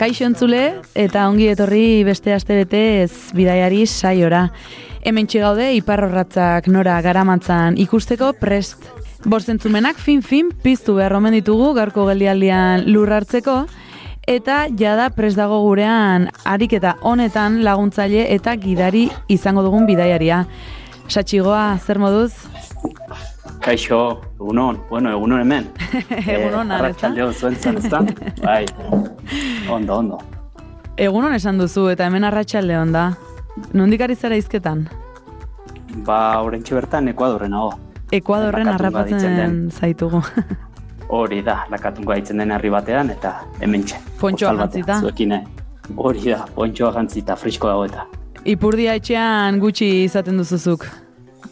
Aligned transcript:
Kaixo 0.00 0.24
entzule 0.24 0.80
eta 0.96 1.26
ongi 1.28 1.50
etorri 1.52 2.00
beste 2.08 2.32
aste 2.32 2.54
betez 2.56 3.34
bidaiari 3.36 3.82
saiora. 3.84 4.46
Hemen 5.04 5.26
gaude 5.28 5.66
iparrorratzak 5.76 6.68
nora 6.72 6.94
garamatzan 7.04 7.76
ikusteko 7.76 8.32
prest. 8.32 8.80
Bostentzumenak 9.28 9.98
fin-fin 10.00 10.54
piztu 10.62 10.94
behar 10.96 11.12
omen 11.12 11.36
ditugu 11.36 11.74
gaurko 11.76 12.06
geldialdian 12.06 12.86
lur 12.88 13.12
hartzeko, 13.12 13.66
eta 14.26 14.68
jada 14.72 15.10
prest 15.10 15.36
dago 15.36 15.60
gurean 15.66 16.30
ariketa 16.46 16.94
honetan 17.02 17.62
laguntzaile 17.62 18.24
eta 18.32 18.56
gidari 18.56 19.10
izango 19.28 19.60
dugun 19.62 19.84
bidaiaria. 19.84 20.46
Satxigoa, 21.08 21.76
zer 21.76 22.00
moduz? 22.00 22.32
Kaixo, 23.60 24.20
egunon, 24.36 24.80
bueno, 24.88 25.10
egunon 25.10 25.40
hemen. 25.40 25.68
Egunon, 26.34 26.70
eh? 26.70 26.76
Arratxaldeon 26.76 27.34
zuen 27.34 27.56
zan, 27.56 27.78
ezta? 27.78 28.00
Bai, 28.42 28.66
ondo, 29.68 29.96
ondo. 29.96 30.18
Egunon 31.00 31.34
esan 31.34 31.58
duzu 31.60 31.88
eta 31.92 32.06
hemen 32.06 32.24
arratsalde 32.28 32.76
da. 32.92 33.04
Nondik 33.72 34.00
ari 34.00 34.14
zara 34.16 34.36
izketan? 34.36 34.86
Ba, 36.06 36.40
orentxe 36.44 36.74
bertan 36.74 37.08
Ekuadorren 37.08 37.54
hau. 37.54 37.70
Ekuadorren 38.12 38.68
harrapatzen 38.68 39.70
zaitugu. 39.70 40.22
Hori 41.10 41.40
da, 41.42 41.64
lakatungo 41.70 42.12
haitzen 42.12 42.38
den 42.38 42.52
herri 42.54 42.70
batean, 42.70 43.10
eta 43.10 43.40
hemen 43.60 43.82
txe. 43.82 43.98
Pontxoa 44.20 44.54
jantzita. 44.60 45.00
Zuekin, 45.00 45.32
eh? 45.32 45.44
Hori 45.96 46.30
da, 46.30 46.44
pontxoa 46.54 46.92
jantzita, 46.94 47.36
frisko 47.36 47.70
dago 47.72 47.86
eta. 47.88 48.06
Ipurdia 48.44 48.94
etxean 49.00 49.58
gutxi 49.60 49.88
izaten 50.04 50.38
duzuzuk. 50.38 50.86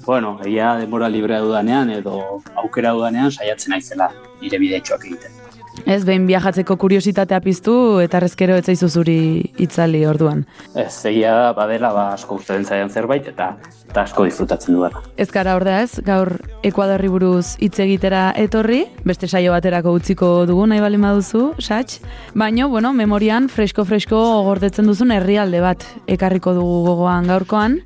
Bueno, 0.08 0.38
egia 0.42 0.70
denbora 0.80 1.10
librea 1.12 1.42
dudanean, 1.44 1.90
edo 1.92 2.14
aukera 2.62 2.94
dudanean, 2.96 3.28
saiatzen 3.28 3.74
naizela 3.74 4.06
nire 4.40 4.62
bidetxoak 4.62 5.04
egiten. 5.04 5.37
Ez 5.86 6.02
behin 6.04 6.26
viajatzeko 6.28 6.76
kuriositatea 6.80 7.38
piztu 7.44 7.72
eta 8.02 8.20
rezkero 8.22 8.56
ez 8.58 8.64
zaizu 8.66 8.88
zuri 8.88 9.18
itzali 9.60 10.04
orduan. 10.06 10.44
Ez, 10.74 11.04
egia 11.08 11.34
da, 11.34 11.52
badela, 11.56 11.92
ba, 11.94 12.06
asko 12.16 12.38
gustatzen 12.38 12.64
zaidan 12.66 12.90
zerbait, 12.90 13.28
eta, 13.30 13.50
eta 13.88 14.02
asko 14.02 14.26
disfrutatzen 14.26 14.76
dudana. 14.76 15.02
Ez 15.16 15.28
gara 15.32 15.54
ordea 15.56 15.82
ez, 15.84 16.00
gaur 16.04 16.32
Ekuadorri 16.66 17.10
buruz 17.12 17.56
hitz 17.62 17.78
egitera 17.84 18.32
etorri, 18.36 18.82
beste 19.06 19.28
saio 19.28 19.52
baterako 19.54 19.94
utziko 19.98 20.30
dugu 20.48 20.66
nahi 20.70 20.82
bali 20.82 21.00
baduzu, 21.00 21.52
satx. 21.58 22.00
Baino, 22.34 22.68
bueno, 22.68 22.92
memorian 22.92 23.48
fresko-fresko 23.48 24.18
gordetzen 24.48 24.88
duzun 24.90 25.12
herrialde 25.14 25.62
bat 25.64 25.86
ekarriko 26.06 26.54
dugu 26.56 26.82
gogoan 26.88 27.30
gaurkoan. 27.30 27.78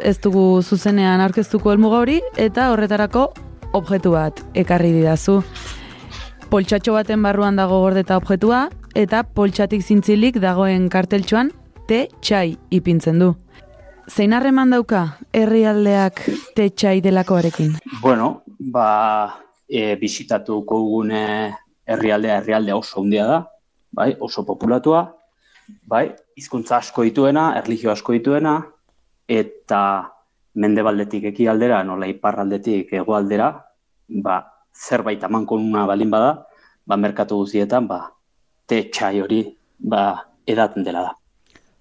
Ez 0.00 0.18
dugu 0.24 0.62
zuzenean 0.62 1.20
aurkeztuko 1.20 1.72
helmuga 1.72 2.00
hori 2.04 2.20
eta 2.36 2.70
horretarako 2.72 3.28
objektu 3.72 4.16
bat 4.16 4.42
ekarri 4.58 4.92
didazu. 4.96 5.40
Poltsatxo 6.50 6.96
baten 6.96 7.22
barruan 7.22 7.54
dago 7.54 7.76
gordeta 7.78 8.16
objektua 8.18 8.64
eta 8.98 9.20
poltsatik 9.22 9.84
zintzilik 9.86 10.40
dagoen 10.42 10.88
karteltxoan 10.90 11.52
te 11.86 12.00
txai 12.26 12.56
ipintzen 12.74 13.22
du. 13.22 13.28
Zein 14.10 14.34
harreman 14.34 14.74
dauka 14.74 15.04
herrialdeak 15.30 16.24
te 16.58 16.66
txai 16.74 16.96
delakoarekin? 17.06 17.76
Bueno, 18.02 18.42
ba, 18.58 18.88
e, 19.62 19.94
bisitatuko 20.02 20.82
dugune 20.82 21.22
herrialdea, 21.86 22.40
herrialdea 22.42 22.82
oso 22.82 23.04
handia 23.04 23.30
da, 23.30 23.40
bai, 23.94 24.10
oso 24.18 24.42
populatua, 24.42 25.06
bai, 25.86 26.08
hizkuntza 26.34 26.80
asko 26.82 27.06
dituena, 27.06 27.52
erlijio 27.62 27.94
asko 27.94 28.18
dituena, 28.18 28.58
eta 29.30 29.82
mendebaldetik 30.58 31.30
ekialdera, 31.30 31.84
nola 31.86 32.10
iparraldetik 32.10 32.90
hegoaldera, 32.98 33.52
ba, 34.26 34.42
zerbait 34.80 35.22
amankonuna 35.24 35.86
balin 35.86 36.10
bada, 36.10 36.32
ba, 36.86 36.96
merkatu 36.96 37.42
guztietan, 37.42 37.86
ba, 37.88 38.00
te 38.66 38.82
txai 38.88 39.20
hori, 39.20 39.44
ba, 39.78 40.24
edaten 40.46 40.84
dela 40.86 41.08
da. 41.08 41.14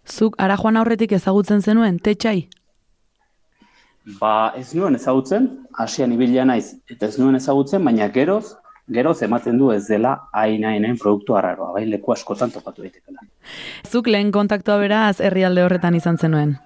Zuk 0.09 0.35
ara 0.41 0.57
joan 0.57 0.77
aurretik 0.79 1.13
ezagutzen 1.15 1.61
zenuen 1.61 1.99
te 2.03 2.15
txai? 2.15 2.39
Ba, 4.19 4.53
ez 4.57 4.73
nuen 4.73 4.97
ezagutzen, 4.97 5.49
hasian 5.77 6.13
ibilia 6.15 6.45
naiz, 6.45 6.73
eta 6.89 7.07
ez 7.07 7.19
nuen 7.21 7.37
ezagutzen, 7.37 7.83
baina 7.85 8.09
geroz, 8.13 8.55
geroz 8.89 9.19
ematen 9.23 9.59
du 9.61 9.69
ez 9.71 9.83
dela 9.87 10.15
hain 10.33 10.65
hainen 10.65 10.97
produktu 10.97 11.37
arraroa, 11.37 11.73
bai, 11.75 11.85
leku 11.89 12.15
askotan 12.15 12.51
topatu 12.51 12.85
daitekela. 12.85 13.27
Zuk 13.85 14.09
lehen 14.09 14.31
kontaktua 14.33 14.79
beraz 14.81 15.19
herrialde 15.21 15.63
horretan 15.63 15.95
izan 15.99 16.17
zenuen. 16.17 16.57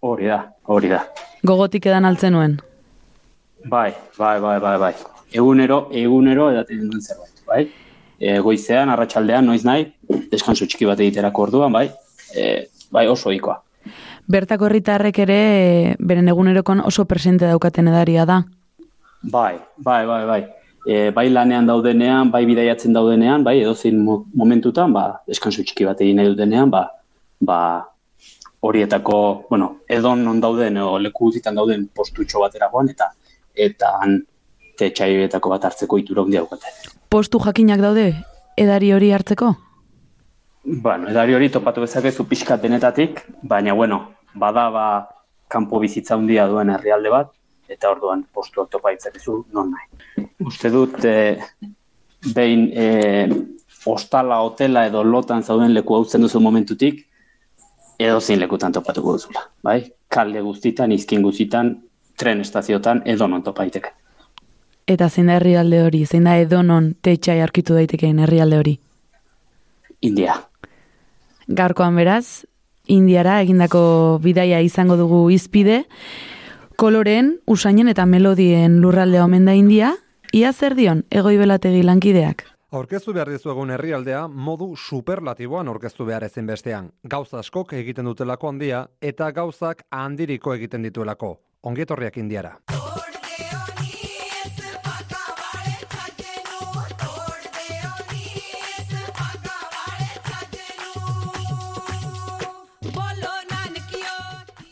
Hori 0.00 0.28
da, 0.32 0.42
hori 0.64 0.92
da. 0.92 1.04
Gogotik 1.44 1.88
edan 1.88 2.04
altzen 2.08 2.36
nuen. 2.36 2.60
Bai, 3.68 3.90
bai, 4.18 4.36
bai, 4.40 4.58
bai, 4.60 4.76
bai. 4.80 4.94
Egunero, 5.32 5.88
egunero 5.92 6.50
edaten 6.50 6.88
duen 6.88 7.02
zerbait, 7.02 7.42
bai. 7.46 7.64
E, 8.20 8.38
goizean, 8.44 8.90
arratsaldean 8.92 9.46
noiz 9.46 9.62
nahi, 9.64 9.86
deskansu 10.32 10.66
txiki 10.66 10.88
bat 10.88 11.00
egiterako 11.00 11.46
orduan, 11.48 11.72
bai. 11.72 11.86
E, 12.34 12.66
bai, 12.92 13.06
oso 13.08 13.30
ohikoa. 13.30 13.60
Bertako 14.30 14.66
herritarrek 14.68 15.18
ere 15.24 15.38
beren 15.98 16.28
egunerokon 16.28 16.82
oso 16.86 17.06
presente 17.08 17.46
daukaten 17.48 17.88
edaria 17.88 18.26
da. 18.26 18.42
Bai, 19.22 19.58
bai, 19.78 20.02
bai, 20.06 20.24
bai. 20.26 20.40
E, 20.86 21.10
bai 21.14 21.28
lanean 21.30 21.66
daudenean, 21.68 22.30
bai 22.32 22.44
bidaiatzen 22.48 22.92
daudenean, 22.96 23.44
bai 23.44 23.60
edozein 23.60 23.98
mo- 24.04 24.24
momentutan, 24.34 24.92
ba, 24.92 25.20
deskansu 25.28 25.64
txiki 25.64 25.86
bat 25.88 26.00
egin 26.00 26.16
nahi 26.20 26.30
dutenean, 26.32 26.70
ba, 26.72 26.86
ba, 27.40 27.60
horietako, 28.60 29.46
bueno, 29.48 29.76
edon 29.88 30.24
non 30.24 30.40
dauden, 30.40 30.76
o 30.84 30.98
leku 30.98 31.28
guztietan 31.28 31.56
dauden 31.56 31.86
postutxo 31.94 32.40
batera 32.42 32.68
joan, 32.72 32.90
eta 32.92 33.10
eta 33.54 33.96
han 34.00 34.20
tetxaietako 34.80 35.52
bat 35.54 35.66
hartzeko 35.68 35.98
itura 36.00 36.24
handia 36.26 36.44
daukate. 36.44 36.96
Postu 37.10 37.40
jakinak 37.44 37.82
daude 37.84 38.06
edari 38.56 38.92
hori 38.92 39.10
hartzeko? 39.16 39.54
Bueno, 40.64 41.08
edari 41.08 41.34
hori 41.34 41.48
topatu 41.48 41.84
bezakezu 41.86 42.26
pixka 42.28 42.58
denetatik, 42.60 43.22
baina 43.42 43.74
bueno, 43.74 44.00
bada 44.34 44.68
ba 44.70 44.86
kanpo 45.48 45.80
bizitza 45.80 46.14
handia 46.14 46.46
duen 46.46 46.70
herrialde 46.70 47.12
bat, 47.12 47.30
eta 47.70 47.90
orduan 47.90 48.26
postuak 48.34 48.70
topa 48.70 48.92
ditzakezu 48.94 49.44
non 49.54 49.72
nahi. 49.72 50.26
Uste 50.46 50.70
dut, 50.74 50.98
e, 51.04 51.38
behin 52.34 52.66
e, 52.74 52.86
ostala, 53.86 54.40
hotela 54.44 54.84
edo 54.86 55.02
lotan 55.04 55.42
zauden 55.42 55.72
leku 55.74 55.96
hautzen 55.96 56.26
duzu 56.26 56.42
momentutik, 56.44 57.06
edo 57.98 58.20
zein 58.20 58.40
lekutan 58.40 58.72
topatuko 58.72 59.16
duzula. 59.16 59.46
Bai? 59.64 59.80
Kalde 60.10 60.42
guztitan, 60.42 60.92
izkin 60.92 61.22
guztitan, 61.22 61.76
tren 62.18 62.40
estaziotan, 62.44 63.02
edo 63.06 63.28
non 63.28 63.42
topa 63.46 63.64
daiteke. 63.64 63.94
Eta 64.90 65.06
zein 65.08 65.28
da 65.30 65.36
herrialde 65.38 65.84
hori, 65.84 66.04
zein 66.06 66.24
da 66.26 66.34
edonon 66.42 66.94
te 67.02 67.14
txai 67.16 67.38
arkitu 67.44 67.76
daitekeen 67.76 68.18
herrialde 68.24 68.58
hori. 68.58 68.72
India. 70.00 70.34
Gaurkoan 71.46 71.94
beraz, 71.98 72.44
Indiara 72.90 73.36
egindako 73.44 74.18
bidaia 74.24 74.58
izango 74.66 74.96
dugu 74.98 75.20
izpide, 75.30 75.84
koloren, 76.80 77.36
usainen 77.46 77.90
eta 77.92 78.06
melodien 78.06 78.80
lurraldea 78.82 79.22
omen 79.28 79.46
da 79.46 79.54
India, 79.54 79.92
ia 80.32 80.50
zer 80.52 80.74
dion 80.74 81.04
egoi 81.10 81.36
belategi 81.38 81.84
lankideak. 81.86 82.46
Aurkeztu 82.70 83.14
behar 83.14 83.30
dizuegun 83.30 83.70
herrialdea 83.74 84.24
modu 84.28 84.72
superlatiboan 84.76 85.70
aurkeztu 85.70 86.06
behar 86.06 86.26
ezin 86.26 86.50
bestean. 86.50 86.90
Gauza 87.04 87.38
askok 87.44 87.74
egiten 87.78 88.10
dutelako 88.10 88.50
handia 88.50 88.84
eta 89.02 89.30
gauzak 89.34 89.86
handiriko 89.90 90.54
egiten 90.54 90.86
dituelako. 90.86 91.36
Ongietorriak 91.62 92.16
indiara. 92.16 92.56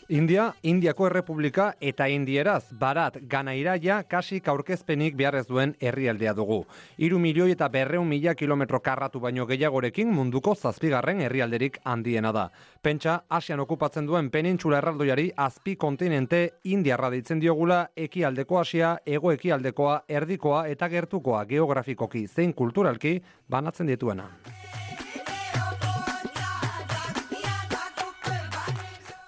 India, 0.09 0.55
Indiako 0.63 1.05
Errepublika 1.05 1.75
eta 1.79 2.07
Indieraz, 2.09 2.71
barat, 2.73 3.19
gana 3.29 3.53
iraia, 3.53 3.99
kasik 4.09 4.47
aurkezpenik 4.49 5.13
beharrez 5.15 5.43
duen 5.45 5.75
herrialdea 5.79 6.33
dugu. 6.33 6.63
Iru 6.97 7.19
milioi 7.21 7.51
eta 7.53 7.67
berreun 7.69 8.09
mila 8.09 8.33
kilometro 8.33 8.79
karratu 8.81 9.21
baino 9.21 9.45
gehiagorekin 9.45 10.09
munduko 10.09 10.55
zazpigarren 10.55 11.21
herrialderik 11.21 11.77
handiena 11.83 12.31
da. 12.33 12.47
Pentsa, 12.81 13.19
Asian 13.29 13.61
okupatzen 13.61 14.09
duen 14.09 14.31
penintxula 14.33 14.79
erraldoiari 14.81 15.29
azpi 15.37 15.75
kontinente 15.75 16.41
Indiarra 16.63 17.11
deitzen 17.13 17.39
diogula 17.39 17.91
ekialdeko 17.95 18.59
Asia, 18.63 18.95
ego 19.05 19.31
ekialdekoa, 19.31 20.01
erdikoa 20.09 20.65
eta 20.73 20.89
gertukoa 20.89 21.45
geografikoki 21.45 22.25
zein 22.27 22.57
kulturalki 22.57 23.19
banatzen 23.47 23.93
dituena. 23.93 24.25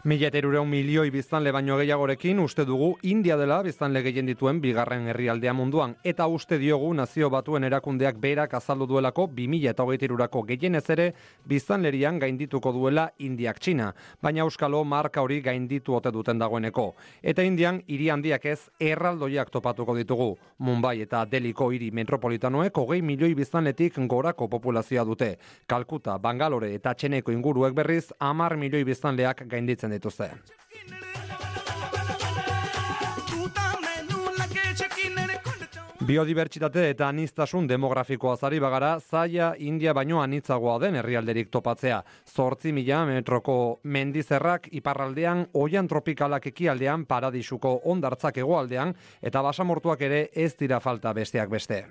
Mila 0.01 0.31
eta 0.31 0.39
irureun 0.39 0.65
milioi 0.65 1.11
biztanle 1.13 1.51
baino 1.53 1.75
gehiagorekin 1.77 2.39
uste 2.41 2.63
dugu 2.65 2.95
India 3.05 3.35
dela 3.37 3.59
biztanle 3.61 4.01
gehien 4.01 4.25
dituen 4.25 4.57
bigarren 4.61 5.03
herrialdea 5.11 5.51
munduan 5.53 5.91
eta 6.11 6.25
uste 6.25 6.57
diogu 6.57 6.87
nazio 6.97 7.27
batuen 7.29 7.67
erakundeak 7.67 8.17
berak 8.17 8.55
azaldu 8.57 8.87
duelako 8.89 9.27
2000 9.35 9.69
eta 9.69 9.85
hogeita 9.85 10.07
irurako 10.07 10.41
gehienez 10.47 10.89
ere 10.95 11.05
biztanlerian 11.45 12.17
gaindituko 12.17 12.71
duela 12.73 13.11
Indiak 13.19 13.59
Txina, 13.59 13.91
baina 14.23 14.41
Euskalo 14.41 14.79
marka 14.83 15.21
hori 15.21 15.37
gainditu 15.39 15.93
ote 15.93 16.09
duten 16.09 16.41
dagoeneko. 16.41 16.95
Eta 17.21 17.45
Indian 17.45 17.83
hiri 17.85 18.09
handiak 18.09 18.45
ez 18.45 18.71
erraldoiak 18.79 19.53
topatuko 19.53 19.93
ditugu. 19.95 20.31
Mumbai 20.57 20.95
eta 21.05 21.27
Deliko 21.29 21.69
hiri 21.69 21.91
metropolitanoek 21.91 22.73
hogei 22.75 23.03
milioi 23.03 23.35
biztanletik 23.35 24.01
gorako 24.07 24.49
populazioa 24.49 25.05
dute. 25.05 25.37
Kalkuta, 25.67 26.17
Bangalore 26.17 26.73
eta 26.73 26.95
Txeneko 26.95 27.31
inguruek 27.31 27.77
berriz 27.77 28.07
amar 28.17 28.57
milioi 28.57 28.83
biztanleak 28.83 29.45
gainditzen 29.45 29.90
dituzte. 29.91 30.31
Biodibertsitate 36.01 36.87
eta 36.89 37.07
anistasun 37.11 37.67
demografikoa 37.69 38.33
zari 38.35 38.57
bagara, 38.59 38.95
zaila 38.99 39.51
India 39.61 39.93
baino 39.93 40.17
anitzagoa 40.21 40.79
den 40.81 40.97
herrialderik 40.97 41.51
topatzea. 41.53 42.01
Zortzi 42.25 42.73
mila 42.73 43.03
metroko 43.05 43.55
mendizerrak 43.83 44.67
iparraldean, 44.81 45.45
oian 45.53 45.87
tropikalak 45.87 46.49
ekialdean, 46.51 47.05
paradisuko 47.05 47.77
ondartzak 47.93 48.41
egoaldean, 48.41 48.95
eta 49.21 49.45
basamortuak 49.45 50.01
ere 50.09 50.25
ez 50.33 50.55
dira 50.57 50.81
falta 50.81 51.13
besteak 51.13 51.53
beste. 51.53 51.85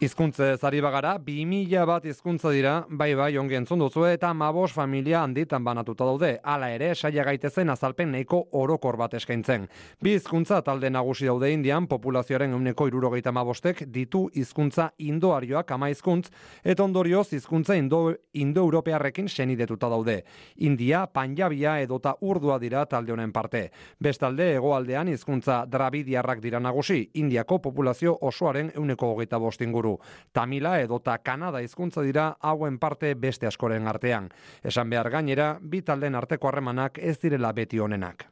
Hizkuntze 0.00 0.54
zari 0.56 0.78
bagara, 0.80 1.18
2000 1.20 1.82
bat 1.84 2.04
hizkuntza 2.08 2.48
dira, 2.54 2.70
bai 2.88 3.10
bai 3.14 3.34
ongi 3.36 3.58
entzun 3.58 3.82
duzu 3.82 4.06
eta 4.08 4.30
mabos 4.32 4.70
familia 4.72 5.18
handitan 5.20 5.60
banatuta 5.60 6.06
daude. 6.08 6.30
Hala 6.40 6.70
ere, 6.72 6.94
saia 6.94 7.20
gaitezen 7.28 7.68
azalpen 7.68 8.08
nahiko 8.14 8.38
orokor 8.56 8.96
bat 8.96 9.12
eskaintzen. 9.18 9.66
Bi 10.00 10.14
hizkuntza 10.16 10.62
talde 10.64 10.88
nagusi 10.88 11.28
daude 11.28 11.50
Indian, 11.52 11.84
populazioaren 11.86 12.54
euneko 12.56 12.86
irurogeita 12.88 13.28
mabostek 13.36 13.82
ditu 13.92 14.22
hizkuntza 14.32 14.86
indoarioak 14.96 15.74
ama 15.76 15.90
hizkuntz, 15.92 16.30
eta 16.64 16.82
ondorioz 16.88 17.26
hizkuntza 17.36 17.76
indo, 17.76 18.14
indo-europearrekin 18.32 19.28
senidetuta 19.28 19.92
daude. 19.92 20.22
India, 20.56 21.04
Panjabia 21.12 21.76
edota 21.84 22.14
urdua 22.22 22.56
dira 22.58 22.86
talde 22.86 23.12
honen 23.12 23.36
parte. 23.36 23.66
Bestalde, 24.00 24.48
hegoaldean 24.56 25.12
hizkuntza 25.12 25.66
drabidiarrak 25.68 26.40
dira 26.40 26.58
nagusi, 26.58 27.02
Indiako 27.20 27.60
populazio 27.68 28.16
osoaren 28.32 28.72
euneko 28.74 29.12
hogeita 29.12 29.36
bostinguru. 29.36 29.89
Tamila 30.32 30.78
edota 30.80 31.16
Kanada 31.18 31.62
hizkuntza 31.64 32.04
dira 32.06 32.36
hauen 32.40 32.78
parte 32.78 33.14
beste 33.14 33.48
askoren 33.50 33.88
artean. 33.88 34.28
Esan 34.62 34.90
behar 34.90 35.10
gainera, 35.10 35.56
bi 35.60 35.82
talden 35.82 36.14
arteko 36.14 36.48
harremanak 36.48 36.98
ez 36.98 37.18
direla 37.22 37.52
beti 37.52 37.78
honenak. 37.78 38.26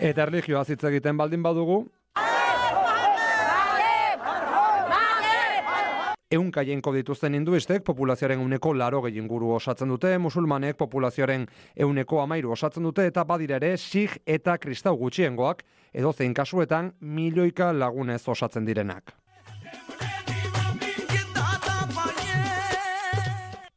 Eta 0.00 0.22
erlijioa 0.24 0.62
hitz 0.64 0.84
egiten 0.88 1.18
baldin 1.20 1.42
badugu, 1.44 1.82
Eunka 6.30 6.62
jainko 6.62 6.92
dituzten 6.94 7.34
hinduistek 7.34 7.82
populazioaren 7.82 8.38
uneko 8.38 8.70
laro 8.72 9.00
inguru 9.08 9.48
osatzen 9.56 9.88
dute, 9.88 10.12
musulmanek 10.18 10.76
populazioaren 10.78 11.46
euneko 11.76 12.20
amairu 12.22 12.52
osatzen 12.54 12.86
dute, 12.86 13.06
eta 13.10 13.24
badira 13.24 13.56
ere 13.56 13.76
sig 13.76 14.14
eta 14.26 14.56
kristau 14.58 14.96
gutxiengoak, 14.96 15.64
edo 15.92 16.12
zein 16.12 16.32
kasuetan 16.32 16.92
milioika 17.00 17.72
lagunez 17.72 18.22
osatzen 18.28 18.64
direnak. 18.64 19.19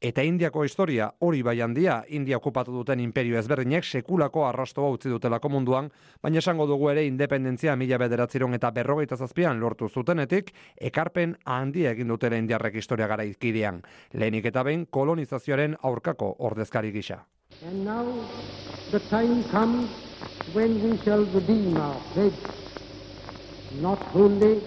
Eta 0.04 0.20
Indiako 0.28 0.66
historia 0.68 1.06
hori 1.24 1.40
bai 1.48 1.62
handia, 1.64 2.02
India 2.12 2.36
okupatu 2.36 2.74
duten 2.76 3.00
imperio 3.00 3.38
ezberdinek 3.40 3.86
sekulako 3.88 4.42
arrastoa 4.44 4.90
utzi 4.92 5.08
dutelako 5.08 5.48
munduan, 5.54 5.88
baina 6.20 6.42
esango 6.42 6.66
dugu 6.68 6.90
ere 6.92 7.06
independentzia 7.08 7.78
mila 7.80 8.02
bederatziron 8.02 8.58
eta 8.58 8.74
berrogeita 8.76 9.16
zazpian 9.16 9.62
lortu 9.64 9.88
zutenetik, 9.88 10.52
ekarpen 10.90 11.38
handia 11.46 11.96
egin 11.96 12.12
dutela 12.12 12.36
indiarrek 12.36 12.76
historia 12.84 13.08
gara 13.08 13.24
izkidean. 13.24 13.80
Lehenik 14.12 14.52
eta 14.52 14.66
behin 14.68 14.86
kolonizazioaren 14.92 15.80
aurkako 15.82 16.36
ordezkari 16.52 16.92
gisa. 16.92 17.24
And 17.64 17.86
now 17.86 18.04
the 18.92 19.00
time 19.08 19.42
comes 19.56 19.88
when 20.52 20.84
we 20.84 20.98
shall 21.06 21.24
redeem 21.32 21.78
our 21.78 21.96
pledge, 22.12 22.44
not 23.80 24.04
only 24.14 24.60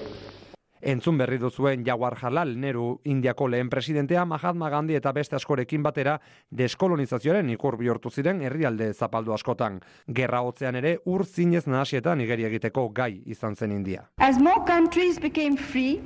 Entzun 0.80 1.16
berri 1.18 1.38
duzuen 1.38 1.84
Jawar 1.84 2.18
Jalal 2.20 2.56
Neru 2.60 3.00
Indiako 3.04 3.48
lehen 3.48 3.70
presidentea 3.70 4.24
Mahatma 4.24 4.68
Gandhi 4.70 4.94
eta 4.94 5.12
beste 5.12 5.36
askorekin 5.36 5.82
batera 5.82 6.18
deskolonizazioaren 6.50 7.48
ikur 7.50 7.78
bihurtu 7.80 8.10
ziren 8.10 8.42
herrialde 8.42 8.92
zapaldu 8.92 9.32
askotan. 9.32 9.80
Gerra 10.08 10.42
hotzean 10.42 10.76
ere 10.76 10.98
ur 11.04 11.24
zinez 11.24 11.66
nahasietan 11.66 12.20
igeri 12.20 12.44
egiteko 12.44 12.88
gai 12.88 13.22
izan 13.24 13.56
zen 13.56 13.72
India. 13.72 14.08
As 14.18 14.38
more 14.38 14.64
countries 14.66 15.18
became 15.18 15.56
free, 15.56 16.00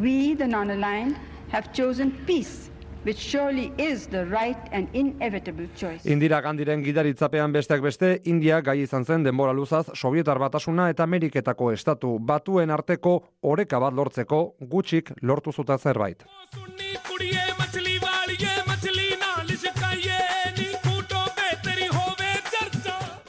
we, 0.00 0.34
the 0.34 0.46
non-aligned, 0.46 1.16
have 1.52 1.72
chosen 1.72 2.10
peace 2.26 2.70
which 3.06 3.18
surely 3.18 3.72
is 3.78 4.08
the 4.08 4.24
right 4.26 4.58
and 4.72 4.88
inevitable 4.92 5.68
choice. 5.76 6.02
Indira 6.04 6.40
Gandiren 6.42 6.82
gidaritzapean 6.82 7.54
besteak 7.54 7.84
beste, 7.84 8.20
India 8.24 8.60
gai 8.60 8.80
izan 8.82 9.06
zen 9.06 9.22
denbora 9.22 9.54
luzaz 9.54 9.86
Sovietar 9.94 10.40
batasuna 10.42 10.88
eta 10.90 11.06
Ameriketako 11.06 11.70
estatu 11.72 12.16
batuen 12.18 12.74
arteko 12.74 13.16
oreka 13.42 13.78
bat 13.78 13.94
lortzeko 13.94 14.42
gutxik 14.74 15.14
lortu 15.22 15.52
zuta 15.52 15.78
zerbait. 15.78 16.26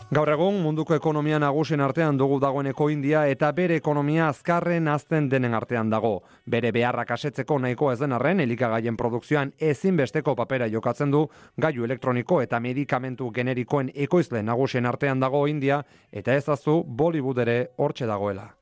Gaur 0.07 0.30
egun 0.31 0.62
munduko 0.63 0.95
ekonomia 0.95 1.36
nagusien 1.44 1.81
artean 1.83 2.15
dugu 2.15 2.38
dagoeneko 2.39 2.86
India 2.88 3.25
eta 3.27 3.50
bere 3.51 3.75
ekonomia 3.75 4.30
azkarren 4.30 4.88
azten 4.88 5.27
denen 5.27 5.54
artean 5.57 5.89
dago. 5.92 6.21
Bere 6.45 6.71
beharrak 6.71 7.12
asetzeko 7.12 7.57
nahiko 7.59 7.92
ez 7.92 8.00
den 8.00 8.15
arren 8.15 8.39
elikagaien 8.39 8.95
produkzioan 8.95 9.51
ezinbesteko 9.59 10.36
papera 10.39 10.71
jokatzen 10.71 11.12
du 11.12 11.25
gailu 11.57 11.83
elektroniko 11.83 12.39
eta 12.42 12.62
medikamentu 12.63 13.33
generikoen 13.36 13.92
ekoizle 14.07 14.45
nagusien 14.48 14.88
artean 14.88 15.19
dago 15.19 15.45
India 15.45 15.83
eta 16.09 16.39
ez 16.39 16.48
azu 16.48 16.86
Bollywood 16.88 17.44
ere 17.44 17.59
hortxe 17.75 18.07
dagoela. 18.07 18.54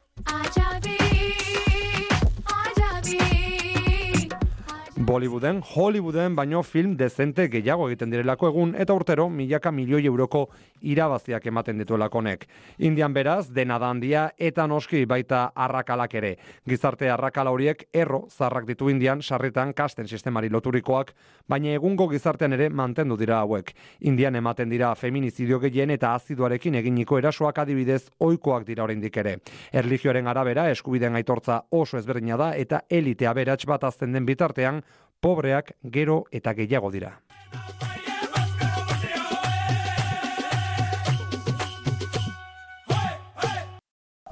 Bollywooden, 5.06 5.62
Hollywooden 5.76 6.34
baino 6.36 6.64
film 6.66 6.96
dezente 6.98 7.44
gehiago 7.54 7.86
egiten 7.92 8.10
direlako 8.10 8.48
egun 8.50 8.72
eta 8.82 8.94
urtero 8.98 9.28
milaka 9.30 9.70
milioi 9.72 10.08
euroko 10.10 10.40
irabaziak 10.82 11.46
ematen 11.46 11.78
dituelako 11.78 12.24
honek. 12.24 12.48
Indian 12.80 13.14
beraz, 13.14 13.52
dena 13.54 13.78
da 13.78 13.92
handia 13.94 14.24
eta 14.38 14.66
noski 14.66 15.04
baita 15.06 15.52
arrakalak 15.54 16.16
ere. 16.18 16.32
Gizarte 16.66 17.12
arrakala 17.14 17.54
horiek 17.54 17.84
erro 17.94 18.24
zarrak 18.32 18.66
ditu 18.66 18.90
Indian 18.90 19.22
sarritan 19.22 19.76
kasten 19.78 20.08
sistemari 20.08 20.50
loturikoak, 20.50 21.14
baina 21.48 21.76
egungo 21.78 22.10
gizartean 22.10 22.58
ere 22.58 22.70
mantendu 22.70 23.18
dira 23.18 23.44
hauek. 23.44 23.76
Indian 24.10 24.36
ematen 24.42 24.74
dira 24.74 24.96
feminizidio 24.96 25.60
gehien 25.60 25.94
eta 25.94 26.16
aziduarekin 26.16 26.82
eginiko 26.82 27.22
erasoak 27.22 27.62
adibidez 27.62 28.08
ohikoak 28.20 28.66
dira 28.66 28.88
oraindik 28.88 29.22
ere. 29.22 29.38
Erlijioaren 29.72 30.34
arabera 30.34 30.66
eskubideen 30.74 31.22
aitortza 31.22 31.62
oso 31.70 32.02
ezberdina 32.02 32.42
da 32.42 32.54
eta 32.56 32.82
elitea 32.90 33.34
berats 33.38 33.70
bat 33.70 33.84
azten 33.84 34.12
den 34.18 34.26
bitartean 34.26 34.82
pobreak 35.22 35.76
gero 35.84 36.24
eta 36.32 36.54
gehiago 36.54 36.92
dira. 36.92 37.16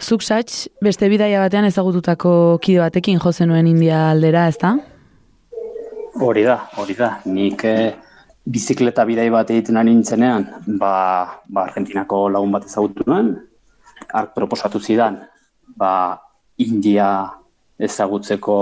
Zuk 0.03 0.21
satx, 0.21 0.67
beste 0.83 1.07
bidaia 1.07 1.39
batean 1.39 1.63
ezagututako 1.63 2.59
kide 2.61 2.81
batekin 2.83 3.21
jo 3.23 3.31
zenuen 3.31 3.67
India 3.69 4.09
aldera, 4.11 4.49
ezta? 4.51 4.73
Hori 6.19 6.43
da, 6.43 6.57
hori 6.77 6.95
da. 6.97 7.21
Nik 7.25 7.63
eh, 7.63 7.93
bizikleta 8.43 9.05
bidai 9.07 9.29
bat 9.31 9.49
egiten 9.53 9.79
ari 9.79 9.93
nintzenean, 9.93 10.49
ba, 10.81 10.93
ba 11.47 11.63
Argentinako 11.69 12.27
lagun 12.35 12.51
bat 12.51 12.67
ezagutu 12.67 13.07
nuen, 13.07 13.31
ark 14.11 14.33
proposatu 14.35 14.81
zidan, 14.83 15.21
ba, 15.79 16.19
India 16.59 17.07
ezagutzeko 17.79 18.57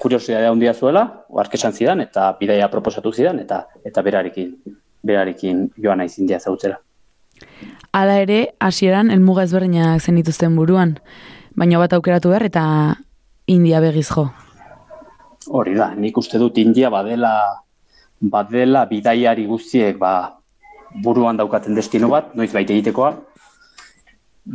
kuriosidade 0.00 0.48
handia 0.48 0.72
zuela, 0.74 1.04
oark 1.28 1.54
esan 1.54 1.76
zidan, 1.76 2.00
eta 2.00 2.30
bidaia 2.40 2.68
proposatu 2.72 3.12
zidan, 3.12 3.40
eta 3.44 3.66
eta 3.84 4.02
berarekin, 4.02 4.54
berarekin 5.06 5.66
joan 5.76 6.00
naiz 6.00 6.16
India 6.18 6.40
ezagutzera. 6.40 6.80
Hala 7.92 8.16
ere, 8.22 8.40
hasieran 8.60 9.10
helmuga 9.12 9.44
ezberdinak 9.44 10.00
zen 10.00 10.20
dituzten 10.20 10.56
buruan, 10.56 10.96
baina 11.56 11.80
bat 11.82 11.92
aukeratu 11.96 12.32
behar 12.32 12.46
eta 12.48 12.64
India 13.46 13.80
begiz 13.84 14.08
jo. 14.08 14.28
Hori 15.48 15.74
da, 15.76 15.90
nik 15.96 16.16
uste 16.20 16.38
dut 16.38 16.58
India 16.60 16.90
badela 16.92 17.32
badela 18.20 18.84
bidaiari 18.86 19.46
guztiek 19.48 19.96
ba, 19.98 20.36
buruan 21.02 21.38
daukaten 21.40 21.74
destino 21.74 22.10
bat, 22.12 22.34
noiz 22.36 22.52
baita 22.52 22.76
egitekoa. 22.76 23.14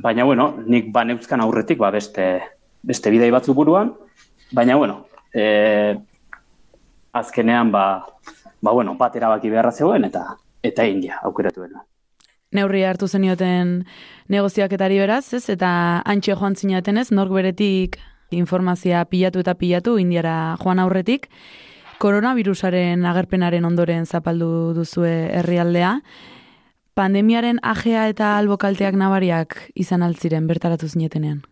Baina, 0.06 0.25
bueno, 0.25 0.54
nik 0.66 0.92
ba 0.94 1.04
neuzkan 1.06 1.42
aurretik, 1.42 1.80
ba, 1.82 1.92
beste, 1.92 2.40
beste 2.86 3.12
bidei 3.14 3.32
batzu 3.34 3.54
buruan, 3.58 3.94
baina, 4.54 4.78
bueno, 4.78 5.06
e, 5.36 5.98
azkenean, 7.12 7.72
ba, 7.72 8.06
ba, 8.62 8.72
bueno, 8.72 8.96
bat 8.98 9.15
erabaki 9.15 9.51
beharra 9.51 9.72
zegoen, 9.72 10.08
eta 10.08 10.38
eta 10.65 10.88
India 10.89 11.20
aukeratu 11.24 11.68
dena. 11.68 11.84
Neurri 12.56 12.84
hartu 12.88 13.08
zenioten 13.08 13.84
negoziaketari 14.32 14.98
beraz, 15.01 15.34
ez? 15.38 15.44
Eta 15.51 16.01
antxe 16.08 16.34
joan 16.34 16.56
zinaten 16.56 16.98
ez, 16.98 17.12
nork 17.12 17.34
beretik 17.36 18.00
informazioa 18.34 19.04
pilatu 19.06 19.44
eta 19.44 19.54
pilatu 19.60 19.98
Indiara 20.01 20.56
joan 20.63 20.80
aurretik. 20.80 21.27
Koronavirusaren 22.00 23.06
agerpenaren 23.08 23.65
ondoren 23.65 24.06
zapaldu 24.06 24.74
duzue 24.75 25.13
herrialdea. 25.39 26.00
Pandemiaren 26.96 27.60
ajea 27.63 28.08
eta 28.12 28.38
albokalteak 28.39 28.96
nabariak 29.00 29.58
izan 29.75 30.04
altziren 30.04 30.48
bertaratu 30.48 30.88
zinetenean. 30.88 31.44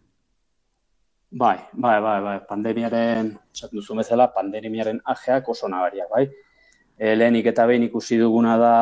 Bai, 1.36 1.58
bai, 1.74 2.00
bai, 2.00 2.22
bai, 2.22 2.40
pandemiaren, 2.46 3.32
esaten 3.50 3.80
duzu 3.80 3.96
bezala, 3.98 4.28
pandemiaren 4.36 5.00
ajeak 5.13 5.48
oso 5.50 5.66
nabariak, 5.66 6.06
bai. 6.12 6.28
E, 6.94 7.16
lehenik 7.16 7.48
eta 7.50 7.63
behin 7.66 7.88
ikusi 7.88 8.20
duguna 8.22 8.52
da 8.62 8.74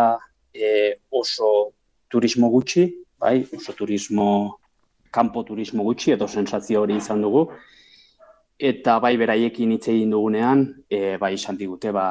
e, 0.51 0.97
oso 1.15 1.71
turismo 2.11 2.49
gutxi, 2.51 2.83
bai, 3.23 3.45
oso 3.55 3.71
turismo, 3.71 4.25
kanpo 5.15 5.45
turismo 5.47 5.85
gutxi, 5.87 6.11
edo 6.17 6.27
sensazio 6.27 6.81
hori 6.81 6.97
izan 6.99 7.21
dugu. 7.23 7.45
Eta 8.59 8.97
bai, 8.99 9.13
beraiekin 9.21 9.71
hitz 9.77 9.87
egin 9.93 10.11
dugunean, 10.11 10.65
e, 10.91 11.15
bai, 11.23 11.31
izan 11.37 11.55
digute, 11.55 11.93
ba, 11.95 12.09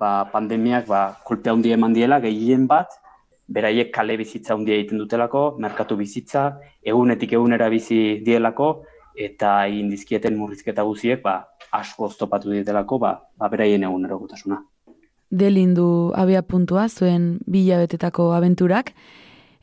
ba, 0.00 0.10
pandemiak, 0.32 0.88
ba, 0.90 1.04
kolpe 1.30 1.54
handi 1.54 1.76
eman 1.76 1.94
diela, 1.94 2.18
gehien 2.26 2.66
bat, 2.66 2.98
beraiek 3.46 3.94
kale 3.94 4.18
bizitza 4.18 4.58
handia 4.58 4.74
egiten 4.80 4.98
dutelako, 4.98 5.44
merkatu 5.62 5.94
bizitza, 6.02 6.48
egunetik 6.82 7.38
egunera 7.38 7.70
bizi 7.70 8.18
dielako, 8.26 8.72
eta 9.14 9.56
egin 9.66 9.90
dizkieten 9.90 10.36
murrizketa 10.36 10.82
guziek, 10.82 11.22
ba, 11.22 11.40
asko 11.72 12.10
oztopatu 12.10 12.50
ditelako, 12.50 12.98
ba, 12.98 13.16
ba 13.38 13.48
beraien 13.48 13.82
egunerokotasuna 13.86 14.62
delindu 15.34 16.12
abia 16.14 16.42
puntua 16.42 16.88
zuen 16.88 17.38
bilabetetako 17.50 18.30
abenturak. 18.36 18.92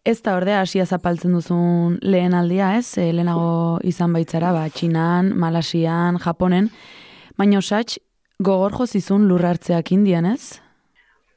Ez 0.03 0.17
da 0.25 0.35
ordea 0.35 0.63
hasia 0.65 0.85
zapaltzen 0.85 1.35
duzun 1.37 1.99
lehen 2.01 2.33
aldia, 2.33 2.71
ez? 2.77 2.97
E, 2.97 3.11
lehenago 3.13 3.77
izan 3.85 4.13
baitzara, 4.15 4.49
ba, 4.55 4.65
Txinan, 4.69 5.29
Malasian, 5.37 6.17
Japonen, 6.23 6.71
baina 7.37 7.59
osatx, 7.61 7.99
gogor 8.41 8.73
jozizun 8.79 9.27
lurrartzeak 9.29 9.93
indian, 9.93 10.25
ez? 10.25 10.57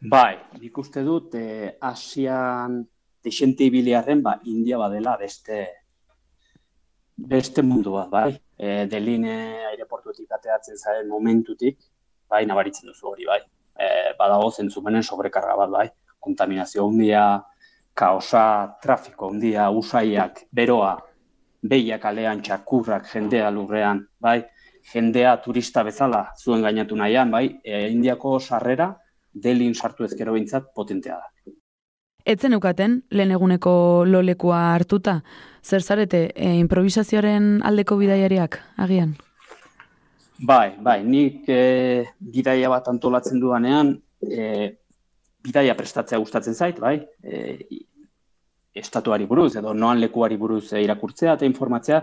Bai, 0.01 0.39
nik 0.63 0.81
uste 0.81 1.05
dut, 1.05 1.37
e, 1.37 1.75
Asian 1.85 2.81
desente 3.25 3.69
ibiliarren, 3.69 4.25
ba, 4.25 4.39
India 4.49 4.81
badela 4.81 5.19
beste 5.21 5.67
beste 7.15 7.63
mundua, 7.63 8.07
bai? 8.11 8.35
E, 8.59 8.87
deline 8.91 9.67
aireportuetik 9.73 10.31
ateatzen 10.33 10.79
zaren 10.79 11.09
momentutik, 11.09 11.79
bai, 12.29 12.45
nabaritzen 12.47 12.91
duzu 12.91 13.13
hori, 13.13 13.27
bai? 13.29 13.43
e, 13.79 14.15
badago 14.19 14.51
zentzumenen 14.51 15.03
sobrekarga 15.03 15.57
bat 15.57 15.71
bai. 15.71 15.89
Kontaminazio 16.21 16.87
handia, 16.89 17.25
kaosa, 17.95 18.45
trafiko 18.83 19.31
handia, 19.33 19.69
usaiak, 19.71 20.45
beroa, 20.53 20.95
behiak 21.63 22.05
alean, 22.09 22.43
txakurrak, 22.43 23.09
jendea 23.13 23.51
lurrean, 23.53 24.05
bai, 24.21 24.41
jendea 24.93 25.37
turista 25.45 25.85
bezala 25.85 26.27
zuen 26.41 26.65
gainatu 26.65 26.97
nahian, 26.97 27.31
bai, 27.31 27.47
e, 27.65 27.87
indiako 27.91 28.39
sarrera, 28.41 28.95
delin 29.35 29.75
sartu 29.75 30.05
ezkero 30.05 30.35
bintzat 30.37 30.73
potentea 30.75 31.19
da. 31.19 31.55
Etzen 32.25 32.55
ukaten, 32.57 33.03
lehen 33.11 33.35
eguneko 33.37 34.05
lolekua 34.09 34.61
hartuta, 34.73 35.19
zer 35.65 35.83
zarete, 35.83 36.29
e, 36.37 36.55
improvisazioaren 36.61 37.63
aldeko 37.65 37.97
bidaiariak, 37.97 38.59
agian? 38.85 39.15
Bai, 40.45 40.75
bai, 40.83 40.99
nik 41.07 41.49
e, 41.49 42.05
bidaia 42.19 42.69
bat 42.69 42.89
antolatzen 42.93 43.41
duanean, 43.41 43.95
e, 44.29 44.75
bidaia 45.45 45.77
prestatzea 45.79 46.21
gustatzen 46.21 46.55
zait, 46.55 46.81
bai, 46.83 46.99
e, 47.23 47.65
estatuari 48.75 49.27
buruz, 49.31 49.55
edo 49.57 49.73
noan 49.75 50.01
lekuari 50.03 50.37
buruz 50.37 50.67
irakurtzea 50.81 51.39
eta 51.39 51.49
informatzea, 51.49 52.03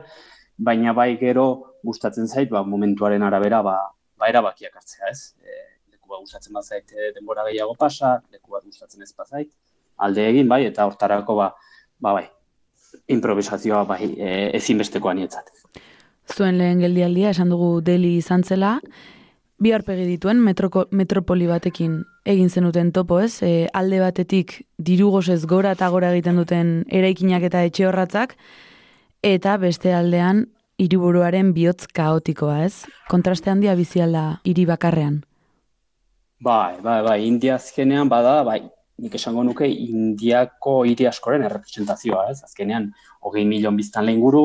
baina 0.57 0.93
bai 0.93 1.17
gero 1.19 1.47
gustatzen 1.83 2.27
zait, 2.27 2.49
ba, 2.49 2.63
momentuaren 2.63 3.23
arabera, 3.27 3.61
ba, 3.65 3.77
ba 4.17 4.29
erabakiak 4.31 4.77
hartzea, 4.79 5.11
ez? 5.11 5.35
E, 5.43 5.61
leku 5.93 6.13
bat 6.13 6.23
gustatzen 6.23 6.55
bat 6.55 6.65
zait 6.65 6.93
e, 6.95 7.11
denbora 7.17 7.45
gehiago 7.49 7.75
pasa, 7.77 8.15
leku 8.31 8.55
bat 8.55 8.65
gustatzen 8.65 9.03
ez 9.03 9.11
bazait, 9.17 9.51
alde 10.01 10.29
egin, 10.29 10.47
bai, 10.49 10.63
eta 10.69 10.87
hortarako, 10.89 11.35
ba, 11.43 11.51
ba 12.01 12.15
bai, 12.17 12.29
improvisazioa, 13.07 13.83
bai, 13.83 14.13
e, 14.17 14.35
ezinbestekoa 14.59 15.13
nietzat 15.17 15.51
zuen 16.31 16.57
lehen 16.57 16.79
geldialdia 16.81 17.31
esan 17.35 17.51
dugu 17.51 17.79
deli 17.85 18.15
izan 18.17 18.43
zela, 18.43 18.77
bi 19.61 19.73
harpegi 19.75 20.07
dituen 20.07 20.41
metroko, 20.41 20.87
metropoli 20.91 21.47
batekin 21.47 22.01
egin 22.25 22.49
zenuten 22.49 22.91
topo 22.91 23.19
ez, 23.21 23.41
e, 23.43 23.67
alde 23.73 23.99
batetik 24.01 24.61
dirugosez 24.77 25.43
gora 25.45 25.75
eta 25.77 25.89
gora 25.89 26.11
egiten 26.13 26.39
duten 26.41 26.73
eraikinak 26.89 27.45
eta 27.49 27.63
etxe 27.67 27.87
horratzak, 27.89 28.35
eta 29.21 29.57
beste 29.61 29.93
aldean 29.93 30.47
hiriburuaren 30.81 31.53
bihotz 31.53 31.85
kaotikoa 31.93 32.63
ez, 32.65 32.85
kontraste 33.09 33.51
handia 33.51 33.75
bizialda 33.77 34.41
hiri 34.43 34.65
bakarrean. 34.65 35.21
Bai, 36.41 36.79
bai, 36.81 37.01
bai, 37.05 37.19
India 37.27 37.59
azkenean 37.59 38.09
bada, 38.09 38.39
bai, 38.43 38.63
nik 39.01 39.15
esango 39.17 39.43
nuke 39.43 39.65
Indiako 39.65 40.81
hiri 40.85 41.07
askoren 41.09 41.45
errepresentazioa, 41.47 42.27
ez? 42.31 42.43
Azkenean, 42.45 42.91
hogei 43.25 43.43
milion 43.49 43.77
biztan 43.77 44.05
lehen 44.05 44.21
guru, 44.21 44.43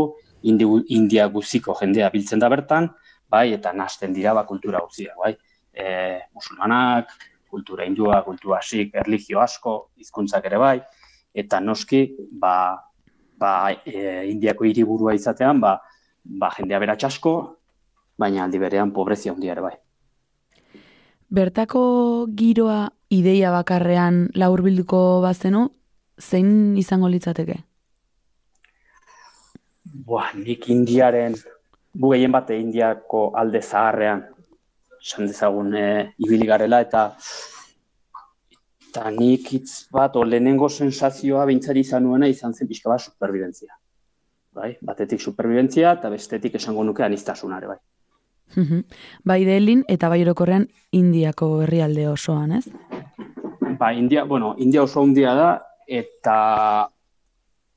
indi, 0.49 0.67
india 0.97 1.29
guziko 1.33 1.77
jendea 1.81 2.09
biltzen 2.15 2.41
da 2.43 2.49
bertan, 2.53 2.89
bai, 3.29 3.51
eta 3.57 3.73
nasten 3.77 4.15
dira 4.17 4.35
ba 4.37 4.47
kultura 4.49 4.81
guzia, 4.85 5.15
bai. 5.21 5.35
E, 5.77 5.87
musulmanak, 6.35 7.13
kultura 7.53 7.85
indua, 7.85 8.23
kultura 8.25 8.63
sik, 8.63 8.95
erligio 9.05 9.43
asko, 9.45 9.77
hizkuntzak 10.01 10.49
ere 10.49 10.61
bai, 10.63 10.77
eta 11.37 11.61
noski, 11.61 12.07
ba, 12.41 12.57
ba, 13.37 13.55
e, 13.85 14.25
indiako 14.33 14.69
hiriburua 14.69 15.17
izatean, 15.19 15.61
ba, 15.61 15.77
ba 16.25 16.53
jendea 16.57 16.81
beratx 16.83 17.11
asko, 17.13 17.35
baina 18.17 18.47
aldi 18.47 18.63
berean 18.63 18.95
pobrezia 18.97 19.37
handia 19.37 19.53
ere 19.53 19.69
bai. 19.69 19.77
Bertako 21.29 22.27
giroa 22.39 22.87
ideia 23.11 23.51
bakarrean 23.51 24.29
laurbilduko 24.39 25.21
bazenu, 25.25 25.65
zein 26.21 26.77
izango 26.79 27.09
litzateke? 27.11 27.57
Buah, 30.07 30.31
nik 30.39 30.69
indiaren, 30.71 31.35
gu 31.99 32.13
gehien 32.15 32.33
bate 32.33 32.59
indiako 32.61 33.33
alde 33.35 33.63
zaharrean, 33.63 34.23
esan 35.03 35.27
dezagun 35.27 35.75
e, 35.75 35.89
ibili 36.23 36.47
garela, 36.47 36.81
eta 36.87 37.09
eta 38.87 39.11
nik 39.11 39.51
hitz 39.53 39.89
bat, 39.93 40.15
o 40.17 40.23
lehenengo 40.25 40.71
sensazioa 40.71 41.45
bintzari 41.51 41.83
izan 41.85 42.07
nuena 42.07 42.31
izan 42.31 42.55
zen 42.55 42.71
pixka 42.71 42.89
bat 42.89 43.03
superbibentzia. 43.03 43.75
Bai? 44.57 44.77
Batetik 44.81 45.21
superbibentzia 45.21 45.93
eta 45.99 46.09
bestetik 46.09 46.55
esango 46.57 46.85
nuke 46.87 47.05
anistasunare, 47.05 47.67
bai. 47.75 47.81
Bai 49.25 49.45
delin 49.45 49.85
eta 49.89 50.09
bai 50.09 50.23
orokorrean 50.23 50.67
indiako 50.93 51.63
herrialde 51.63 52.09
osoan, 52.09 52.53
ez? 52.53 52.67
Ba, 53.79 53.93
India, 53.93 54.25
bueno, 54.25 54.55
India 54.59 54.83
oso 54.83 55.03
handia 55.03 55.35
da, 55.35 55.51
eta 55.87 56.89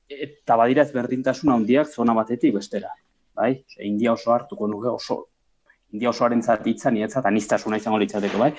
eta 0.09 0.55
badira 0.57 0.83
ez 0.83 0.91
berdintasun 0.93 1.51
handiak 1.53 1.87
zona 1.87 2.15
batetik 2.17 2.55
bestera. 2.55 2.89
Bai? 3.35 3.51
India 3.85 4.13
oso 4.13 4.33
hartuko 4.33 4.67
nuke 4.67 4.89
oso 4.89 5.19
India 5.93 6.09
osoaren 6.09 6.41
zatitza 6.41 6.91
nietzat 6.91 7.25
anistasuna 7.25 7.77
izango 7.77 7.99
litzateko, 8.01 8.37
bai? 8.41 8.51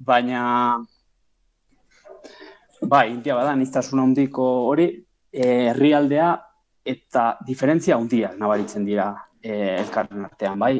Baina 0.00 0.42
bai, 2.82 3.10
India 3.12 3.36
bada 3.36 3.52
anistasun 3.52 4.00
handiko 4.00 4.46
hori 4.68 4.88
e, 5.32 5.46
herrialdea 5.70 6.30
eta 6.84 7.24
diferentzia 7.46 7.96
handia 7.96 8.32
nabaritzen 8.38 8.84
dira 8.88 9.12
e, 9.42 9.76
elkarren 9.80 10.24
artean, 10.24 10.58
bai? 10.58 10.76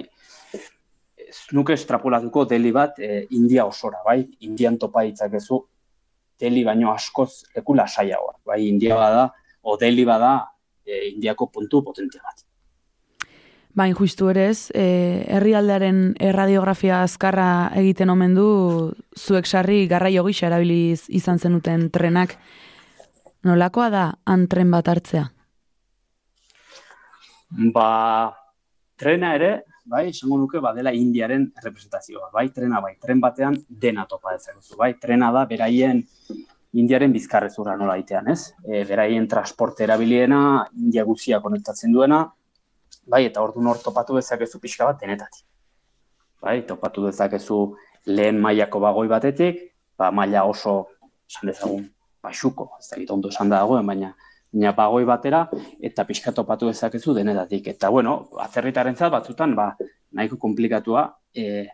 Ez 1.20 1.36
nuke 1.54 1.74
estrapolatuko 1.76 2.44
deli 2.48 2.72
bat 2.72 2.98
e, 2.98 3.26
India 3.36 3.66
osora, 3.66 4.02
bai? 4.06 4.22
Indian 4.46 4.78
topa 4.78 5.04
ditzakezu 5.06 5.60
deli 6.40 6.64
baino 6.64 6.92
askoz 6.92 7.44
leku 7.56 7.76
lasaiagoa. 7.76 8.38
Bai, 8.46 8.62
India 8.68 8.96
bada, 8.96 9.28
o 9.62 9.76
deli 9.76 10.06
bada, 10.08 10.34
e, 10.84 11.08
Indiako 11.12 11.50
puntu 11.52 11.84
potente 11.84 12.18
bat. 12.22 12.46
Bain 13.76 13.94
justu 13.94 14.28
ere 14.32 14.48
ez, 14.50 14.70
e, 14.74 15.24
herrialdearen 15.30 16.16
erradiografia 16.18 17.04
azkarra 17.04 17.70
egiten 17.78 18.10
omen 18.10 18.34
du 18.34 18.48
zuek 19.14 19.46
sarri 19.46 19.84
garraio 19.86 20.24
gisa 20.26 20.48
erabiliz 20.48 21.04
izan 21.08 21.38
zenuten 21.38 21.86
trenak. 21.94 22.34
Nolakoa 23.46 23.88
da 23.90 24.04
han 24.26 24.48
tren 24.50 24.72
bat 24.74 24.88
hartzea? 24.90 25.28
Ba, 27.74 27.86
trena 29.00 29.34
ere, 29.38 29.50
bai, 29.88 30.08
esango 30.10 30.36
nuke 30.38 30.60
badela 30.60 30.92
Indiaren 30.92 31.48
representazioa, 31.64 32.28
bai, 32.34 32.48
trena 32.54 32.80
bai, 32.84 32.94
tren 33.00 33.20
batean 33.22 33.56
dena 33.68 34.04
topa 34.08 34.34
dezakezu, 34.36 34.76
bai, 34.80 34.92
trena 35.00 35.30
da 35.32 35.46
beraien 35.48 36.02
Indiaren 36.80 37.10
bizkarrezurra 37.10 37.74
nola 37.78 37.96
itean, 37.98 38.28
ez? 38.30 38.52
E, 38.62 38.84
beraien 38.86 39.26
transporte 39.28 39.82
erabiliena, 39.82 40.66
India 40.78 41.02
guzia 41.08 41.40
konektatzen 41.42 41.96
duena, 41.96 42.20
bai, 43.10 43.24
eta 43.26 43.42
ordu 43.42 43.64
hor 43.72 43.80
topatu 43.82 44.18
dezakezu 44.20 44.60
pixka 44.62 44.86
bat 44.86 45.00
denetatik. 45.00 45.42
Bai, 46.40 46.60
topatu 46.68 47.08
dezakezu 47.08 47.58
lehen 48.06 48.38
mailako 48.40 48.84
bagoi 48.84 49.08
batetik, 49.10 49.64
ba, 49.98 50.12
maila 50.14 50.44
oso, 50.46 50.76
esan 51.26 51.50
dezagun, 51.50 51.88
baxuko, 52.22 52.70
ez 52.78 52.92
da 52.92 53.14
ondo 53.16 53.32
esan 53.32 53.50
da 53.50 53.64
dagoen, 53.64 53.86
baina 53.86 54.14
bagoi 54.52 55.04
batera, 55.04 55.44
eta 55.80 56.04
pixka 56.04 56.32
topatu 56.32 56.66
dezakezu 56.66 57.14
denetatik. 57.14 57.68
Eta, 57.68 57.88
bueno, 57.88 58.28
atzerritaren 58.38 58.96
batzutan, 59.10 59.54
ba, 59.54 59.76
nahiko 60.12 60.36
komplikatua, 60.36 61.06
e, 61.34 61.66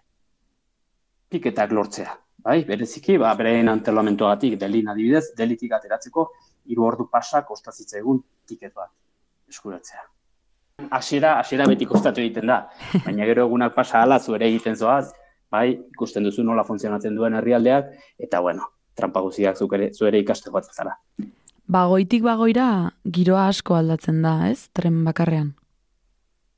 piketak 1.28 1.72
lortzea 1.72 2.16
bai, 2.46 2.62
bereziki, 2.64 3.16
ba, 3.18 3.32
berein 3.34 3.68
antolamentuagatik, 3.72 4.54
delin 4.60 4.92
adibidez, 4.92 5.24
delitik 5.38 5.72
ateratzeko, 5.74 6.28
hiru 6.70 6.84
ordu 6.86 7.08
pasa 7.10 7.42
kostazitza 7.48 7.98
egun 7.98 8.20
tiket 8.46 8.74
bat 8.74 8.92
eskuratzea. 9.50 10.04
Hasiera, 10.94 11.36
hasiera 11.40 11.66
beti 11.66 11.88
kostatu 11.90 12.22
egiten 12.22 12.46
da, 12.52 12.60
baina 13.06 13.26
gero 13.26 13.46
egunak 13.48 13.74
pasa 13.74 14.02
ala 14.04 14.20
zu 14.20 14.36
ere 14.38 14.46
egiten 14.52 14.76
zoaz, 14.76 15.08
bai, 15.50 15.70
ikusten 15.96 16.26
duzu 16.26 16.44
nola 16.46 16.66
funtzionatzen 16.68 17.16
duen 17.18 17.38
herrialdeak, 17.40 17.90
eta 18.28 18.42
bueno, 18.44 18.70
trampa 18.94 19.24
guziak 19.26 19.58
zu 19.58 19.68
ere, 19.78 19.90
zu 19.94 20.06
ere 20.06 20.22
ikaste 20.22 20.54
bat 20.54 20.70
zara. 20.70 20.94
Bagoitik 21.66 22.22
bagoira, 22.22 22.92
giroa 23.10 23.48
asko 23.50 23.74
aldatzen 23.74 24.20
da, 24.22 24.36
ez, 24.46 24.68
tren 24.70 25.00
bakarrean? 25.02 25.48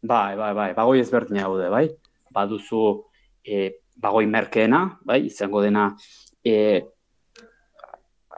Bai, 0.05 0.37
bai, 0.37 0.51
bai, 0.53 0.67
bagoi 0.77 1.01
ezberdina 1.01 1.47
gaude, 1.47 1.71
bai, 1.73 1.87
baduzu, 2.37 2.83
e, 3.41 3.71
bagoi 3.97 4.27
merkeena, 4.29 4.83
bai, 5.09 5.23
izango 5.31 5.65
dena 5.65 5.87
e, 6.45 6.85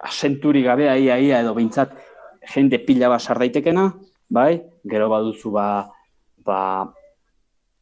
asenturi 0.07 0.62
gabe 0.62 0.87
aia 0.89 1.19
aia 1.19 1.43
edo 1.43 1.57
behintzat 1.59 1.99
jende 2.55 2.79
pila 2.87 3.11
bat 3.11 3.27
sardaitekena, 3.27 3.91
bai, 4.31 4.62
gero 4.87 5.11
baduzu 5.11 5.50
ba, 5.50 5.67
ba 6.47 6.62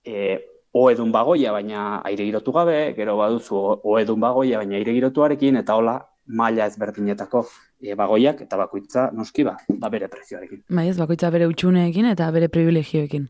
e, 0.00 0.38
oedun 0.72 1.12
bagoia 1.12 1.52
baina 1.52 2.00
aire 2.08 2.24
girotu 2.24 2.56
gabe, 2.56 2.80
gero 2.96 3.20
baduzu 3.20 3.60
oedun 3.84 4.20
bagoia 4.24 4.64
baina 4.64 4.80
aire 4.80 4.96
girotuarekin, 4.96 5.60
eta 5.60 5.76
hola 5.76 6.00
maila 6.24 6.72
ezberdinetako 6.72 7.44
e, 7.80 7.94
bagoiak 7.94 8.42
eta 8.44 8.56
bakoitza 8.58 9.08
noski 9.14 9.44
ba, 9.46 9.56
da 9.68 9.90
bere 9.92 10.08
prezioarekin. 10.08 10.64
Bai 10.74 10.88
ez, 10.88 10.96
bakoitza 10.98 11.30
bere 11.34 11.46
utxuneekin 11.50 12.10
eta 12.12 12.30
bere 12.34 12.48
privilegioekin. 12.52 13.28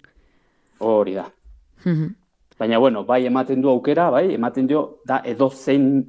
Hori 0.78 1.14
da. 1.18 1.28
Mhm. 1.84 2.14
Baina, 2.58 2.78
bueno, 2.78 3.04
bai 3.06 3.24
ematen 3.26 3.62
du 3.62 3.70
aukera, 3.70 4.08
bai, 4.10 4.32
ematen 4.34 4.66
dio, 4.66 5.00
da 5.06 5.20
edo 5.24 5.48
zein, 5.50 6.02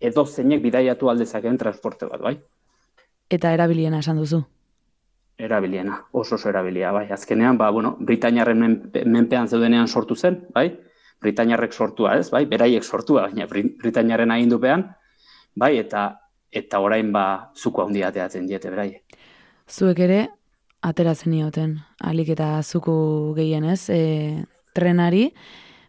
edo 0.00 0.24
zeinek 0.24 0.62
bidaiatu 0.62 1.10
aldezakeen 1.10 1.58
transporte 1.60 2.08
bat, 2.08 2.22
bai. 2.22 2.38
Eta 3.28 3.52
erabiliena 3.52 4.00
esan 4.00 4.16
duzu? 4.16 4.40
Erabiliena, 5.36 5.98
oso 6.12 6.36
oso 6.36 6.48
erabilia, 6.48 6.92
bai. 6.92 7.10
Azkenean, 7.12 7.58
ba, 7.58 7.68
bueno, 7.70 7.96
Britainarren 8.00 8.64
menpean 9.04 9.48
zeudenean 9.48 9.88
sortu 9.88 10.16
zen, 10.16 10.46
bai. 10.54 10.70
Britainarrek 11.20 11.72
sortua, 11.72 12.16
ez, 12.16 12.30
bai, 12.30 12.46
beraiek 12.46 12.84
sortua, 12.84 13.28
baina 13.28 13.46
Britainarren 13.46 14.30
agindupean, 14.30 14.88
bai, 15.54 15.76
eta 15.78 16.21
eta 16.52 16.80
orain 16.84 17.10
ba 17.12 17.50
zuko 17.56 17.86
handia 17.86 18.12
ateatzen 18.12 18.46
diete 18.46 18.70
beraiek. 18.70 19.18
Zuek 19.68 19.98
ere 20.04 20.20
atera 20.82 21.14
zenioten, 21.14 21.78
alik 22.02 22.32
eta 22.34 22.60
zuku 22.62 23.34
gehienez, 23.36 23.88
e, 23.90 24.44
trenari, 24.74 25.30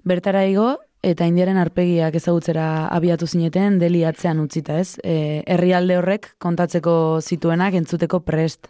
bertara 0.06 0.46
igo 0.46 0.78
eta 1.04 1.28
indiaren 1.28 1.58
arpegiak 1.60 2.16
ezagutzera 2.16 2.88
abiatu 2.96 3.28
zineten 3.28 3.80
deli 3.82 4.06
atzean 4.08 4.40
utzita, 4.40 4.80
ez? 4.80 4.96
E, 5.04 5.44
herrialde 5.48 5.98
horrek 6.00 6.30
kontatzeko 6.40 7.20
zituenak 7.22 7.76
entzuteko 7.82 8.22
prest. 8.24 8.70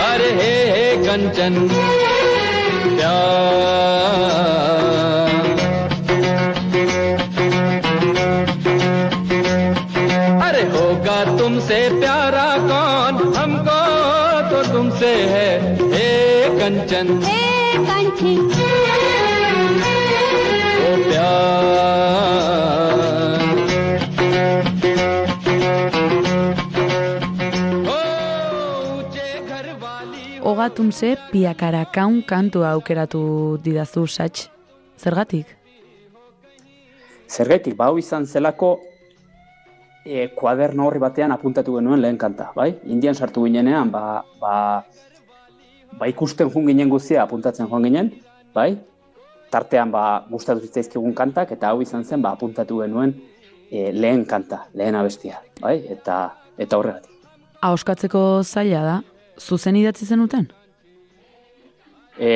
अरे 0.00 0.30
कंचन 16.99 17.07
हे 17.23 17.41
कंचन 17.87 18.39
ओ 20.85 20.95
प्यार 21.05 21.53
Oga 30.49 30.65
tumse 30.77 31.07
piakara 31.31 31.79
kaun 31.93 32.21
kantua 32.31 32.67
aukeratu 32.75 33.21
didazu 33.63 34.03
satx. 34.15 34.49
Zergatik? 35.03 35.47
Zergatik, 37.27 37.73
bau 37.79 37.97
izan 37.97 38.27
zelako 38.29 38.69
e, 40.05 40.27
kuaderno 40.37 40.85
horri 40.85 41.01
batean 41.01 41.33
apuntatu 41.33 41.79
genuen 41.79 42.03
lehen 42.03 42.19
kanta, 42.21 42.51
bai? 42.59 42.69
Indian 42.85 43.17
sartu 43.17 43.47
ginenean, 43.47 43.89
ba, 43.95 44.21
ba, 44.39 44.53
ba 45.98 46.08
ikusten 46.10 46.50
joan 46.50 46.66
ginen 46.70 46.88
guzia 46.88 47.22
apuntatzen 47.22 47.68
joan 47.68 47.84
ginen, 47.88 48.12
bai? 48.54 48.76
Tartean, 49.50 49.90
ba, 49.90 50.24
gustatu 50.30 50.62
zitzaizkigun 50.62 51.14
kantak, 51.14 51.50
eta 51.56 51.72
hau 51.72 51.80
izan 51.82 52.04
zen, 52.04 52.22
ba, 52.22 52.34
apuntatu 52.36 52.78
genuen 52.84 53.16
e, 53.70 53.90
lehen 53.92 54.24
kanta, 54.26 54.64
lehen 54.74 54.94
abestia, 54.94 55.40
bai? 55.60 55.80
Eta, 55.90 56.20
eta 56.58 56.78
horregatik. 56.78 57.16
Auskatzeko 57.66 58.22
zaila 58.44 58.84
da, 58.86 58.96
zuzen 59.40 59.76
idatzi 59.76 60.06
zenuten? 60.06 60.46
E, 62.18 62.30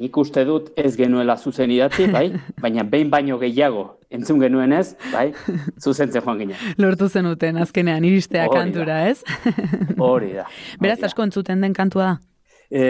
nik 0.00 0.16
uste 0.18 0.44
dut 0.44 0.72
ez 0.76 0.94
genuela 0.96 1.36
zuzen 1.36 1.70
idatzi, 1.70 2.08
bai? 2.16 2.28
Baina 2.60 2.84
behin 2.84 3.10
baino 3.10 3.38
gehiago 3.38 3.92
entzun 4.14 4.40
genuen 4.42 4.72
ez, 4.74 4.94
bai, 5.12 5.28
zuzentzen 5.82 6.22
joan 6.22 6.40
ginen. 6.42 6.60
Lortu 6.78 7.08
zenuten, 7.08 7.58
azkenean, 7.62 8.04
iristea 8.06 8.46
kantura, 8.52 9.00
ez? 9.10 9.22
Hori 10.06 10.32
da. 10.36 10.46
Beraz, 10.82 11.00
asko 11.08 11.26
entzuten 11.26 11.64
den 11.64 11.74
kantua 11.76 12.12
da? 12.12 12.14
E, 12.70 12.84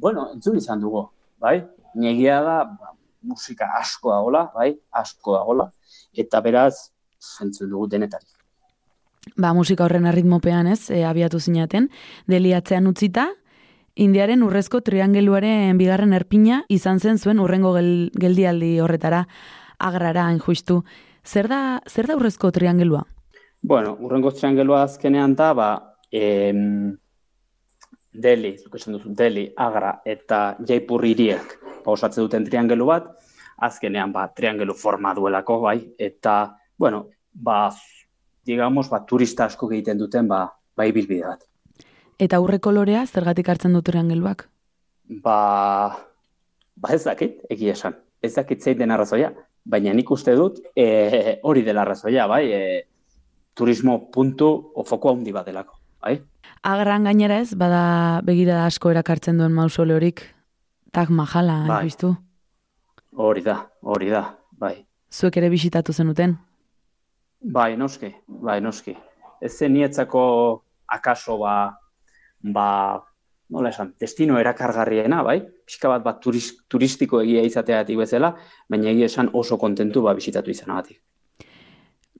bueno, 0.00 0.30
entzun 0.34 0.58
izan 0.60 0.80
dugu, 0.82 1.06
bai? 1.42 1.58
Negia 2.00 2.40
da, 2.44 2.58
ba, 2.68 2.94
musika 3.26 3.68
asko 3.80 4.12
dagola, 4.14 4.46
bai? 4.54 4.70
Asko 4.96 5.36
dagola. 5.36 5.70
Eta 6.16 6.40
beraz, 6.44 6.90
entzun 7.44 7.70
dugu 7.72 7.90
denetarik. 7.92 8.32
Ba, 9.36 9.52
musika 9.56 9.84
horren 9.84 10.06
arritmopean 10.08 10.70
ez, 10.70 10.86
e, 10.94 11.02
abiatu 11.04 11.40
zinaten, 11.42 11.90
deliatzean 12.30 12.86
utzita, 12.88 13.26
Indiaren 13.96 14.42
urrezko 14.44 14.82
triangeluaren 14.84 15.78
bigarren 15.80 16.12
erpina 16.12 16.58
izan 16.68 16.98
zen 17.00 17.16
zuen 17.16 17.38
urrengo 17.40 17.70
gel, 17.72 18.10
geldialdi 18.12 18.74
horretara 18.84 19.22
agrara 19.80 20.26
justu. 20.44 20.82
Zer 21.24 21.48
da, 21.48 21.80
zer 21.88 22.06
da 22.06 22.16
urrezko 22.16 22.50
triangelua? 22.52 23.06
Bueno, 23.62 23.96
urrengo 23.98 24.30
triangelua 24.30 24.82
azkenean 24.82 25.34
da, 25.34 25.54
ba, 25.54 25.70
em, 26.12 26.92
Deli, 28.12 28.58
zuk 28.58 28.76
esan 28.76 28.98
duzu, 28.98 29.14
Deli, 29.16 29.48
Agra 29.56 30.02
eta 30.04 30.56
Jaipur 30.60 31.04
iriek 31.04 31.56
pausatzen 31.84 32.24
duten 32.24 32.44
triangelu 32.44 32.84
bat, 32.86 33.10
azkenean 33.64 34.12
ba, 34.12 34.28
triangelu 34.28 34.74
forma 34.74 35.14
duelako, 35.14 35.60
bai, 35.64 35.78
eta, 35.98 36.54
bueno, 36.76 37.06
ba, 37.32 37.70
digamos, 38.44 38.90
ba, 38.92 39.06
turista 39.06 39.48
asko 39.48 39.72
egiten 39.72 39.98
duten, 39.98 40.28
ba, 40.28 40.46
bai 40.76 40.92
bilbide 40.92 41.24
bat. 41.24 41.48
Eta 42.18 42.36
aurre 42.36 42.58
kolorea 42.60 43.04
zergatik 43.06 43.48
hartzen 43.48 43.72
dut 43.76 43.84
triangeluak? 43.84 44.48
Ba, 45.22 45.98
ba 46.76 46.94
ez 46.94 47.04
dakit, 47.04 47.42
egia 47.50 47.76
esan. 47.76 47.98
Ez 48.22 48.34
dakit 48.34 48.62
zein 48.62 48.78
den 48.78 48.90
arrazoia 48.90 49.34
baina 49.66 49.92
nik 49.94 50.10
uste 50.14 50.34
dut 50.38 50.60
e, 50.78 51.38
hori 51.42 51.64
dela 51.66 51.82
arrazoia, 51.82 52.26
bai, 52.30 52.44
e, 52.52 52.62
turismo 53.56 53.98
puntu 54.12 54.48
ofoko 54.82 55.12
handi 55.12 55.34
bat 55.34 55.48
delako, 55.48 55.78
bai? 56.02 56.16
Agran 56.66 57.06
gainera 57.08 57.40
ez, 57.42 57.54
bada 57.58 58.22
begira 58.26 58.64
asko 58.66 58.92
erakartzen 58.94 59.38
duen 59.40 59.54
mausole 59.54 59.96
horik, 59.96 60.22
tak 60.94 61.10
majala, 61.10 61.64
bai. 61.68 61.82
biztu? 61.88 62.14
Hori 63.16 63.42
da, 63.42 63.58
hori 63.82 64.12
da, 64.12 64.22
bai. 64.52 64.76
Zuek 65.10 65.38
ere 65.40 65.50
bisitatu 65.50 65.92
zenuten? 65.92 66.36
Bai, 67.40 67.74
noski, 67.78 68.10
bai, 68.26 68.60
noski. 68.60 68.94
Ez 69.42 69.52
zen 69.58 69.74
nietzako 69.76 70.22
akaso 70.92 71.38
ba, 71.42 71.56
ba, 72.40 73.02
nola 73.48 73.70
esan, 73.70 73.94
destino 74.00 74.38
erakargarriena, 74.38 75.22
bai? 75.22 75.40
Pixka 75.66 75.90
bat 75.92 76.04
bat 76.04 76.20
turistiko 76.22 77.20
egia 77.22 77.44
izateatik 77.46 77.98
bezala, 77.98 78.34
baina 78.68 78.90
egia 78.90 79.10
esan 79.10 79.30
oso 79.32 79.58
kontentu 79.58 80.02
ba 80.02 80.14
bisitatu 80.14 80.50
izanagatik. 80.50 81.00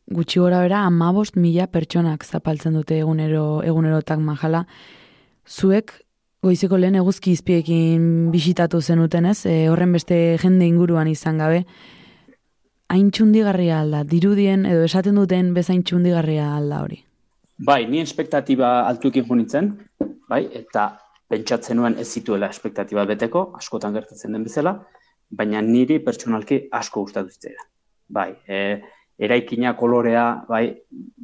Gutxi 0.07 0.39
gora 0.39 0.61
bera, 0.63 0.85
amabost 0.87 1.35
mila 1.37 1.67
pertsonak 1.67 2.25
zapaltzen 2.25 2.75
dute 2.79 3.01
egunero, 3.03 3.63
egunero 3.67 4.03
tak 4.07 4.21
majala. 4.23 4.67
Zuek 5.47 5.93
Goizeko 6.47 6.79
lehen 6.79 6.95
eguzki 7.01 7.33
izpiekin 7.35 8.31
bisitatu 8.31 8.79
zenuten 8.81 9.27
ez, 9.27 9.41
e, 9.51 9.55
horren 9.73 9.95
beste 9.97 10.37
jende 10.39 10.69
inguruan 10.69 11.09
izan 11.11 11.41
gabe. 11.43 11.65
Hain 12.93 13.09
txundigarria 13.11 13.81
alda, 13.81 14.05
dirudien 14.07 14.63
edo 14.69 14.85
esaten 14.87 15.19
duten 15.19 15.51
bezain 15.57 15.83
txundigarria 15.83 16.53
alda 16.55 16.85
hori. 16.85 17.01
Bai, 17.57 17.87
ni 17.89 18.01
espektatiba 18.01 18.87
altuekin 18.87 19.25
jo 19.25 19.61
bai, 20.29 20.43
eta 20.53 20.99
pentsatzen 21.29 21.77
nuen 21.77 21.95
ez 21.99 22.07
zituela 22.13 22.49
espektatiba 22.49 23.05
beteko, 23.07 23.53
askotan 23.57 23.95
gertatzen 23.95 24.33
den 24.33 24.45
bezala, 24.45 24.85
baina 25.31 25.63
niri 25.63 25.99
pertsonalki 25.99 26.69
asko 26.71 27.03
gustatu 27.03 27.31
zitzaidan. 27.31 27.67
Bai, 28.09 28.37
e, 28.47 28.83
eraikina 29.19 29.75
kolorea, 29.75 30.45
bai, 30.49 30.77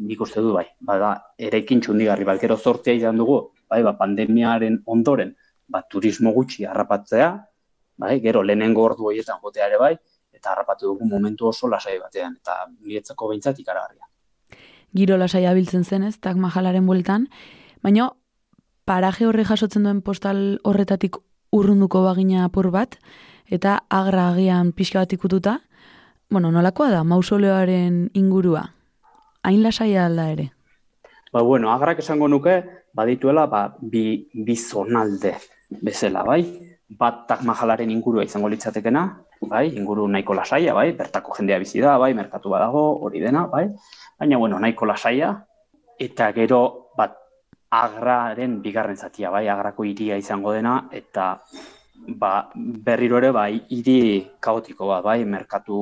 nik 0.08 0.20
uste 0.20 0.40
du, 0.40 0.54
bai, 0.54 0.64
bada, 0.80 1.12
eraikin 1.38 1.80
txundigarri, 1.80 2.24
gero 2.40 2.56
zortea 2.56 2.94
izan 2.94 3.18
dugu, 3.18 3.52
bai, 3.68 3.82
ba, 3.82 3.92
pandemiaren 3.92 4.82
ondoren, 4.86 5.34
ba, 5.68 5.82
turismo 5.82 6.32
gutxi 6.32 6.64
harrapatzea, 6.64 7.28
bai, 7.98 8.20
gero 8.20 8.42
lehenengo 8.42 8.82
ordu 8.82 9.10
horietan 9.10 9.38
jotea 9.42 9.68
ere 9.68 9.78
bai, 9.78 9.92
eta 10.32 10.52
harrapatu 10.52 10.94
dugu 10.94 11.04
momentu 11.12 11.46
oso 11.46 11.68
lasai 11.68 11.98
batean, 12.00 12.38
eta 12.40 12.64
niretzako 12.80 13.28
behintzat 13.28 13.60
ikaragarria. 13.60 14.08
Giro 14.92 15.16
lasai 15.16 15.46
abiltzen 15.46 15.84
zen 15.84 16.02
ez, 16.04 16.18
tak 16.20 16.36
majalaren 16.36 16.86
bueltan, 16.86 17.28
baina 17.82 18.10
paraje 18.84 19.26
horre 19.26 19.44
jasotzen 19.48 19.86
duen 19.86 20.02
postal 20.04 20.58
horretatik 20.68 21.16
urrunduko 21.52 22.02
bagina 22.04 22.44
apur 22.44 22.70
bat, 22.74 22.98
eta 23.48 23.82
agra 23.88 24.28
agian 24.32 24.72
pixka 24.72 25.00
bat 25.00 25.12
ikututa, 25.12 25.58
bueno, 26.32 26.50
nolakoa 26.50 26.90
da, 26.90 27.04
mausoleoaren 27.04 28.10
ingurua? 28.16 28.66
Hain 29.44 29.62
lasai 29.62 29.96
alda 29.96 30.30
ere? 30.32 30.50
Ba, 31.32 31.42
bueno, 31.42 31.72
agrak 31.72 32.00
esango 32.00 32.28
nuke, 32.28 32.62
badituela, 32.94 33.46
ba, 33.46 33.66
bi, 33.80 34.28
bi 34.32 34.56
zonalde 34.56 35.34
bezala, 35.80 36.24
bai? 36.24 36.42
Bat 36.92 37.26
tak 37.28 37.44
majalaren 37.48 37.90
ingurua 37.90 38.24
izango 38.24 38.48
litzatekena, 38.52 39.04
bai, 39.48 39.66
inguru 39.76 40.06
nahiko 40.08 40.36
lasaia, 40.36 40.74
bai, 40.76 40.92
bertako 40.96 41.36
jendea 41.38 41.58
bizi 41.60 41.80
da, 41.80 41.96
bai, 41.98 42.12
merkatu 42.14 42.52
badago, 42.52 42.84
hori 43.04 43.20
dena, 43.24 43.46
bai, 43.48 43.66
baina, 44.22 44.38
bueno, 44.38 44.60
nahiko 44.62 44.86
lasaia, 44.86 45.32
eta 45.98 46.28
gero, 46.36 46.60
bat, 46.94 47.16
agraren 47.74 48.60
bigarren 48.62 48.96
zatia, 48.96 49.32
bai, 49.34 49.48
agrako 49.50 49.82
iria 49.88 50.14
izango 50.20 50.52
dena, 50.54 50.76
eta, 50.94 51.40
ba, 52.20 52.30
berriro 52.54 53.18
ere, 53.18 53.32
bai, 53.34 53.64
hiri 53.74 53.96
kaotiko 54.38 54.92
bat, 54.92 55.02
bai, 55.02 55.24
merkatu 55.26 55.78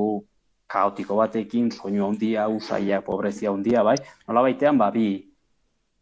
kaotiko 0.71 1.19
batekin, 1.19 1.69
soinu 1.75 2.07
handia, 2.07 2.47
usaia, 2.49 3.03
pobrezia 3.05 3.53
handia, 3.53 3.83
bai, 3.85 3.99
nola 4.29 4.47
baitean, 4.49 4.81
ba, 4.81 4.89
bi, 4.95 5.11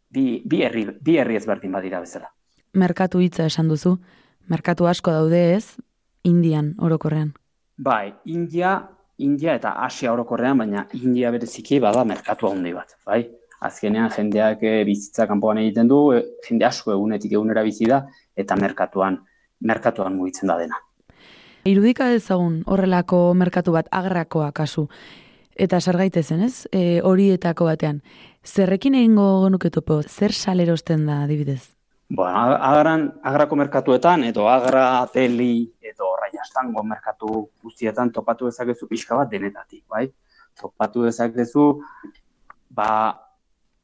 bi, 0.07 0.25
bi, 0.45 0.61
herri, 0.63 0.85
bi 0.95 1.17
herri 1.19 1.35
ezberdin 1.41 1.75
badira 1.75 1.99
bezala. 2.05 2.31
Merkatu 2.79 3.19
hitza 3.19 3.49
esan 3.51 3.67
duzu, 3.67 3.97
merkatu 4.47 4.87
asko 4.87 5.11
daude 5.11 5.43
ez, 5.57 5.75
Indian 6.23 6.71
orokorrean. 6.79 7.33
Bai, 7.75 8.13
India, 8.31 8.77
India 9.19 9.55
eta 9.59 9.75
Asia 9.85 10.13
orokorrean, 10.13 10.57
baina 10.63 10.85
India 10.97 11.31
bereziki 11.31 11.79
bada 11.83 12.05
merkatu 12.07 12.49
handi 12.49 12.73
bat, 12.73 12.95
bai? 13.05 13.23
Azkenean 13.67 14.11
jendeak 14.15 14.63
e, 14.63 14.83
bizitza 14.87 15.27
kanpoan 15.27 15.59
egiten 15.59 15.89
du, 15.91 15.99
e, 16.15 16.21
jende 16.47 16.65
asko 16.65 16.93
egunetik 16.95 17.33
egunera 17.35 17.63
bizi 17.63 17.89
da 17.91 18.05
eta 18.39 18.55
merkatuan 18.55 19.19
merkatuan 19.59 20.15
mugitzen 20.15 20.47
da 20.47 20.55
dena. 20.59 20.79
Irudika 21.67 22.07
ezagun 22.15 22.61
horrelako 22.71 23.33
merkatu 23.35 23.73
bat 23.75 23.89
agrakoa 23.91 24.53
kasu. 24.55 24.87
Eta 25.59 25.81
zer 25.81 25.97
gaitezen, 25.99 26.45
ez? 26.45 26.69
E, 26.71 27.01
horietako 27.03 27.67
batean. 27.67 27.99
Zerrekin 28.47 28.95
egingo 28.95 29.27
genuke 29.43 29.69
topo? 29.69 29.99
Zer 30.07 30.31
salerosten 30.31 31.03
da 31.09 31.23
adibidez? 31.25 31.75
Bueno, 32.09 32.55
agran, 32.55 33.03
agrako 33.21 33.59
merkatuetan, 33.59 34.23
edo 34.31 34.47
agra, 34.49 34.85
deli, 35.13 35.67
edo 35.83 36.15
raiastango 36.39 36.83
merkatu 36.83 37.49
guztietan 37.63 38.11
topatu 38.11 38.45
dezakezu 38.45 38.87
pixka 38.87 39.15
bat 39.15 39.29
denetatik, 39.29 39.83
bai? 39.87 40.07
Topatu 40.59 41.03
dezakezu, 41.03 41.81
ba, 42.69 43.15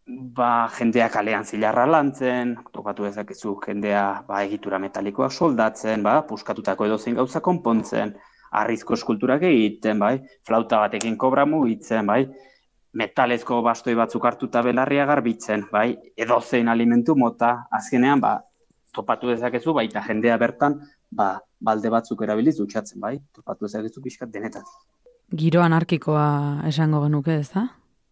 ba, 0.07 0.69
jendea 0.77 1.09
kalean 1.09 1.45
zilarra 1.45 1.85
lantzen, 1.85 2.55
topatu 2.71 3.03
dezakezu 3.03 3.57
jendea 3.65 4.23
ba, 4.27 4.43
egitura 4.43 4.79
metalikoak 4.79 5.31
soldatzen, 5.31 6.03
ba, 6.03 6.21
puskatutako 6.27 6.85
edo 6.85 6.97
zein 6.97 7.15
gauza 7.15 7.41
konpontzen, 7.41 8.15
arrizko 8.51 8.95
eskulturak 8.95 9.43
egiten, 9.43 9.99
bai, 9.99 10.19
flauta 10.47 10.79
batekin 10.79 11.17
kobra 11.17 11.45
mugitzen, 11.45 12.05
bai, 12.05 12.25
metalezko 12.95 13.61
bastoi 13.61 13.95
batzuk 13.95 14.25
hartuta 14.25 14.61
belarria 14.63 15.05
garbitzen, 15.05 15.67
bai, 15.71 15.95
edo 16.15 16.39
zein 16.41 16.69
alimentu 16.71 17.15
mota, 17.15 17.67
azkenean, 17.71 18.21
ba, 18.23 18.37
topatu 18.95 19.33
dezakezu, 19.33 19.73
baita 19.75 20.03
jendea 20.05 20.37
bertan, 20.39 20.79
ba, 21.11 21.35
balde 21.65 21.91
batzuk 21.93 22.21
erabiliz 22.25 22.55
dutxatzen, 22.59 22.99
bai, 23.01 23.17
topatu 23.33 23.65
dezakezu 23.65 24.03
pixkat 24.03 24.31
denetat. 24.33 24.69
Giro 25.33 25.63
anarkikoa 25.65 26.27
esango 26.69 27.01
genuke, 27.05 27.39
ez 27.41 27.49
da? 27.53 27.65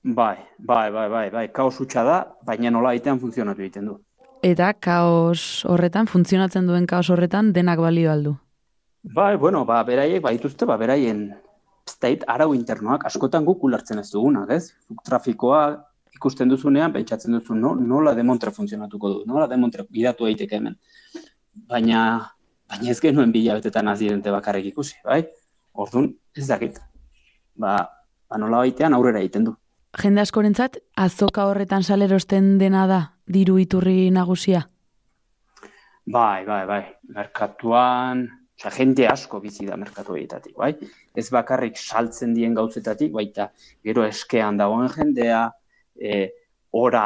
Bai, 0.04 0.38
bai, 0.58 0.88
bai, 0.92 1.08
bai, 1.10 1.28
bai, 1.32 1.46
kaos 1.56 1.78
utxa 1.84 2.04
da, 2.04 2.18
baina 2.46 2.72
nola 2.74 2.92
egitean 2.96 3.22
funtzionatu 3.22 3.64
egiten 3.64 3.92
du. 3.92 4.00
Eta 4.44 4.74
kaos 4.76 5.64
horretan, 5.70 6.10
funtzionatzen 6.12 6.68
duen 6.68 6.88
kaos 6.90 7.08
horretan, 7.14 7.54
denak 7.56 7.80
balio 7.80 8.12
aldu? 8.12 8.34
Bai, 9.16 9.38
bueno, 9.38 9.64
ba, 9.70 9.80
beraiek, 9.88 10.22
baituzte, 10.24 10.68
ba, 10.68 10.76
beraien 10.82 11.30
ez 11.84 12.20
arau 12.28 12.54
internoak 12.56 13.06
askotan 13.06 13.46
guk 13.46 13.64
ulertzen 13.64 14.00
ez 14.00 14.10
dugunak, 14.12 14.50
ez? 14.52 14.74
Trafikoa 15.06 15.64
ikusten 16.16 16.50
duzunean, 16.50 16.94
pentsatzen 16.94 17.36
duzu, 17.36 17.56
no, 17.56 17.74
nola 17.76 18.14
demontre 18.16 18.52
funtzionatuko 18.52 19.10
du, 19.10 19.24
nola 19.28 19.48
demontre 19.48 19.86
bidatu 19.90 20.28
daiteke 20.28 20.60
hemen. 20.60 20.78
Baina, 21.70 22.04
baina 22.70 22.92
ez 22.92 23.00
genuen 23.02 23.32
bilabetetan 23.32 23.88
azirente 23.88 24.32
bakarrik 24.32 24.72
ikusi, 24.74 24.96
bai? 25.06 25.24
Orduan, 25.74 26.12
ez 26.38 26.48
dakit. 26.48 26.80
Ba, 27.60 27.78
ba 28.30 28.40
nola 28.42 28.64
baitean 28.66 28.94
aurrera 28.94 29.22
egiten 29.24 29.50
du. 29.50 29.56
Jende 30.02 30.24
askorentzat, 30.24 30.80
azoka 30.98 31.46
horretan 31.50 31.84
salerosten 31.84 32.58
dena 32.58 32.88
da, 32.90 33.02
diru 33.30 33.60
iturri 33.62 34.10
nagusia? 34.12 34.64
Bai, 36.06 36.46
bai, 36.46 36.64
bai. 36.68 36.82
Merkatuan, 37.14 38.26
Osa, 38.64 38.70
jende 38.78 39.08
asko 39.10 39.42
bizi 39.44 39.66
da 39.68 39.76
merkatu 39.76 40.16
egitatik, 40.16 40.54
bai? 40.56 40.72
Ez 41.20 41.26
bakarrik 41.34 41.76
saltzen 41.76 42.34
dien 42.36 42.54
gauzetatik, 42.56 43.12
baita 43.12 43.50
gero 43.84 44.06
eskean 44.08 44.60
dagoen 44.62 44.88
jendea, 44.94 45.42
e, 46.00 46.30
ora, 46.72 47.04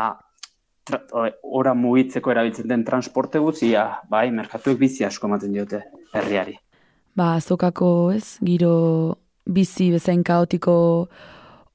tra, 0.88 1.02
ora 1.44 1.74
mugitzeko 1.78 2.32
erabiltzen 2.32 2.68
den 2.70 2.86
transporte 2.88 3.40
guzia, 3.44 3.88
bai? 4.10 4.30
Merkatuek 4.32 4.80
bizi 4.80 5.06
asko 5.08 5.28
ematen 5.28 5.54
diote 5.54 5.84
herriari. 6.16 6.58
Ba, 7.18 7.36
azokako, 7.38 8.12
ez? 8.16 8.38
Giro 8.46 9.18
bizi 9.48 9.90
bezain 9.94 10.24
kaotiko 10.24 10.76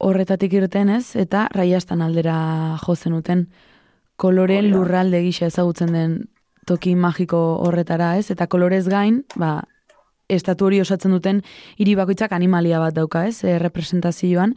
horretatik 0.02 0.54
irten 0.58 0.90
ez, 0.96 1.14
eta 1.16 1.46
raiastan 1.54 2.02
aldera 2.02 2.36
jozen 2.82 3.16
uten 3.18 3.46
koloren 4.22 4.70
lurralde 4.70 5.22
gisa 5.24 5.48
ezagutzen 5.50 5.92
den 5.94 6.16
toki 6.66 6.94
magiko 6.94 7.40
horretara, 7.66 8.16
ez? 8.18 8.30
Eta 8.34 8.46
kolorez 8.46 8.86
gain, 8.90 9.22
ba, 9.38 9.60
estatu 10.32 10.68
hori 10.68 10.80
osatzen 10.82 11.14
duten 11.14 11.42
hiri 11.78 11.94
bakoitzak 11.98 12.32
animalia 12.32 12.80
bat 12.82 12.94
dauka, 12.96 13.26
ez? 13.26 13.42
E, 13.44 13.58
representazioan. 13.62 14.54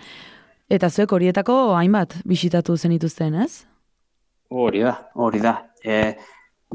Eta 0.70 0.90
zuek 0.90 1.12
horietako 1.14 1.76
hainbat 1.78 2.18
bisitatu 2.26 2.78
zenituzten, 2.78 3.36
ez? 3.42 3.66
Hori 4.50 4.82
da, 4.86 4.96
hori 5.16 5.40
da. 5.42 5.56
E, 5.84 6.16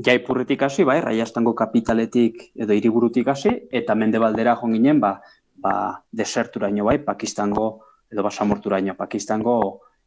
jaipurretik 0.04 0.62
hasi, 0.62 0.84
bai, 0.84 1.00
raiastango 1.00 1.54
kapitaletik 1.54 2.50
edo 2.54 2.74
hiriburutik 2.74 3.28
hasi, 3.28 3.52
eta 3.70 3.94
mendebaldera 3.94 4.56
joan 4.60 4.74
ginen, 4.78 5.00
ba, 5.00 5.20
ba, 5.54 5.74
deserturaino, 6.10 6.84
bai, 6.84 6.98
Pakistango, 7.04 7.68
edo 8.10 8.22
basamorturaino, 8.26 8.96
Pakistango 8.98 9.58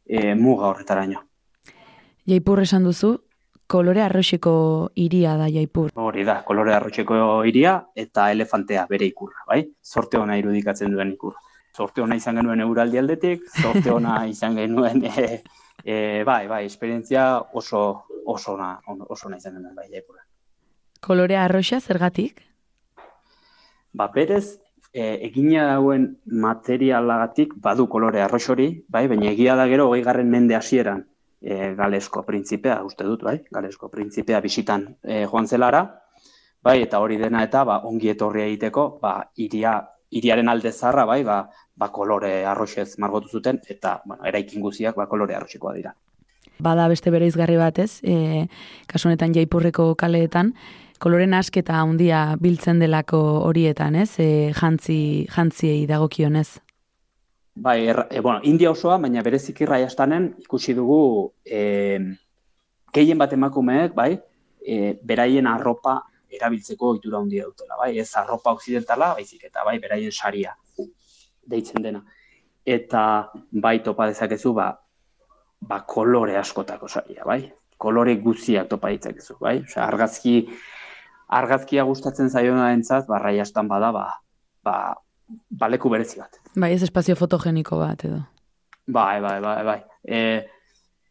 e, 0.04 0.34
muga 0.34 0.68
horretaraino. 0.68 1.24
Jaipur 2.28 2.62
esan 2.62 2.84
duzu, 2.84 3.14
kolore 3.66 4.02
arroxeko 4.04 4.54
iria 5.00 5.36
da 5.40 5.48
jaipur. 5.48 5.90
Hori 5.94 6.24
da, 6.24 6.42
kolore 6.44 6.74
arroxeko 6.74 7.16
iria 7.48 7.78
eta 7.96 8.30
elefantea 8.32 8.86
bere 8.90 9.08
ikurra, 9.08 9.44
bai? 9.48 9.62
Zorte 9.84 10.20
ona 10.20 10.36
irudikatzen 10.40 10.92
duen 10.92 11.14
ikurra. 11.14 11.40
Zorte 11.74 12.04
ona 12.04 12.16
izan 12.16 12.38
genuen 12.38 12.60
euraldi 12.62 13.00
aldetik, 13.00 13.46
zorte 13.62 13.90
ona 13.90 14.20
izan 14.34 14.56
genuen, 14.60 15.04
e, 15.04 15.42
e, 15.84 16.24
bai, 16.24 16.46
bai, 16.48 16.64
esperientzia 16.66 17.42
oso, 17.52 18.06
oso, 18.24 18.54
ona, 18.54 18.80
oso 18.86 19.28
ona 19.28 19.36
izan 19.36 19.58
genuen, 19.58 19.74
bai, 19.76 19.90
jaipurra. 19.92 20.24
Kolore 21.04 21.36
arroxa 21.36 21.80
zergatik? 21.80 22.40
Ba, 23.92 24.08
berez, 24.14 24.58
e, 24.94 25.18
egina 25.28 25.66
dauen 25.74 26.06
materialagatik 26.24 27.52
badu 27.62 27.86
kolore 27.92 28.22
arroxori, 28.24 28.70
bai, 28.88 29.06
baina 29.12 29.28
egia 29.34 29.58
da 29.60 29.68
gero, 29.68 29.90
hogei 29.90 30.02
garren 30.06 30.30
mende 30.32 30.56
hasieran, 30.56 31.04
e, 31.42 31.74
galesko 31.76 32.24
printzipea, 32.24 32.80
uste 32.88 33.04
dut, 33.04 33.26
bai, 33.26 33.36
galesko 33.52 33.90
printzipea 33.92 34.40
bisitan 34.40 34.88
e, 35.02 35.24
joan 35.28 35.46
zelara, 35.46 35.84
bai, 36.64 36.78
eta 36.86 37.02
hori 37.04 37.20
dena 37.20 37.44
eta 37.44 37.66
ba, 37.68 37.82
ongi 37.84 38.14
etorri 38.14 38.46
egiteko, 38.46 38.86
ba, 39.02 39.18
iria, 39.36 39.76
iriaren 40.14 40.48
alde 40.48 40.72
zarra, 40.72 41.04
bai, 41.10 41.20
ba, 41.26 41.42
ba 41.76 41.90
kolore 41.92 42.44
arroxez 42.46 42.98
margotu 42.98 43.28
zuten, 43.28 43.60
eta 43.68 44.00
bueno, 44.04 44.24
eraikin 44.24 44.62
guziak 44.62 44.96
ba, 44.96 45.06
kolore 45.10 45.34
arroxekoa 45.34 45.74
dira. 45.74 45.94
bada 46.58 46.86
beste 46.88 47.10
bereizgarri 47.10 47.56
bat, 47.58 47.78
ez? 47.82 47.98
E, 48.06 48.46
kasu 48.86 49.08
honetan 49.08 49.32
Jaipurreko 49.34 49.94
kaleetan, 49.98 50.52
koloren 51.02 51.34
asketa 51.34 51.80
handia 51.80 52.36
biltzen 52.40 52.78
delako 52.78 53.18
horietan, 53.48 53.96
ez? 53.98 54.20
E, 54.22 54.52
jantzi, 54.54 55.26
jantziei 55.34 55.82
dagokionez. 55.90 56.60
Bai, 57.54 57.88
er, 57.88 58.06
e, 58.10 58.20
bueno, 58.20 58.40
India 58.44 58.70
osoa, 58.70 59.00
baina 59.02 59.22
bereziki 59.22 59.66
raiastanen 59.66 60.34
ikusi 60.46 60.74
dugu 60.78 61.32
e, 61.44 61.98
gehien 62.94 63.18
bat 63.18 63.34
emakumeek, 63.34 63.94
bai, 63.94 64.12
e, 64.62 64.94
beraien 65.02 65.50
arropa 65.50 66.00
erabiltzeko 66.30 66.94
ohitura 66.94 67.18
handia 67.18 67.44
dutela, 67.50 67.76
bai, 67.78 67.96
ez 67.98 68.12
arropa 68.18 68.54
occidentala, 68.54 69.12
baizik 69.18 69.50
eta 69.50 69.66
bai, 69.66 69.80
beraien 69.82 70.14
saria 70.14 70.54
deitzen 71.50 71.82
dena. 71.82 72.02
Eta 72.64 73.30
bai 73.62 73.78
topa 73.84 74.06
dezakezu, 74.08 74.54
ba, 74.56 74.70
ba 75.60 75.80
kolore 75.88 76.36
askotako 76.40 76.88
saria, 76.88 77.24
bai? 77.24 77.42
Kolore 77.78 78.16
guztiak 78.22 78.68
topa 78.70 78.92
ditzakezu, 78.94 79.36
bai? 79.40 79.58
Osea, 79.66 79.84
argazki 79.84 80.38
argazkia 81.28 81.84
gustatzen 81.84 82.30
zaiona 82.30 82.70
entzat, 82.74 83.06
ba 83.08 83.18
raiastan 83.18 83.68
bada, 83.68 83.90
ba, 83.92 84.06
ba 84.64 84.76
baleku 85.50 85.90
berezi 85.90 86.20
bat. 86.20 86.40
Bai, 86.56 86.72
ez 86.74 86.82
espazio 86.84 87.16
fotogeniko 87.16 87.78
bat 87.80 88.04
edo. 88.04 88.20
Bai, 88.86 89.20
bai, 89.24 89.38
bai, 89.40 89.58
bai. 89.64 89.78
E, 90.04 90.20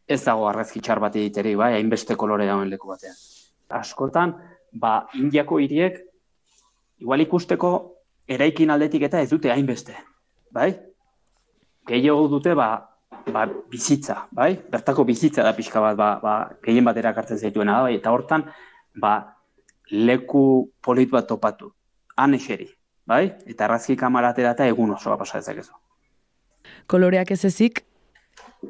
ez 0.06 0.20
dago 0.24 0.46
argazki 0.48 0.80
txar 0.80 1.00
bat 1.02 1.16
egiteri, 1.18 1.54
bai, 1.58 1.72
hainbeste 1.78 2.16
kolore 2.16 2.46
dauen 2.46 2.70
leku 2.70 2.92
batean. 2.92 3.16
Askotan, 3.74 4.36
ba, 4.80 5.08
indiako 5.18 5.58
hiriek, 5.62 5.98
igual 7.02 7.24
ikusteko, 7.24 7.72
eraikin 8.28 8.70
aldetik 8.70 9.02
eta 9.08 9.20
ez 9.20 9.28
dute 9.32 9.50
hainbeste, 9.52 9.96
bai? 10.54 10.70
Gehiago 11.88 12.28
dute, 12.32 12.54
ba, 12.54 12.68
ba, 13.32 13.44
bizitza, 13.70 14.24
bai? 14.32 14.54
Bertako 14.70 15.04
bizitza 15.04 15.44
da 15.44 15.52
pixka 15.56 15.82
bat, 15.82 15.96
ba, 15.98 16.10
ba, 16.22 16.34
gehien 16.64 16.84
bat 16.86 16.96
erakartzen 17.00 17.40
zaituena 17.40 17.80
bai? 17.84 17.96
Eta 17.98 18.12
hortan, 18.14 18.46
ba, 19.00 19.14
leku 19.90 20.70
polit 20.80 21.10
bat 21.10 21.26
topatu, 21.28 21.72
han 22.16 22.36
eseri, 22.38 22.68
bai? 23.06 23.24
Eta 23.46 23.66
arrazki 23.66 23.96
kamaratera 24.00 24.54
eta 24.56 24.68
egun 24.70 24.94
osoa 24.96 25.18
pasa 25.20 25.42
dezakezu. 25.42 25.74
Koloreak 26.88 27.34
ez 27.34 27.44
ezik, 27.44 27.82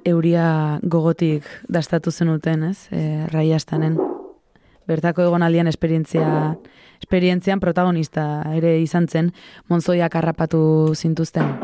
euria 0.05 0.81
gogotik 0.83 1.47
dastatu 1.68 2.11
zenuten, 2.11 2.70
ez? 2.70 2.88
E, 2.90 3.27
raiastanen. 3.31 3.99
Bertako 4.88 5.25
egonaldian 5.25 5.70
esperientzia, 5.70 6.27
esperientzian 7.01 7.61
protagonista 7.61 8.42
ere 8.53 8.77
izan 8.83 9.09
zen, 9.09 9.33
monzoiak 9.70 10.18
harrapatu 10.20 10.61
zintuzten. 10.94 11.63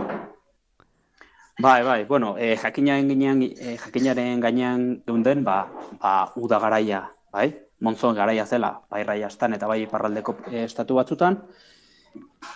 Bai, 1.61 1.83
bai, 1.83 2.05
bueno, 2.07 2.39
e, 2.39 2.57
jakinaren 2.57 3.09
ginean, 3.11 3.43
e, 3.43 3.77
jakinaren 3.77 4.41
gainean 4.41 4.85
geunden, 5.05 5.43
ba, 5.45 5.67
ba, 6.01 6.13
uda 6.37 6.59
garaia, 6.63 7.01
bai? 7.33 7.51
Monzon 7.85 8.17
garaia 8.17 8.47
zela, 8.47 8.71
bai 8.89 9.03
raiastan 9.05 9.53
eta 9.59 9.69
bai 9.69 9.83
iparraldeko 9.83 10.37
e, 10.49 10.63
estatu 10.65 10.97
batzutan. 10.97 11.37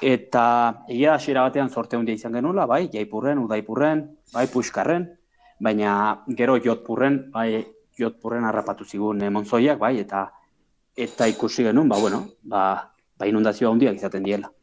Eta 0.00 0.46
egia 0.88 1.18
hasiera 1.18 1.44
batean 1.44 1.68
sorte 1.68 1.98
handia 1.98 2.16
izan 2.16 2.32
genuela, 2.38 2.64
bai, 2.70 2.88
jaipurren, 2.94 3.44
udaipurren, 3.44 4.06
bai, 4.32 4.46
puxkarren, 4.48 5.06
baina 5.60 5.92
gero 6.40 6.56
jotpurren, 6.64 7.20
bai, 7.36 7.60
jotpurren 8.00 8.48
harrapatu 8.48 8.88
zigun 8.88 9.20
e, 9.20 9.28
monzoiak, 9.28 9.78
bai, 9.84 9.98
eta 10.00 10.30
eta 10.96 11.28
ikusi 11.28 11.68
genuen, 11.68 11.92
ba, 11.92 12.00
bueno, 12.00 12.24
ba, 12.40 12.66
ba 13.18 13.28
inundazioa 13.28 13.76
handiak 13.76 14.00
izaten 14.00 14.24
diela. 14.24 14.54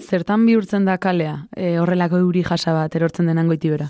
Zertan 0.00 0.44
bihurtzen 0.46 0.84
da 0.86 0.98
kalea, 0.98 1.48
e, 1.56 1.78
horrelako 1.80 2.20
euri 2.22 2.42
jasa 2.46 2.74
bat 2.76 2.94
erortzen 2.94 3.26
denan 3.26 3.48
goiti 3.50 3.70
bera? 3.72 3.88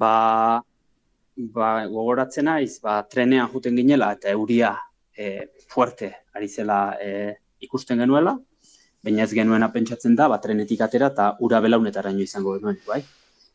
Ba, 0.00 0.62
ba, 1.36 1.68
gogoratzen 1.90 2.48
naiz, 2.48 2.78
ba, 2.82 3.02
trenean 3.10 3.50
juten 3.52 3.76
ginela 3.76 4.12
eta 4.16 4.32
euria 4.32 4.74
e, 5.16 5.50
fuerte 5.68 6.10
ari 6.34 6.48
zela 6.48 6.96
e, 7.00 7.34
ikusten 7.60 8.00
genuela, 8.02 8.36
baina 9.04 9.24
ez 9.24 9.32
genuena 9.36 9.70
pentsatzen 9.72 10.16
da, 10.16 10.28
ba, 10.32 10.40
trenetik 10.40 10.80
atera 10.80 11.10
eta 11.12 11.34
ura 11.44 11.60
belaunetara 11.60 12.12
izango 12.24 12.56
genuen, 12.58 12.80
bai? 12.88 13.02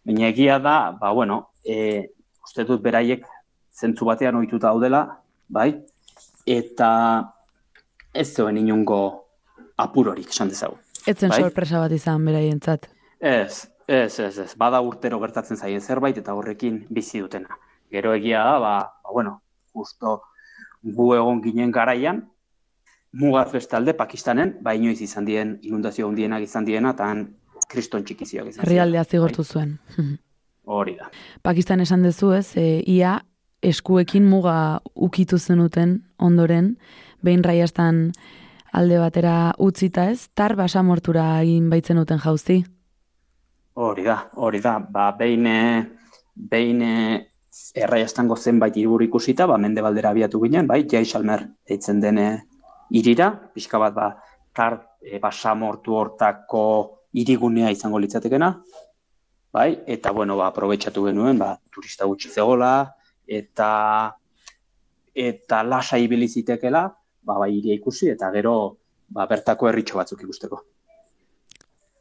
Baina 0.05 0.29
egia 0.29 0.59
da, 0.59 0.91
ba, 0.99 1.11
bueno, 1.11 1.41
e, 1.63 2.09
uste 2.45 2.65
dut 2.65 2.81
beraiek 2.81 3.25
zentzu 3.73 4.05
batean 4.05 4.35
ohituta 4.35 4.69
daudela, 4.69 5.05
bai? 5.47 5.71
Eta 6.45 6.91
ez 8.13 8.29
zuen 8.33 8.57
inungo 8.57 9.01
apurorik, 9.77 10.29
esan 10.29 10.49
dezagun. 10.49 10.88
Etzen 11.07 11.29
bai? 11.29 11.41
sorpresa 11.41 11.79
bat 11.79 11.91
izan 11.95 12.25
beraientzat. 12.25 12.89
Ez, 13.19 13.67
ez, 13.88 14.19
ez, 14.19 14.38
ez. 14.38 14.51
Bada 14.57 14.81
urtero 14.81 15.19
gertatzen 15.19 15.57
zaien 15.57 15.81
zerbait 15.81 16.17
eta 16.17 16.33
horrekin 16.33 16.85
bizi 16.89 17.21
dutena. 17.23 17.59
Gero 17.91 18.13
egia 18.13 18.43
da, 18.45 18.57
ba, 18.59 18.73
ba 19.03 19.13
bueno, 19.13 19.41
justo 19.73 20.21
gu 20.83 21.13
egon 21.15 21.41
ginen 21.43 21.71
garaian, 21.71 22.23
mugaz 23.12 23.51
bestalde 23.51 23.93
Pakistanen, 23.97 24.57
ba 24.62 24.75
inoiz 24.77 25.01
izan 25.01 25.25
dien 25.25 25.57
inundazio 25.65 26.07
handienak 26.07 26.45
izan 26.45 26.65
diena, 26.65 26.93
eta 26.95 27.09
han 27.09 27.25
kriston 27.69 28.05
txikizioak 28.05 28.51
izan 28.53 28.65
Herrialdea 28.65 29.03
zigortu 29.05 29.43
zuen. 29.43 29.77
Hori 30.69 30.95
da. 30.99 31.09
Pakistan 31.41 31.81
esan 31.81 32.03
dezu 32.05 32.31
ez, 32.38 32.53
e, 32.57 32.83
ia 32.85 33.19
eskuekin 33.65 34.27
muga 34.29 34.79
ukitu 34.95 35.39
zenuten 35.39 36.03
ondoren, 36.17 36.75
behin 37.25 37.43
raiastan 37.43 38.12
alde 38.73 38.99
batera 38.99 39.53
utzita 39.58 40.10
ez, 40.12 40.29
tar 40.34 40.55
basamortura 40.55 41.41
egin 41.41 41.69
baitzen 41.69 41.97
uten 42.01 42.19
jauzi. 42.19 42.62
Hori 43.79 44.03
da, 44.03 44.17
hori 44.36 44.60
da. 44.60 44.77
Ba, 44.79 45.12
behin, 45.17 45.47
behin 46.36 46.84
erraiastango 47.75 48.36
zenbait 48.38 48.75
iriburu 48.77 49.05
ikusita, 49.08 49.47
ba, 49.47 49.58
mende 49.58 49.82
baldera 49.82 50.12
abiatu 50.13 50.41
ginen, 50.43 50.67
bai, 50.67 50.84
Jaisalmer 50.89 51.45
eitzen 51.69 51.99
dene 52.03 52.27
irira, 52.91 53.32
pixka 53.53 53.79
bat, 53.82 53.95
ba, 53.95 54.10
tar 54.55 54.79
e, 55.01 55.19
basamortu 55.21 55.95
hortako 55.95 56.63
irigunea 57.19 57.71
izango 57.73 57.99
litzatekena, 57.99 58.51
bai, 59.53 59.69
eta, 59.88 60.12
bueno, 60.12 60.38
ba, 60.38 60.49
aprobetsatu 60.51 61.08
genuen, 61.10 61.39
ba, 61.41 61.55
turista 61.73 62.08
gutxi 62.10 62.29
zegola, 62.29 62.73
eta 63.25 63.69
eta 65.19 65.63
lasa 65.63 65.97
ibili 65.99 66.29
zitekela, 66.29 66.88
ba, 67.29 67.37
bai 67.37 67.53
iria 67.59 67.77
ikusi, 67.77 68.09
eta 68.15 68.31
gero 68.33 68.53
ba, 69.13 69.27
bertako 69.29 69.69
herritxo 69.69 70.01
batzuk 70.01 70.25
ikusteko. 70.25 70.61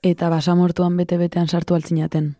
Eta 0.08 0.28
basamortuan 0.32 0.96
bete-betean 0.96 1.48
sartu 1.48 1.76
altzinaten. 1.76 2.30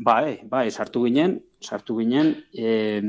Bai, 0.00 0.40
bai, 0.48 0.70
sartu 0.70 1.04
ginen, 1.04 1.36
sartu 1.60 1.98
ginen, 1.98 2.32
e, 2.56 3.02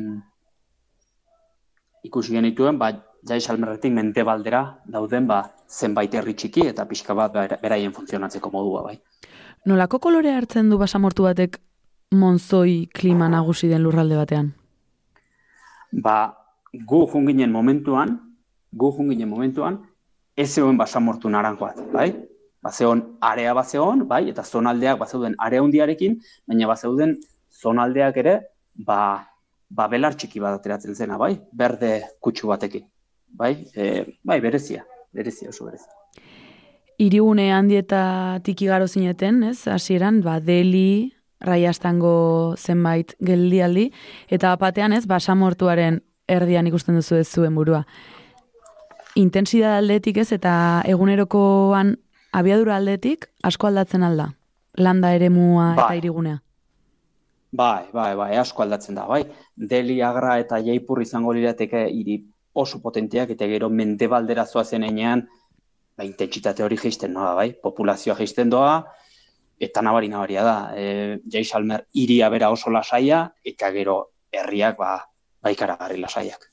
ikusi 2.03 2.36
genituen, 2.36 2.77
ba, 2.81 2.91
jai 3.27 3.39
salmerretik 3.39 3.93
mente 3.95 4.25
baldera 4.27 4.63
dauden, 4.91 5.27
ba, 5.29 5.43
zenbait 5.69 6.13
herri 6.13 6.36
txiki 6.36 6.65
eta 6.67 6.86
pixka 6.89 7.15
bat 7.15 7.38
beraien 7.62 7.93
funtzionatzeko 7.95 8.51
modua, 8.51 8.84
bai. 8.89 8.97
Nolako 9.69 10.01
kolore 10.03 10.34
hartzen 10.34 10.71
du 10.71 10.79
basamortu 10.81 11.23
batek 11.29 11.60
monzoi 12.12 12.89
klima 12.91 13.29
nagusi 13.29 13.69
den 13.69 13.84
lurralde 13.86 14.17
batean? 14.17 14.51
Ba, 16.03 16.17
gu 16.73 17.05
junginen 17.12 17.51
momentuan, 17.51 18.19
gu 18.71 18.91
junginen 18.97 19.29
momentuan, 19.29 19.79
ez 20.36 20.53
zegoen 20.53 20.77
basamortu 20.77 21.29
naranjoat, 21.29 21.81
bai? 21.91 22.12
Bazeon 22.62 23.01
area 23.21 23.53
bazeon, 23.57 24.05
bai? 24.07 24.29
Eta 24.29 24.43
zonaldeak 24.43 24.99
bazeuden 24.99 25.36
area 25.39 25.62
hundiarekin, 25.62 26.19
baina 26.47 26.67
bazeuden 26.69 27.17
zonaldeak 27.62 28.17
ere, 28.17 28.36
ba, 28.75 29.27
ba 29.69 29.88
belar 29.91 30.15
txiki 30.15 30.39
bat 30.39 30.60
ateratzen 30.60 30.95
zena, 30.95 31.17
bai? 31.17 31.34
Berde 31.51 32.01
kutsu 32.21 32.47
batekin, 32.47 32.86
bai? 33.27 33.55
E, 33.75 34.05
bai, 34.23 34.39
berezia, 34.41 34.86
berezia 35.12 35.49
oso 35.49 35.65
berezia. 35.67 35.91
Irigune 37.01 37.49
handietatik 37.51 38.62
igaro 38.62 38.88
zineten, 38.88 39.41
ez? 39.49 39.65
Hasieran, 39.67 40.21
ba, 40.23 40.39
Deli, 40.39 41.12
Raiastango 41.41 42.53
zenbait 42.55 43.15
geldialdi, 43.25 43.88
eta 44.29 44.53
batean 44.62 44.93
ez, 44.93 45.07
basamortuaren 45.10 45.97
erdian 46.27 46.67
ikusten 46.67 46.95
duzu 46.95 47.15
ez 47.15 47.27
zuen 47.27 47.55
burua. 47.55 47.84
Intensidade 49.15 49.81
aldetik 49.81 50.17
ez, 50.17 50.31
eta 50.31 50.53
egunerokoan 50.88 51.95
abiadura 52.31 52.77
aldetik 52.77 53.27
asko 53.43 53.67
aldatzen 53.67 54.03
alda. 54.07 54.31
Landa 54.77 55.12
ere 55.13 55.29
mua 55.29 55.73
eta 55.73 55.89
Bai. 55.89 55.97
irigunea. 55.99 56.41
Bai, 57.51 57.89
bai, 57.91 58.15
bai, 58.15 58.38
asko 58.39 58.63
aldatzen 58.63 58.95
da, 58.95 59.05
bai. 59.05 59.25
Deli, 59.55 59.99
Agra 60.01 60.38
eta 60.39 60.62
Jaipur 60.63 61.01
izango 61.03 61.34
lirateke 61.36 61.84
hiri 61.91 62.21
oso 62.53 62.79
potenteak 62.79 63.34
eta 63.36 63.47
gero 63.47 63.69
mendebaldera 63.69 64.45
zoazen 64.45 64.86
enean, 64.88 65.25
ba, 65.97 66.05
intentsitate 66.07 66.63
hori 66.63 66.77
geisten 66.79 67.12
noa, 67.13 67.34
bai. 67.36 67.51
Populazioa 67.51 68.15
geisten 68.15 68.49
doa, 68.49 68.86
eta 69.60 69.84
nabari 69.84 70.07
nabaria 70.07 70.43
da. 70.47 70.55
E, 70.75 71.19
Jaisalmer 71.27 71.84
iria 71.93 72.29
bera 72.29 72.49
oso 72.55 72.71
lasaia, 72.71 73.25
eta 73.43 73.71
gero 73.75 73.97
herriak, 74.31 74.77
ba, 74.79 74.95
baikaragarri 75.43 75.99
lasaiak. 76.01 76.47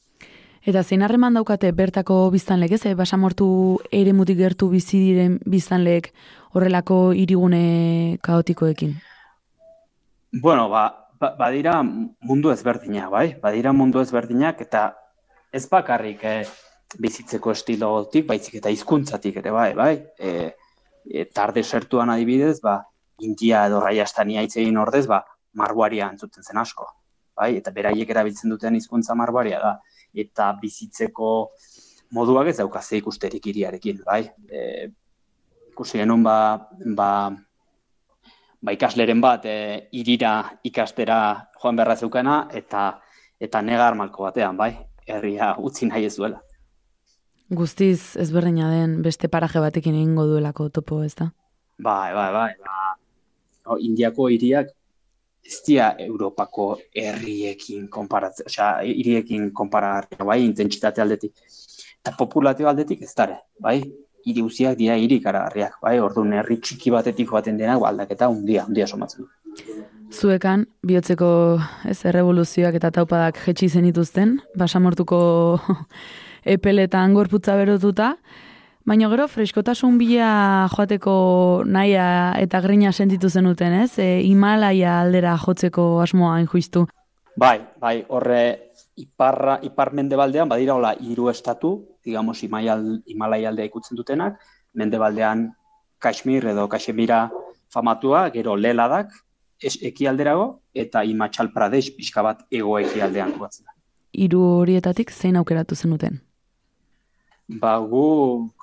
Eta 0.68 0.82
zein 0.82 1.02
harreman 1.02 1.36
daukate 1.38 1.70
bertako 1.72 2.18
biztanleek, 2.34 2.74
ez? 2.76 2.84
E, 2.90 2.94
Basamortu 2.98 3.48
ere 3.94 4.12
mutik 4.12 4.36
gertu 4.40 4.68
bizi 4.68 4.98
diren 5.00 5.38
biztanleek 5.46 6.10
horrelako 6.52 7.12
irigune 7.16 8.18
kaotikoekin. 8.22 8.96
Bueno, 10.42 10.68
ba, 10.68 10.82
ba, 11.20 11.34
badira 11.38 11.78
mundu 11.82 12.52
ezberdinak, 12.52 13.10
bai? 13.10 13.26
Badira 13.40 13.72
mundu 13.72 14.02
ezberdinak 14.02 14.60
eta 14.66 14.90
ez 15.52 15.64
bakarrik 15.70 16.24
eh, 16.28 16.42
bizitzeko 17.00 17.52
estilotik, 17.54 18.26
baizik 18.28 18.58
eta 18.60 18.72
hizkuntzatik 18.72 19.40
ere 19.40 19.54
bai, 19.54 19.72
bai? 19.78 19.92
E, 20.18 20.52
e, 21.08 21.24
tarde 21.32 21.64
sertuan 21.64 22.12
adibidez, 22.12 22.58
ba, 22.60 22.82
India 23.24 23.64
edo 23.66 23.80
Raiastania 23.80 24.44
hitz 24.44 24.56
egin 24.56 24.76
ordez, 24.78 25.06
ba, 25.08 25.22
marguaria 25.58 26.08
entzuten 26.12 26.44
zen 26.44 26.60
asko, 26.60 26.86
bai? 27.38 27.54
Eta 27.60 27.72
beraiek 27.74 28.10
erabiltzen 28.10 28.50
duten 28.50 28.76
hizkuntza 28.78 29.16
marguaria 29.18 29.60
da. 29.62 29.74
Eta 30.14 30.50
bizitzeko 30.60 31.32
moduak 32.16 32.50
ez 32.50 32.56
dauka 32.58 32.82
ze 32.82 32.98
ikusterik 32.98 33.46
iriarekin, 33.52 34.02
bai? 34.06 34.22
E, 34.48 34.88
ikusi 35.72 36.00
genuen 36.00 36.24
ba, 36.24 36.38
ba, 36.96 37.10
ba 38.60 38.74
ikasleren 38.74 39.20
bat 39.22 39.46
e, 39.46 39.88
irira 39.92 40.34
ikastera 40.64 41.18
joan 41.62 41.78
beharra 41.78 41.96
zeukana 41.96 42.40
eta 42.52 42.90
eta 43.38 43.62
negar 43.62 43.94
malko 43.94 44.26
batean, 44.26 44.56
bai? 44.58 44.72
Herria 45.08 45.54
utzi 45.64 45.86
nahi 45.88 46.04
ez 46.08 46.16
duela. 46.16 46.40
Guztiz 47.48 48.16
ezberdina 48.20 48.68
den 48.68 48.98
beste 49.02 49.28
paraje 49.32 49.60
batekin 49.62 49.94
egingo 49.96 50.26
duelako 50.28 50.68
topo, 50.68 50.98
ez 51.04 51.14
da? 51.16 51.30
Bai, 51.78 52.10
bai, 52.12 52.32
bai. 52.34 52.50
Ba, 52.64 52.96
no, 53.64 53.78
Indiako 53.78 54.28
hiriak 54.34 54.74
ez 55.44 55.60
dira 55.66 55.92
Europako 55.98 56.76
herriekin 56.94 57.88
konparatzen, 57.88 58.46
osea, 58.50 58.68
hiriekin 58.84 59.50
konparatzen, 59.56 60.24
bai, 60.26 60.42
intentsitate 60.44 61.02
aldetik. 61.02 61.34
Eta 62.02 62.14
populazio 62.18 62.68
aldetik 62.68 63.02
ez 63.02 63.14
dara, 63.16 63.40
bai? 63.60 63.80
Hiri 64.28 64.42
uziak 64.44 64.76
dira 64.76 64.96
hiri 65.00 65.20
karagarriak, 65.24 65.78
bai? 65.82 65.98
Orduan 66.04 66.34
herri 66.36 66.58
txiki 66.60 66.92
batetik 66.92 67.30
joaten 67.30 67.56
dena, 67.60 67.78
ba, 67.80 67.92
aldaketa 67.92 68.28
undia, 68.28 68.66
undia 68.68 68.86
somatzen. 68.86 69.28
Zuekan, 70.12 70.64
bihotzeko 70.88 71.30
ez 71.88 71.98
errevoluzioak 72.08 72.78
eta 72.78 72.90
taupadak 72.90 73.40
jetxi 73.44 73.68
zenituzten, 73.68 74.38
basamortuko 74.56 75.20
epeletan 76.56 77.16
gorputza 77.16 77.56
berotuta, 77.60 78.14
baina 78.88 79.08
gero 79.12 79.26
freskotasun 79.28 79.98
bila 80.00 80.68
joateko 80.72 81.14
naia 81.68 82.06
eta 82.40 82.60
grina 82.64 82.92
sentitu 82.92 83.28
zenuten, 83.28 83.74
ez? 83.84 83.98
E, 84.00 84.22
Himalaia 84.24 85.00
aldera 85.02 85.34
jotzeko 85.36 86.00
asmoa 86.00 86.38
injuiztu. 86.40 86.86
Bai, 87.36 87.58
bai, 87.78 87.96
horre 88.08 88.42
iparra, 88.98 89.58
ipar 89.62 89.92
mendebaldean, 89.94 90.48
badira 90.48 90.74
hola, 90.74 90.94
hiru 90.98 91.28
estatu, 91.30 91.72
digamos, 92.04 92.40
Himalaia 92.42 93.52
aldea 93.52 93.68
ikutzen 93.68 93.98
dutenak, 94.00 94.40
mendebaldean 94.74 95.50
Kashmir 95.98 96.48
edo 96.54 96.68
Kashmira 96.68 97.28
famatua, 97.70 98.28
gero 98.34 98.56
leladak, 98.56 99.12
es, 99.60 99.76
ekialderago, 99.82 100.62
eta 100.74 101.04
Himachal 101.04 101.52
Pradesh 101.52 101.92
pixka 101.96 102.24
bat 102.24 102.46
ego 102.50 102.78
ekialdean 102.80 103.36
kuatzen 103.36 103.68
da. 103.68 103.76
Hiru 104.16 104.40
horietatik 104.62 105.12
zein 105.12 105.36
aukeratu 105.36 105.76
zenuten? 105.76 106.22
ba, 107.48 107.78
guk 107.80 108.57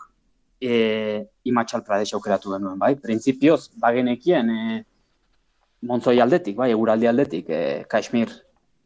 e, 0.61 1.25
imatxal 1.45 1.83
pradesh 1.85 2.13
aukeratu 2.15 2.53
genuen, 2.55 2.79
bai? 2.79 2.95
Printzipioz, 2.95 3.69
bagenekien 3.81 4.49
e, 4.49 4.83
montzoi 5.85 6.19
aldetik, 6.21 6.55
bai, 6.57 6.71
eguraldi 6.73 7.09
aldetik, 7.09 7.49
e, 7.49 7.83
Kashmir 7.89 8.31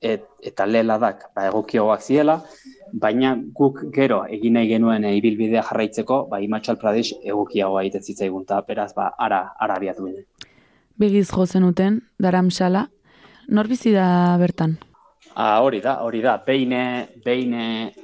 et, 0.02 0.26
eta 0.44 0.66
leladak 0.66 1.30
ba, 1.36 1.48
egokioak 1.50 2.04
ziela, 2.04 2.40
baina 2.94 3.36
guk 3.56 3.84
gero 3.94 4.24
egin 4.32 4.58
nahi 4.58 4.70
genuen 4.74 5.06
e, 5.06 5.16
ibilbidea 5.20 5.64
jarraitzeko, 5.70 6.26
ba, 6.32 6.42
imatxal 6.44 6.80
pradesh 6.82 7.14
egokiagoa 7.22 7.86
egiten 7.86 8.06
zitzaigun, 8.06 8.46
eta 8.48 8.62
beraz, 8.68 8.92
ba, 8.98 9.14
ara, 9.18 9.46
ara 9.60 9.80
abiatu 9.80 10.08
ginen. 10.08 10.28
Begiz 11.00 11.30
jo 11.32 11.46
zenuten, 11.46 12.02
daramxala, 12.20 12.88
nor 13.50 13.68
bizi 13.72 13.94
da 13.96 14.36
bertan? 14.40 14.78
Ah, 15.40 15.62
hori 15.64 15.80
da, 15.80 16.02
hori 16.04 16.20
da. 16.20 16.34
Behin 16.44 16.74
behin 17.24 17.54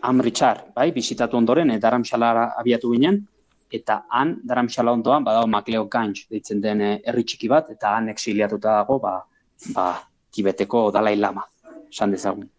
Amritxar, 0.07 0.69
bai, 0.75 0.91
bisitatu 0.95 1.35
ondoren 1.35 1.73
e, 1.73 1.79
Daramxalara 1.83 2.53
abiatu 2.61 2.93
ginen 2.93 3.25
eta 3.75 4.01
han 4.09 4.35
Daramxala 4.47 4.93
ondoan 4.95 5.23
badago 5.23 5.47
Makleo 5.51 5.85
Ganj 5.91 6.25
deitzen 6.31 6.61
den 6.61 6.81
eh, 6.81 6.97
herri 7.05 7.23
txiki 7.23 7.49
bat 7.51 7.69
eta 7.73 7.95
han 7.97 8.09
exiliatuta 8.09 8.79
dago, 8.79 8.99
ba, 8.99 9.19
ba 9.73 9.87
Tibeteko 10.31 10.89
Dalai 10.91 11.15
Lama. 11.15 11.45
San 11.91 12.11
dezagun. 12.11 12.49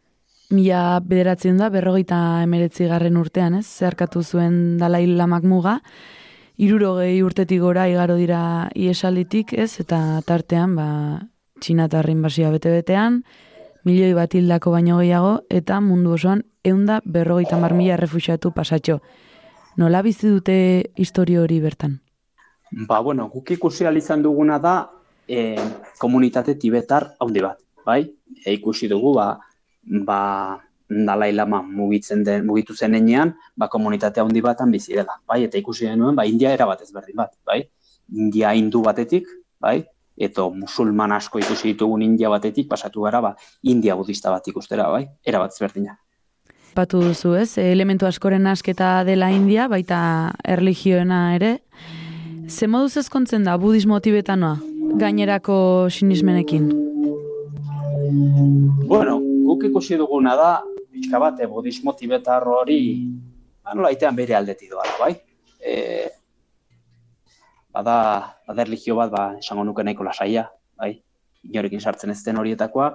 Mila 0.55 1.01
bederatzen 1.03 1.57
da, 1.59 1.69
berrogeita 1.75 2.43
emeretzi 2.45 2.87
garren 2.87 3.17
urtean, 3.19 3.59
ez? 3.59 3.67
Zerkatu 3.67 4.23
zuen 4.23 4.77
Dalai 4.79 5.05
Lamak 5.11 5.45
muga. 5.45 5.81
Irurogei 6.63 7.19
urtetik 7.27 7.61
gora 7.61 7.89
igaro 7.91 8.15
dira 8.17 8.71
iesalditik, 8.79 9.53
ez? 9.53 9.81
Eta 9.83 10.23
tartean, 10.25 10.77
ba, 10.79 10.87
txinatarrin 11.61 12.23
basia 12.23 12.53
bete-betean, 12.55 13.21
milioi 13.85 14.15
bat 14.17 14.35
hildako 14.35 14.73
baino 14.77 15.01
gehiago, 15.03 15.35
eta 15.51 15.81
mundu 15.83 16.15
osoan 16.17 16.45
eunda 16.65 17.01
berrogeita 17.05 17.59
mar 17.61 17.75
mila 17.75 17.99
refusiatu 18.01 18.53
pasatxo. 18.55 19.01
Nola 19.77 20.01
bizi 20.03 20.31
dute 20.33 20.57
historio 20.97 21.43
hori 21.45 21.59
bertan? 21.61 21.99
Ba, 22.89 23.01
bueno, 23.01 23.29
guk 23.29 23.51
ikusi 23.51 23.85
izan 23.97 24.23
duguna 24.23 24.59
da 24.59 24.91
e, 25.29 25.57
komunitate 25.99 26.55
tibetar 26.55 27.15
handi 27.21 27.41
bat, 27.41 27.59
bai? 27.85 28.03
E, 28.45 28.53
ikusi 28.53 28.89
dugu, 28.89 29.15
ba, 29.15 29.39
ba 29.83 30.59
Dalai 30.89 31.33
Lama 31.33 31.63
mugitzen 31.63 32.25
den, 32.25 32.47
mugitu 32.47 32.75
zen 32.75 32.95
enean, 32.95 33.35
ba, 33.57 33.69
komunitate 33.69 34.21
handi 34.21 34.41
batan 34.41 34.71
bizi 34.71 34.95
dela, 34.95 35.21
bai? 35.29 35.45
Eta 35.45 35.59
ikusi 35.59 35.87
denuen, 35.87 36.17
ba, 36.17 36.25
India 36.25 36.53
era 36.53 36.67
bat 36.67 36.81
ezberdin 36.81 37.17
bat, 37.17 37.37
bai? 37.45 37.63
India 38.15 38.55
hindu 38.55 38.83
batetik, 38.83 39.29
bai? 39.61 39.85
eta 40.17 40.49
musulman 40.49 41.13
asko 41.13 41.39
ikusi 41.39 41.75
ditugun 41.75 42.03
India 42.03 42.31
batetik 42.33 42.69
pasatu 42.69 43.05
gara 43.05 43.21
ba 43.21 43.35
India 43.63 43.95
budista 43.95 44.31
bat 44.33 44.49
ikustera 44.49 44.89
bai 44.89 45.05
era 45.25 45.39
bat 45.39 45.53
ezberdina 45.53 45.99
Patu 46.77 46.99
duzu, 47.01 47.31
ez? 47.41 47.57
Elementu 47.57 48.05
askoren 48.05 48.45
asketa 48.51 49.01
dela 49.09 49.31
India, 49.33 49.65
baita 49.73 49.99
erligioena 50.45 51.21
ere. 51.33 51.55
Ze 52.53 52.67
moduz 52.69 52.99
ezkontzen 53.01 53.47
da 53.49 53.55
budismo 53.57 53.97
tibetanoa, 54.05 54.59
gainerako 55.01 55.57
sinismenekin? 55.89 56.67
Bueno, 58.91 59.15
guk 59.47 59.65
ikusi 59.71 59.97
duguna 59.97 60.35
da, 60.37 60.51
pixka 60.93 61.23
bat, 61.23 61.41
eh, 61.41 61.49
budismo 61.49 61.95
tibetar 61.97 62.45
hori, 62.45 62.79
nola 63.73 63.95
itean 63.97 64.21
bere 64.21 64.37
aldeti 64.37 64.69
doa, 64.69 64.85
bai? 65.01 65.15
E, 65.65 65.79
bada, 67.73 67.97
bada 68.45 68.67
erligio 68.69 68.99
bat, 69.01 69.15
ba, 69.17 69.25
esango 69.41 69.65
nuke 69.65 69.81
nahiko 69.81 70.05
lasaia, 70.05 70.45
bai, 70.77 70.93
inorekin 71.49 71.81
sartzen 71.81 72.13
ez 72.13 72.21
den 72.29 72.37
horietakoa, 72.37 72.93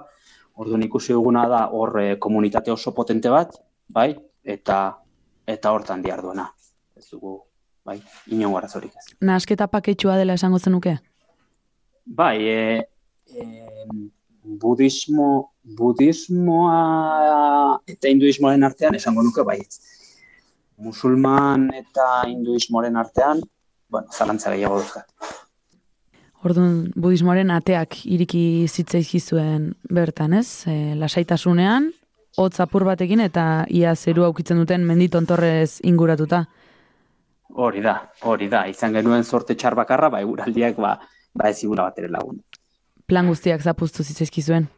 orduan 0.54 0.86
ikusi 0.86 1.18
duguna 1.18 1.48
da 1.50 1.66
hor 1.74 1.98
e, 1.98 2.08
komunitate 2.22 2.70
oso 2.70 2.94
potente 2.94 3.28
bat, 3.28 3.58
bai, 3.88 4.14
eta 4.44 4.98
eta 5.46 5.72
hortan 5.72 6.02
diarduena. 6.02 6.46
Ez 6.96 7.08
dugu, 7.10 7.40
bai, 7.84 7.98
inongo 8.30 8.58
arazorik 8.58 8.92
ez. 8.96 9.14
Nasketa 9.20 9.66
paketxua 9.70 10.16
dela 10.20 10.34
esango 10.38 10.58
zenuke? 10.58 10.98
Bai, 12.06 12.38
e, 12.48 12.88
e, 13.30 13.46
budismo, 14.62 15.52
budismoa 15.78 16.78
eta 17.86 18.10
hinduismoaren 18.10 18.64
artean 18.66 18.94
esango 18.98 19.22
nuke 19.22 19.44
bai. 19.46 19.60
Musulman 20.82 21.68
eta 21.78 22.24
hinduismoaren 22.28 22.96
artean 22.98 23.42
bueno, 23.92 24.08
zalantza 24.10 24.50
gehiago 24.50 24.80
duzkat. 24.80 25.06
Orduan, 26.42 26.90
budismoaren 26.98 27.52
ateak 27.54 28.00
iriki 28.10 28.66
zitzaizkizuen 28.66 29.68
bertan, 29.94 30.32
ez? 30.34 30.64
E, 30.66 30.96
lasaitasunean, 30.98 31.92
hotz 32.36 32.60
apur 32.60 32.84
batekin 32.88 33.20
eta 33.20 33.64
ia 33.68 33.94
zeru 33.94 34.24
aukitzen 34.24 34.60
duten 34.62 34.86
menditontorrez 34.88 35.80
inguratuta. 35.84 36.44
Hori 37.52 37.82
da, 37.84 37.98
hori 38.24 38.48
da. 38.48 38.64
Izan 38.68 38.94
genuen 38.96 39.24
sorte 39.24 39.54
txar 39.54 39.76
bakarra, 39.76 40.08
ba, 40.08 40.22
eguraldiak, 40.24 40.78
ba, 40.80 40.94
ba 41.36 41.50
ez 41.50 41.58
igura 41.64 41.84
bat 41.90 41.98
ere 42.00 42.08
lagun. 42.08 42.40
Plan 43.06 43.28
guztiak 43.28 43.60
zapuztu 43.60 44.04
zitzaizkizuen? 44.04 44.68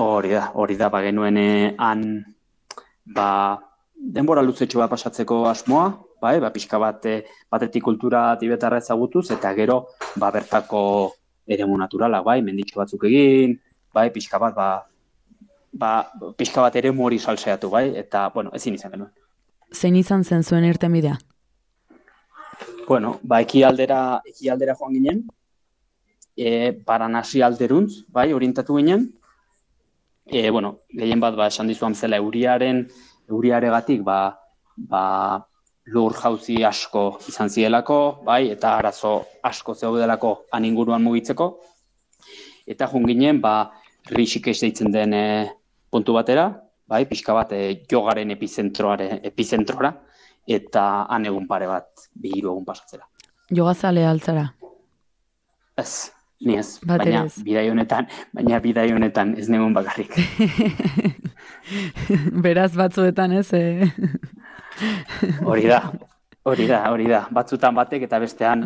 Hori 0.00 0.34
da, 0.36 0.50
hori 0.54 0.76
da, 0.76 0.90
ba, 0.92 1.00
genuen 1.02 1.38
eh, 1.40 1.72
han, 1.78 2.04
ba, 3.16 3.30
denbora 3.96 4.44
luzetxo 4.44 4.82
bat 4.82 4.92
pasatzeko 4.92 5.46
asmoa, 5.48 5.88
bai, 6.20 6.36
ba, 6.44 6.52
pixka 6.52 6.78
bat 6.78 7.08
eh, 7.08 7.22
batetik 7.50 7.84
kultura 7.88 8.26
tibetarra 8.40 8.82
ezagutuz, 8.84 9.30
eta 9.32 9.54
gero 9.56 9.80
ba, 10.20 10.30
bertako 10.30 10.82
eremu 11.48 11.80
naturala, 11.80 12.20
bai, 12.22 12.42
menditxo 12.44 12.82
batzuk 12.82 13.08
egin, 13.08 13.56
bai, 13.96 14.10
pixka 14.12 14.38
bat, 14.38 14.54
ba, 14.54 14.68
ba, 15.72 16.10
pixka 16.36 16.62
bat 16.62 16.76
eremu 16.76 17.06
hori 17.06 17.18
salseatu, 17.18 17.70
bai, 17.70 17.90
eta, 17.96 18.28
bueno, 18.34 18.50
ezin 18.54 18.74
izan 18.74 18.94
genuen. 18.94 19.10
Zein 19.74 19.96
izan 19.96 20.24
zen 20.24 20.42
zuen 20.42 20.64
irten 20.66 20.92
bidea? 20.92 21.16
Bueno, 22.88 23.18
ba, 23.22 23.40
eki 23.44 23.62
aldera, 23.62 24.20
eki 24.26 24.50
aldera 24.50 24.74
joan 24.78 24.96
ginen, 24.96 25.22
e, 26.36 26.72
paranasi 26.86 27.42
alderuntz, 27.46 28.02
bai, 28.08 28.32
orientatu 28.34 28.76
ginen, 28.80 29.06
e, 30.26 30.50
bueno, 30.50 30.80
gehien 30.90 31.22
bat, 31.22 31.36
ba, 31.38 31.46
esan 31.52 31.70
dizuan 31.70 31.94
zela, 31.94 32.18
euriaren, 32.18 32.82
euriaregatik, 33.30 34.02
ba, 34.02 34.20
ba, 34.90 35.04
lur 35.90 36.14
jauzi 36.14 36.60
asko 36.64 37.04
izan 37.28 37.50
zielako, 37.50 38.22
bai, 38.26 38.50
eta 38.54 38.76
arazo 38.78 39.14
asko 39.42 39.74
zeudelako 39.74 40.34
han 40.52 40.64
inguruan 40.64 41.02
mugitzeko. 41.02 41.50
Eta 42.66 42.86
jun 42.90 43.06
ginen, 43.06 43.40
ba, 43.42 43.72
Rishikesh 44.10 44.62
deitzen 44.64 44.90
den 44.94 45.14
e, 45.14 45.24
puntu 45.90 46.14
batera, 46.16 46.46
bai, 46.90 47.04
pixka 47.10 47.34
bat 47.36 47.52
e, 47.54 47.82
jogaren 47.90 48.30
epizentroare, 48.34 49.20
epizentrora, 49.26 49.92
eta 50.46 50.86
han 51.10 51.26
egun 51.30 51.46
pare 51.50 51.68
bat, 51.70 52.08
bi 52.14 52.32
hiru 52.36 52.54
egun 52.54 52.66
pasatzera. 52.66 53.06
Jogazale 53.50 54.06
altzara. 54.06 54.46
Ez, 55.78 56.10
ni 56.46 56.56
ez, 56.58 56.78
baina 56.86 57.24
bidai 57.46 57.68
honetan, 57.70 58.10
baina 58.36 58.60
bidai 58.62 58.90
honetan 58.94 59.34
ez 59.38 59.48
negun 59.52 59.74
bakarrik. 59.76 60.14
Beraz 62.46 62.72
batzuetan 62.78 63.34
ez, 63.38 63.48
e... 63.54 63.90
Hori 65.44 65.66
da, 65.70 65.82
hori 66.44 66.66
da, 66.66 66.80
hori 66.90 67.06
da. 67.10 67.24
Batzutan 67.34 67.74
batek 67.76 68.06
eta 68.06 68.18
bestean, 68.22 68.64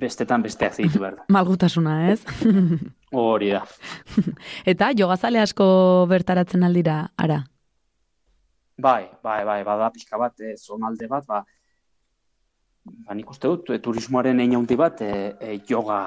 bestetan 0.00 0.44
besteak 0.44 0.74
zitu 0.74 1.02
behar 1.02 1.18
da. 1.18 1.26
malgutasuna 1.36 1.98
ez. 2.12 2.20
Hori 3.16 3.52
da. 3.54 3.62
eta 4.72 4.90
jogazale 4.98 5.40
asko 5.40 5.66
bertaratzen 6.10 6.66
aldira, 6.66 6.98
ara. 7.16 7.42
Bai, 8.76 9.06
bai, 9.24 9.40
bai, 9.48 9.60
bada 9.64 9.88
pixka 9.94 10.18
bat, 10.20 10.34
e, 10.40 10.56
zonalde 10.56 11.06
bat, 11.08 11.24
ba, 11.24 11.44
ba 13.06 13.14
nik 13.16 13.30
uste 13.32 13.48
dut, 13.48 13.70
e, 13.72 13.78
turismoaren 13.80 14.42
egin 14.44 14.58
handi 14.58 14.76
bat, 14.76 15.00
e, 15.00 15.30
e, 15.40 15.54
yoga, 15.70 16.00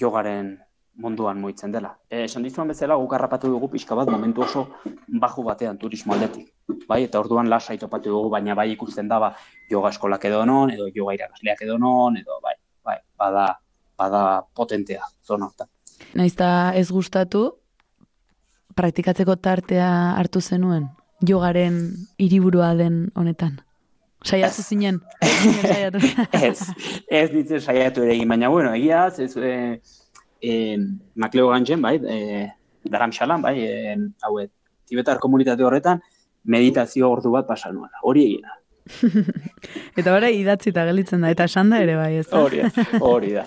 jogaren 0.00 0.56
munduan 0.98 1.38
moitzen 1.38 1.70
dela. 1.70 1.92
E, 2.10 2.24
esan 2.24 2.42
dizuan 2.42 2.72
bezala, 2.72 2.96
guk 2.98 3.14
harrapatu 3.14 3.52
dugu 3.52 3.70
pixka 3.76 3.94
bat, 3.94 4.10
momentu 4.10 4.42
oso 4.42 4.66
baju 5.06 5.46
batean 5.46 5.78
turismo 5.78 6.16
aldetik. 6.16 6.50
Bai, 6.66 7.04
eta 7.06 7.20
orduan 7.22 7.46
lasai 7.50 7.76
topatu 7.78 8.10
dugu, 8.10 8.30
baina 8.30 8.54
bai 8.58 8.72
ikusten 8.72 9.06
da, 9.08 9.20
ba, 9.22 9.28
yoga 9.70 9.92
eskolak 9.94 10.24
edo 10.26 10.42
non, 10.48 10.72
edo 10.74 10.88
yoga 10.94 11.14
irakasleak 11.14 11.62
edo 11.62 11.76
non, 11.78 12.16
edo 12.18 12.40
bai, 12.42 12.54
bai, 12.82 12.96
bada, 13.18 13.46
bada 13.98 14.22
potentea, 14.54 15.06
zona 15.22 15.46
hortan. 15.46 15.70
Naizta 16.18 16.48
ez 16.74 16.88
gustatu, 16.90 17.44
praktikatzeko 18.74 19.36
tartea 19.42 19.90
hartu 20.18 20.42
zenuen, 20.42 20.88
jogaren 21.22 21.78
hiriburua 22.18 22.72
den 22.74 23.12
honetan. 23.14 23.60
Saiatu 24.26 24.66
zinen. 24.70 24.98
Saiatu. 25.22 26.02
ez, 26.34 26.58
ez 27.06 27.28
ditzen 27.30 27.62
saiatu 27.62 28.02
ere 28.02 28.18
egin, 28.18 28.34
baina 28.34 28.50
bueno, 28.50 28.74
egia, 28.74 29.06
ez, 29.14 29.36
e, 29.38 29.54
e, 30.42 30.58
Makleo 31.14 31.46
Gantzen, 31.54 31.78
bai, 31.78 31.94
e, 32.02 32.50
Daramxalan, 32.90 33.46
bai, 33.46 33.56
e, 33.62 33.96
hauet, 34.26 34.50
Tibetar 34.86 35.18
komunitate 35.18 35.64
horretan, 35.66 36.02
meditazio 36.46 37.10
ordu 37.10 37.32
bat 37.34 37.46
pasa 37.46 37.72
nuela. 37.72 37.98
Hori 38.02 38.24
egia. 38.30 38.56
Eta 39.98 40.14
ora 40.14 40.30
idatzita 40.30 40.84
gelditzen 40.86 41.24
da, 41.24 41.32
eta 41.34 41.48
esan 41.50 41.72
da 41.72 41.80
ere 41.82 41.96
bai, 41.98 42.12
ez 42.20 42.28
da? 42.30 42.42
Hori 42.44 42.62
hori 43.00 43.32
da. 43.34 43.46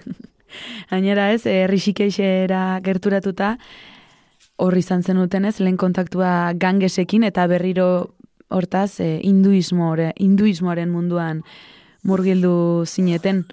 Gainera 0.90 1.30
ez, 1.32 1.46
e, 1.46 1.66
Rishikeshera 1.70 2.80
gerturatuta, 2.84 3.54
horri 4.60 4.82
izan 4.84 5.02
zenuten 5.02 5.46
ez, 5.48 5.56
lehen 5.60 5.78
kontaktua 5.80 6.52
gangesekin 6.60 7.24
eta 7.24 7.46
berriro 7.48 7.86
hortaz 8.50 9.00
e, 9.00 9.12
hinduismoare, 9.24 10.10
hinduismoaren 10.20 10.90
munduan 10.90 11.44
murgildu 12.04 12.84
zineten. 12.86 13.44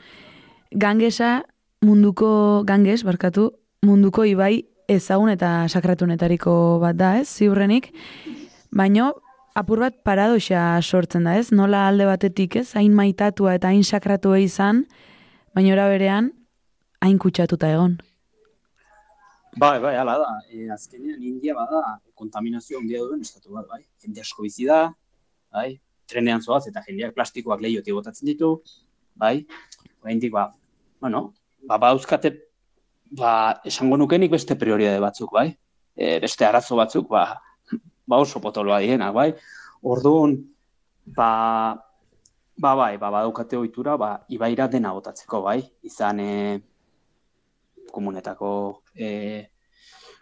Gangesa 0.72 1.46
munduko, 1.86 2.64
ganges, 2.68 3.04
barkatu, 3.08 3.52
munduko 3.86 4.26
ibai 4.26 4.66
ezagun 4.92 5.30
eta 5.30 5.68
sakratunetariko 5.70 6.80
bat 6.82 6.98
da 6.98 7.18
ez, 7.22 7.28
ziurrenik, 7.30 7.92
baino 8.72 9.14
apur 9.58 9.82
bat 9.82 9.96
paradoxa 10.06 10.82
sortzen 10.82 11.26
da 11.26 11.38
ez, 11.40 11.50
nola 11.52 11.88
alde 11.90 12.06
batetik 12.06 12.60
ez, 12.62 12.68
hain 12.78 12.94
maitatua 12.94 13.56
eta 13.58 13.72
hain 13.74 13.84
sakratua 13.84 14.40
izan, 14.44 14.84
baina 15.58 15.74
ora 15.74 15.88
berean, 15.90 16.30
hain 17.02 17.18
kutsatuta 17.18 17.72
egon. 17.74 17.98
Bai, 19.58 19.80
bai, 19.82 19.96
hala 19.98 20.18
da. 20.22 20.34
E, 20.54 20.68
azkenean, 20.70 21.22
India 21.26 21.56
bada 21.58 21.98
kontaminazio 22.18 22.78
handia 22.78 23.02
duen 23.02 23.24
estatu 23.26 23.56
bat, 23.56 23.66
bai. 23.72 23.82
Jende 24.04 24.22
asko 24.22 24.46
bizi 24.46 24.68
da, 24.70 24.84
bai. 25.54 25.72
Trenean 26.08 26.44
zoaz 26.46 26.68
eta 26.70 26.84
jendeak 26.86 27.16
plastikoak 27.16 27.64
lehiotik 27.66 27.98
botatzen 27.98 28.30
ditu, 28.30 28.52
bai. 29.18 29.40
Oraindik 30.06 30.36
ba, 30.36 30.52
bueno, 31.02 31.32
ba, 31.66 31.80
badauzkate, 31.82 32.36
ba, 33.18 33.32
esango 33.66 33.98
nukenik 33.98 34.32
beste 34.36 34.60
prioridade 34.62 35.02
batzuk, 35.02 35.34
bai. 35.34 35.50
E, 35.98 36.20
beste 36.22 36.46
arazo 36.46 36.78
batzuk, 36.78 37.10
ba, 37.10 37.26
ba 38.08 38.18
oso 38.18 38.40
potoloa 38.40 38.80
dienak, 38.80 39.14
bai. 39.14 39.34
Orduan, 39.84 40.38
ba, 41.06 41.76
ba, 42.58 42.76
bai, 42.76 42.98
ba, 42.98 43.12
badaukate 43.12 43.58
ohitura, 43.58 43.98
ba, 43.98 44.12
ibaira 44.30 44.68
dena 44.68 44.94
botatzeko, 44.94 45.42
bai. 45.44 45.60
Izan, 45.84 46.20
e, 46.20 46.62
komunetako 47.92 48.82
e, 48.96 49.48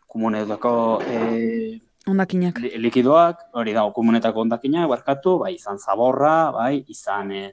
komunetako 0.08 1.02
e, 1.08 1.80
Ondakinak. 2.08 2.60
li- 2.60 2.78
likidoak, 2.78 3.40
hori 3.54 3.74
da, 3.74 3.86
komunetako 3.92 4.42
ondakinak, 4.46 4.90
barkatu, 4.90 5.38
bai, 5.40 5.56
izan 5.56 5.78
zaborra, 5.80 6.52
bai, 6.54 6.84
izan 6.88 7.32
e, 7.32 7.44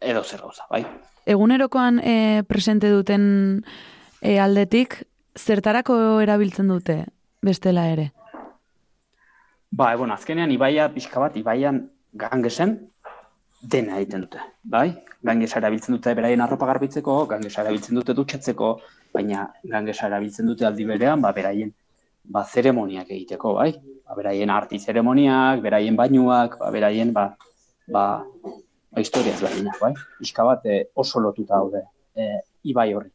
edo 0.00 0.22
zer 0.24 0.40
gauza, 0.40 0.66
bai. 0.70 0.84
Egunerokoan 1.26 2.00
e, 2.02 2.42
presente 2.48 2.90
duten 2.90 3.62
e, 4.20 4.38
aldetik, 4.42 5.02
zertarako 5.38 5.94
erabiltzen 6.20 6.68
dute 6.68 7.04
bestela 7.42 7.86
ere? 7.92 8.10
Ba, 9.72 9.94
bueno, 9.96 10.12
azkenean 10.12 10.50
ibaia 10.52 10.90
pixka 10.92 11.20
bat, 11.20 11.36
ibaian 11.40 11.86
gangesen 12.12 12.74
dena 13.62 13.96
egiten 13.96 14.26
dute, 14.26 14.42
bai? 14.64 14.88
Gangesa 15.24 15.60
erabiltzen 15.62 15.96
dute 15.96 16.12
beraien 16.18 16.42
arropa 16.44 16.66
garbitzeko, 16.68 17.14
gangesa 17.30 17.62
erabiltzen 17.62 17.96
dute 17.96 18.12
dutxatzeko, 18.18 18.72
baina 19.14 19.46
gangesa 19.70 20.08
erabiltzen 20.10 20.50
dute 20.50 20.66
aldi 20.68 20.84
berean, 20.88 21.22
ba, 21.24 21.30
beraien 21.32 21.72
ba, 22.24 22.44
zeremoniak 22.44 23.10
egiteko, 23.10 23.54
bai? 23.60 23.70
Ba, 24.04 24.18
beraien 24.18 24.50
arti 24.50 24.80
zeremoniak, 24.82 25.62
beraien 25.64 25.96
bainuak, 25.96 26.58
ba, 26.60 26.68
beraien, 26.74 27.14
ba, 27.16 27.30
ba, 27.88 28.04
ba 28.92 29.06
historia 29.06 29.32
ezberdinak, 29.38 29.78
bai? 29.80 29.94
Pixka 30.18 30.44
bat 30.50 30.66
eh, 30.66 30.82
oso 30.94 31.22
lotuta 31.22 31.62
daude 31.62 31.86
eh, 32.12 32.42
ibai 32.68 32.90
horri. 32.92 33.08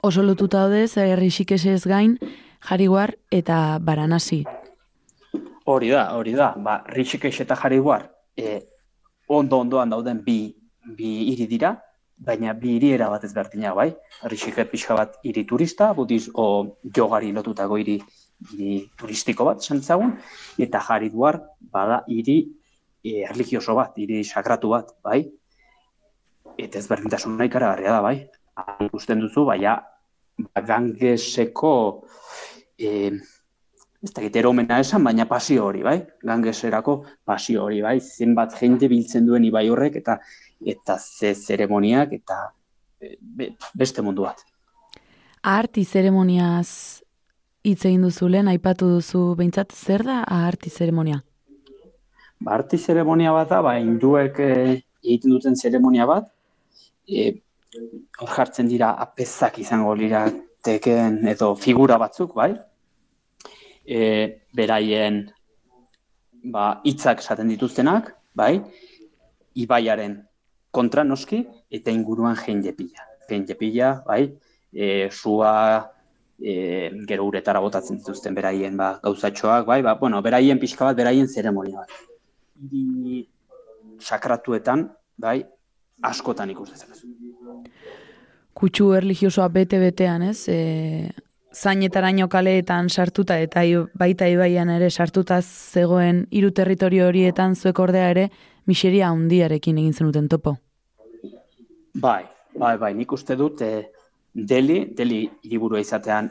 Oso 0.00 0.24
lotuta 0.24 0.64
daude, 0.64 0.86
zer 0.88 1.18
Rishikesez 1.20 1.84
gain, 1.84 2.16
Jariwar 2.64 3.16
eta 3.30 3.78
Baranasi. 3.82 4.44
Hori 5.70 5.90
da, 5.90 6.16
hori 6.18 6.32
da. 6.34 6.50
Ba, 6.58 6.80
Rishikesh 6.96 7.44
eta 7.44 7.54
Haridwar 7.54 8.08
e, 8.34 8.58
ondo-ondoan 9.30 9.92
dauden 9.94 10.22
bi, 10.26 10.38
bi 10.98 11.10
hiri 11.30 11.46
dira, 11.46 11.76
baina 12.18 12.54
bi 12.58 12.72
hiri 12.76 12.96
bat 12.98 13.24
ezberdinak, 13.28 13.76
bai? 13.78 13.90
Rishikesh 14.32 14.70
pixka 14.72 14.96
bat 14.98 15.14
hiri 15.22 15.44
turista, 15.46 15.92
budiz, 15.94 16.24
o 16.34 16.76
jogari 16.96 17.30
lotutako 17.32 17.78
hiri, 17.78 18.00
hiri 18.50 18.72
turistiko 18.98 19.46
bat, 19.46 19.62
esan 19.62 19.78
dezagun, 19.84 20.16
eta 20.58 20.82
Haridwar 20.88 21.40
bada 21.60 22.02
hiri 22.08 22.38
e, 23.04 23.26
religioso 23.30 23.78
bat, 23.78 23.94
hiri 23.96 24.24
sakratu 24.24 24.74
bat, 24.74 24.90
bai? 25.06 25.22
Eta 26.58 26.82
ezberdintasuna 26.82 27.46
ikaragarria 27.46 27.94
da, 27.94 28.02
bai? 28.02 28.16
Ikusten 28.88 29.22
duzu, 29.22 29.46
baina 29.46 29.78
ba, 30.50 30.64
gangeseko 30.66 31.76
e, 32.74 33.12
ez 34.02 34.12
dakit 34.16 34.36
eromena 34.40 34.78
esan, 34.80 35.04
baina 35.04 35.26
pasio 35.28 35.66
hori, 35.66 35.82
bai? 35.84 35.98
Gangeserako 36.24 36.94
pasio 37.24 37.64
hori, 37.66 37.82
bai? 37.84 37.98
Zenbat 38.00 38.56
jende 38.60 38.88
biltzen 38.88 39.26
duen 39.28 39.44
ibai 39.44 39.68
horrek 39.68 40.00
eta 40.00 40.16
eta 40.60 40.96
ze 40.98 41.34
zeremoniak 41.34 42.12
eta 42.12 42.38
e, 43.00 43.16
be- 43.20 43.52
beste 43.74 44.02
mundu 44.02 44.24
bat. 44.24 44.40
Arti 45.42 45.84
zeremoniaz 45.84 47.02
hitz 47.64 47.84
egin 47.84 48.02
duzu 48.04 48.28
lehen, 48.28 48.48
aipatu 48.48 48.88
duzu, 48.88 49.34
behintzat 49.36 49.72
zer 49.72 50.04
da 50.04 50.22
arti 50.24 50.70
zeremonia? 50.70 51.20
Ba, 52.40 52.54
arti 52.56 52.78
zeremonia 52.78 53.32
bat 53.36 53.52
da, 53.52 53.60
ba, 53.64 53.76
hinduek 53.80 54.40
e, 54.40 54.52
egiten 55.04 55.36
duten 55.36 55.56
zeremonia 55.56 56.06
bat, 56.08 56.28
e, 57.08 57.30
jartzen 58.36 58.68
dira 58.68 58.94
apezak 59.04 59.58
izango 59.60 59.94
lirateken 59.94 61.20
edo 61.28 61.54
figura 61.54 61.98
batzuk, 62.00 62.34
bai? 62.34 62.54
E, 63.90 64.00
beraien 64.54 65.24
ba, 66.54 66.80
hitzak 66.86 67.24
esaten 67.24 67.50
dituztenak, 67.50 68.12
bai? 68.38 68.60
Ibaiaren 69.58 70.20
kontra 70.70 71.02
noski, 71.04 71.42
eta 71.70 71.90
inguruan 71.90 72.38
jende 72.38 72.72
pila. 72.76 73.08
Jende 73.30 73.56
pila, 73.58 73.96
bai? 74.06 74.22
E, 74.70 75.08
sua, 75.10 75.54
e, 76.38 76.54
gero 77.10 77.26
uretara 77.26 77.62
botatzen 77.64 77.98
dituzten 77.98 78.38
beraien 78.38 78.78
ba, 78.78 78.92
gauzatxoak, 79.02 79.66
bai? 79.66 79.82
Ba, 79.82 79.96
bueno, 79.98 80.22
beraien 80.22 80.62
pixka 80.62 80.86
bat, 80.86 81.02
beraien 81.02 81.26
zeremonia 81.26 81.82
bat 81.82 81.98
hiri 82.60 83.24
sakratuetan, 84.00 84.86
bai, 85.20 85.40
askotan 86.02 86.52
ikus 86.52 86.70
dezakezu. 86.72 87.08
Kutsu 88.56 88.90
erligiosoa 88.96 89.48
bete-betean, 89.52 90.26
ez? 90.30 90.48
E, 90.48 90.58
zainetaraino 91.54 92.28
kaleetan 92.28 92.88
sartuta 92.90 93.38
eta 93.38 93.62
baita 93.98 94.26
ibaian 94.26 94.70
ere 94.70 94.90
sartuta 94.90 95.40
zegoen 95.42 96.26
hiru 96.30 96.50
territorio 96.50 97.08
horietan 97.08 97.54
zuek 97.56 97.78
ordea 97.78 98.10
ere 98.10 98.28
miseria 98.66 99.08
handiarekin 99.08 99.78
egin 99.78 99.92
zenuten 99.92 100.28
topo. 100.28 100.56
Bai, 102.00 102.24
bai, 102.58 102.76
bai, 102.78 102.94
nik 102.94 103.12
uste 103.12 103.36
dut 103.36 103.62
eh, 103.62 103.90
Deli, 104.34 104.84
Deli 104.96 105.24
hiriburua 105.42 105.80
izatean 105.80 106.30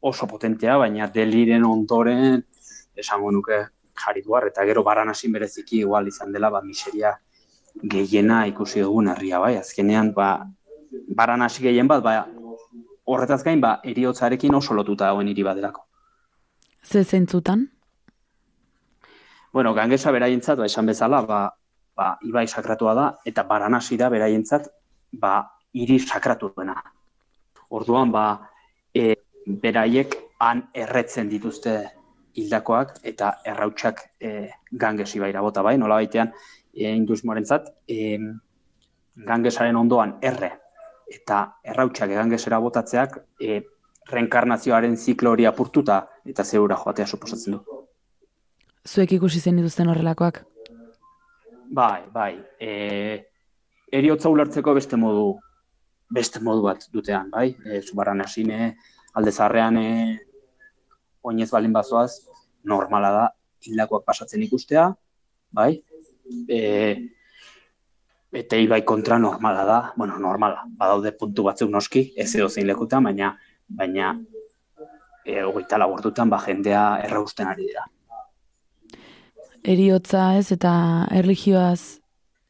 oso 0.00 0.26
potentea, 0.26 0.76
baina 0.78 1.06
deliren 1.14 1.64
ondoren 1.64 2.42
esango 2.96 3.30
nuke 3.30 3.60
jarituar, 3.96 4.48
eta 4.50 4.64
gero 4.66 4.82
baranasin 4.82 5.32
bereziki 5.32 5.78
igual 5.84 6.08
izan 6.08 6.32
dela, 6.32 6.50
ba, 6.50 6.60
miseria 6.62 7.14
gehiena 7.82 8.46
ikusi 8.50 8.82
dugun 8.82 9.12
herria, 9.12 9.38
bai, 9.38 9.54
azkenean, 9.60 10.12
ba, 10.16 10.30
baranasi 11.16 11.62
gehien 11.68 11.88
bat, 11.88 12.02
ba, 12.02 12.16
horretaz 13.06 13.42
gain, 13.46 13.60
ba, 13.62 13.78
eriotzarekin 13.84 14.54
oso 14.58 14.74
lotuta 14.74 15.06
dagoen 15.10 15.28
hiri 15.30 15.44
badelako. 15.46 15.86
Ze 16.84 17.04
zeintzutan? 17.04 17.66
Bueno, 19.52 19.72
gangesa 19.74 20.12
beraientzat, 20.12 20.58
ba, 20.58 20.66
esan 20.66 20.90
bezala, 20.90 21.22
ba, 21.26 21.40
ba, 21.96 22.08
ibai 22.26 22.46
sakratua 22.46 22.94
da, 22.94 23.06
eta 23.24 23.46
baranasi 23.48 23.96
da 23.96 24.10
beraientzat, 24.12 24.68
ba, 25.22 25.38
hiri 25.72 25.98
sakratu 26.00 26.50
duena. 26.56 26.76
Orduan, 27.70 28.12
ba, 28.12 28.26
e, 28.94 29.14
beraiek 29.46 30.18
han 30.42 30.66
erretzen 30.74 31.30
dituzte 31.30 31.78
hildakoak 32.36 32.98
eta 33.06 33.36
errautsak 33.46 34.02
e, 34.20 34.50
ganges 34.72 35.14
ibaira 35.16 35.40
bota 35.40 35.62
bai, 35.62 35.76
nola 35.78 36.02
baitean, 36.02 36.34
e, 36.74 36.90
indusmoaren 36.90 37.46
zat, 37.46 37.70
e, 37.88 38.18
gangesaren 39.16 39.76
ondoan 39.80 40.18
erre 40.20 40.52
eta 41.06 41.40
errautsak 41.64 42.10
gangesera 42.10 42.58
botatzeak 42.60 43.16
e, 43.40 43.60
reenkarnazioaren 44.10 44.96
ziklo 44.96 45.32
hori 45.34 45.46
apurtuta 45.46 46.00
eta 46.26 46.44
zeura 46.44 46.76
joatea 46.82 47.06
suposatzen 47.06 47.56
du. 47.56 47.80
Zuek 48.86 49.16
ikusi 49.18 49.40
zen 49.40 49.56
dituzten 49.58 49.88
horrelakoak? 49.90 50.44
Bai, 51.74 52.02
bai. 52.12 52.32
E, 52.60 52.70
eriotza 53.92 54.30
ulertzeko 54.30 54.74
beste 54.74 54.96
modu 54.96 55.34
beste 56.10 56.40
modu 56.40 56.62
bat 56.62 56.86
dutean, 56.92 57.30
bai? 57.30 57.48
E, 57.66 57.80
Zubaran 57.82 58.22
hasine, 58.22 58.76
alde 59.18 59.32
zarrean 59.32 59.78
e, 59.80 59.88
oinez 61.26 61.50
balin 61.50 61.74
bazoaz, 61.74 62.12
normala 62.62 63.10
da 63.10 63.24
hildakoak 63.66 64.04
pasatzen 64.06 64.42
ikustea, 64.46 64.86
bai? 65.50 65.72
E, 66.48 66.60
eta 68.36 68.58
ibai 68.60 68.82
kontra 68.84 69.18
normala 69.18 69.64
da, 69.64 69.78
bueno, 69.96 70.18
normala, 70.18 70.64
badaude 70.68 71.12
puntu 71.16 71.46
batzuk 71.46 71.70
noski, 71.72 72.12
ez 72.16 72.28
edo 72.34 72.48
zein 72.48 72.66
lekutan, 72.68 73.04
baina, 73.08 73.32
baina 73.68 74.12
e, 75.24 75.42
hogeita 75.42 75.78
lagurtutan, 75.80 76.30
ba, 76.30 76.40
jendea 76.44 76.84
errausten 77.06 77.48
ari 77.48 77.68
dira. 77.70 77.86
Eriotza 79.66 80.36
ez 80.38 80.52
eta 80.54 80.72
erligioaz 81.10 81.98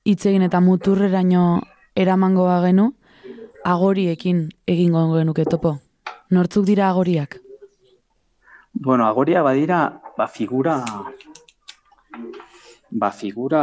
hitz 0.04 0.26
egin 0.26 0.44
eta 0.46 0.60
muturreraino 0.60 1.46
eramango 1.96 2.44
bagenu, 2.50 2.90
agoriekin 3.64 4.46
egingo 4.66 5.06
genuke 5.14 5.46
topo. 5.48 5.76
Nortzuk 6.30 6.66
dira 6.66 6.90
agoriak? 6.90 7.38
Bueno, 8.74 9.06
agoria 9.06 9.42
badira, 9.42 10.02
ba, 10.18 10.26
figura, 10.28 10.82
ba, 12.90 13.10
figura 13.10 13.62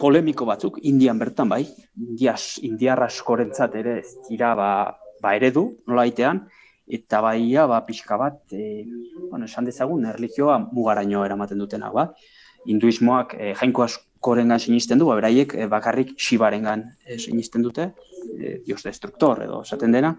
polemiko 0.00 0.46
batzuk, 0.48 0.80
indian 0.90 1.18
bertan 1.20 1.50
bai, 1.52 1.62
indias, 2.00 2.58
indiarra 2.64 3.06
askorentzat 3.10 3.76
ere 3.80 3.98
ez 4.00 4.16
dira 4.28 4.54
ba, 4.58 4.70
ba 5.20 5.34
eredu, 5.36 5.66
nola 5.90 6.06
itean, 6.08 6.46
eta 6.90 7.20
baia 7.22 7.66
ba, 7.70 7.82
pixka 7.86 8.18
bat, 8.18 8.40
e, 8.52 8.84
bueno, 9.28 9.46
esan 9.46 9.68
dezagun, 9.68 10.06
erligioa 10.10 10.58
mugaraino 10.72 11.24
eramaten 11.26 11.60
dutena, 11.60 11.92
ba. 11.94 12.08
Hinduismoak 12.70 13.36
e, 13.38 13.52
jainko 13.60 13.84
askorengan 13.86 14.60
sinisten 14.60 15.00
du, 15.00 15.08
ba, 15.10 15.18
beraiek 15.20 15.54
e, 15.54 15.66
bakarrik 15.70 16.16
shibarengan 16.18 16.86
e, 17.04 17.18
sinisten 17.18 17.66
dute, 17.66 17.90
e, 18.36 18.58
dios 18.66 18.82
destruktor 18.86 19.44
edo 19.46 19.62
esaten 19.66 19.94
dena, 19.96 20.14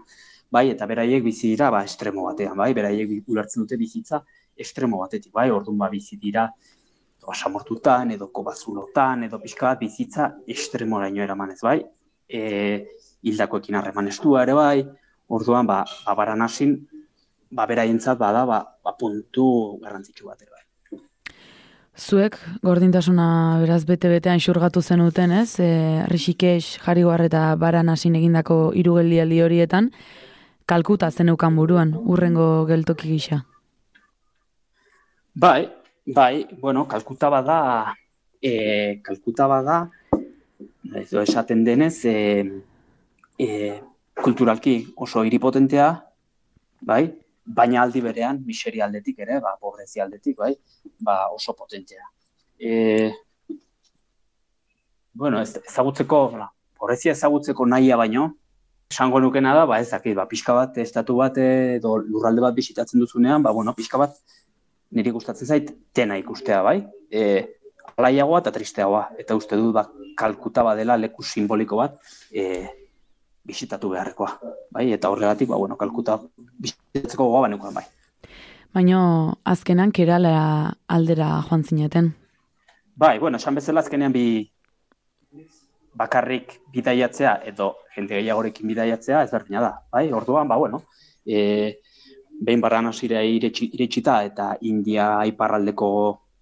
bai, 0.52 0.68
eta 0.72 0.86
beraiek 0.88 1.24
bizi 1.24 1.50
dira 1.52 1.70
ba, 1.74 1.82
estremo 1.88 2.28
batean, 2.30 2.56
bai, 2.60 2.72
beraiek 2.76 3.18
ulertzen 3.26 3.64
dute 3.64 3.78
bizitza 3.80 4.22
estremo 4.62 5.00
batetik, 5.00 5.32
bai, 5.34 5.50
orduan 5.50 5.78
ba, 5.80 5.90
bizi 5.92 6.18
dira 6.20 6.48
basamortutan 7.26 8.10
edo 8.16 8.28
kobazulotan 8.34 9.24
edo 9.28 9.38
pixka 9.42 9.68
bat 9.70 9.80
bizitza 9.80 10.28
estremoraino 10.46 11.22
eramanez, 11.22 11.60
bai, 11.62 11.78
e, 12.28 12.40
hildakoekin 13.22 13.78
harreman 13.78 14.10
estua 14.10 14.42
ere 14.46 14.56
bai, 14.58 14.82
orduan 15.28 15.66
ba, 15.66 15.82
abaran 16.06 16.42
hasin, 16.42 16.74
ba, 17.50 17.66
beraientzat 17.66 18.18
bada, 18.18 18.44
ba, 18.48 18.62
ba, 18.84 18.96
puntu 18.98 19.78
garrantzitsu 19.82 20.26
bat 20.26 20.42
ere 20.42 20.50
bai. 20.50 20.60
Zuek, 21.92 22.38
gordintasuna 22.64 23.60
beraz 23.60 23.82
bete-betean 23.84 24.40
xurgatu 24.40 24.80
zenuten, 24.80 25.34
ez? 25.42 25.60
E, 25.60 25.68
Rishikesh, 26.08 26.80
Jariguar 26.82 27.20
eta 27.28 27.50
Baranasin 27.60 28.16
egindako 28.16 28.72
irugeldialdi 28.80 29.42
horietan, 29.44 29.90
kalkuta 30.66 31.10
zeneukan 31.10 31.54
buruan, 31.56 31.92
urrengo 31.94 32.64
geltoki 32.66 33.12
gisa. 33.12 33.42
Bai, 35.34 35.68
bai, 36.06 36.48
bueno, 36.60 36.86
kalkuta 36.88 37.28
bada, 37.28 37.94
e, 38.40 39.00
kalkuta 39.02 39.46
bada, 39.46 39.90
edo 40.94 41.22
esaten 41.22 41.64
denez, 41.64 42.04
e, 42.04 42.62
e, 43.38 43.80
kulturalki 44.14 44.92
oso 44.96 45.24
iripotentea, 45.24 45.88
bai, 46.80 47.04
baina 47.44 47.82
aldi 47.82 48.02
berean, 48.02 48.42
miseria 48.46 48.86
aldetik 48.86 49.18
ere, 49.22 49.40
ba, 49.40 49.56
pobrezia 49.60 50.04
aldetik, 50.04 50.36
bai, 50.38 50.54
ba, 51.00 51.28
oso 51.32 51.54
potentea. 51.54 52.04
E, 52.58 53.12
bueno, 55.14 55.40
ez, 55.40 55.56
ezagutzeko, 55.62 56.22
pobrezia 56.78 57.12
ezagutzeko 57.12 57.66
nahia 57.66 57.96
baino, 57.96 58.32
esango 58.92 59.20
nukena 59.20 59.54
da, 59.54 59.64
ba, 59.66 59.80
ez 59.80 59.90
dakit, 59.90 60.16
ba, 60.18 60.26
pixka 60.28 60.54
bat, 60.54 60.78
estatu 60.78 61.16
bat 61.16 61.38
edo 61.38 61.96
lurralde 62.02 62.42
bat 62.44 62.54
bisitatzen 62.54 63.00
duzunean, 63.00 63.42
ba, 63.42 63.52
bueno, 63.54 63.74
pixka 63.74 63.98
bat, 64.02 64.18
niri 64.92 65.12
gustatzen 65.14 65.48
zait, 65.48 65.72
tena 65.94 66.18
ikustea, 66.20 66.60
bai? 66.64 66.78
E, 67.10 67.22
alaiagoa 67.96 68.42
eta 68.42 68.52
tristeagoa, 68.54 69.02
eta 69.20 69.36
uste 69.38 69.58
dut, 69.58 69.72
ba, 69.76 69.86
kalkuta 70.18 70.64
badela 70.66 70.98
leku 71.00 71.24
simboliko 71.24 71.80
bat, 71.80 71.98
e, 72.30 72.66
bisitatu 73.46 73.92
beharrekoa, 73.92 74.30
bai? 74.72 74.90
Eta 74.94 75.10
horregatik, 75.12 75.50
ba, 75.50 75.58
bueno, 75.60 75.76
kalkuta 75.80 76.18
bisitatzeko 76.36 77.28
gogoa 77.28 77.46
banekoan, 77.48 77.76
bai. 77.80 77.86
Baina 78.72 79.02
azkenan 79.44 79.92
kerala 79.92 80.34
aldera 80.88 81.34
joan 81.48 81.64
zineten. 81.64 82.12
Bai, 82.96 83.18
bueno, 83.18 83.40
esan 83.40 83.56
bezala 83.56 83.80
azkenean 83.84 84.12
bi 84.12 84.26
bakarrik 85.96 86.58
bidaiatzea 86.72 87.34
edo 87.48 87.74
jende 87.94 88.16
gehiagorekin 88.16 88.68
bidaiatzea 88.72 89.22
ezberdina 89.26 89.60
da, 89.64 89.72
bai? 89.92 90.06
Orduan, 90.12 90.48
ba 90.48 90.56
bueno, 90.56 90.84
e, 91.26 91.80
behin 92.42 92.60
barran 92.60 92.90
hasira 92.90 93.22
iritsita 93.22 94.22
eta 94.26 94.56
India 94.66 95.22
iparraldeko, 95.28 95.90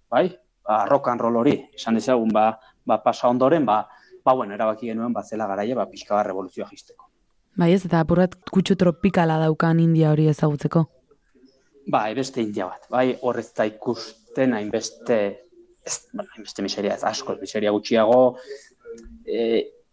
bai? 0.09 0.27
Ba, 0.61 0.85
rock 0.89 1.09
and 1.09 1.21
roll 1.21 1.39
hori, 1.41 1.55
esan 1.73 1.97
dezagun, 1.97 2.29
ba, 2.33 2.51
ba 2.85 3.01
pasa 3.03 3.29
ondoren, 3.29 3.65
ba, 3.65 3.83
ba 4.23 4.33
bueno, 4.37 4.53
erabaki 4.53 4.91
genuen 4.91 5.13
ba 5.13 5.23
zela 5.23 5.47
garaia, 5.49 5.75
ba 5.75 5.87
pixka 5.89 6.15
bat 6.15 6.27
revoluzioa 6.27 6.69
jisteko. 6.69 7.09
Bai, 7.57 7.73
ez 7.73 7.83
eta 7.85 7.99
apurrat 7.99 8.37
kutsu 8.53 8.77
tropikala 8.79 9.39
daukan 9.41 9.79
India 9.83 10.11
hori 10.13 10.27
ezagutzeko. 10.31 10.85
Bai, 11.91 12.13
beste 12.15 12.41
India 12.41 12.69
bat. 12.69 12.85
Bai, 12.93 13.07
horrez 13.21 13.49
da 13.57 13.65
ikusten 13.67 14.53
hainbeste 14.53 15.17
ez, 15.85 15.97
bueno, 16.13 16.29
hainbeste 16.35 16.63
miseria 16.63 16.95
ez 16.95 17.03
asko, 17.03 17.35
miseria 17.41 17.73
gutxiago, 17.73 18.37
e, 19.25 19.41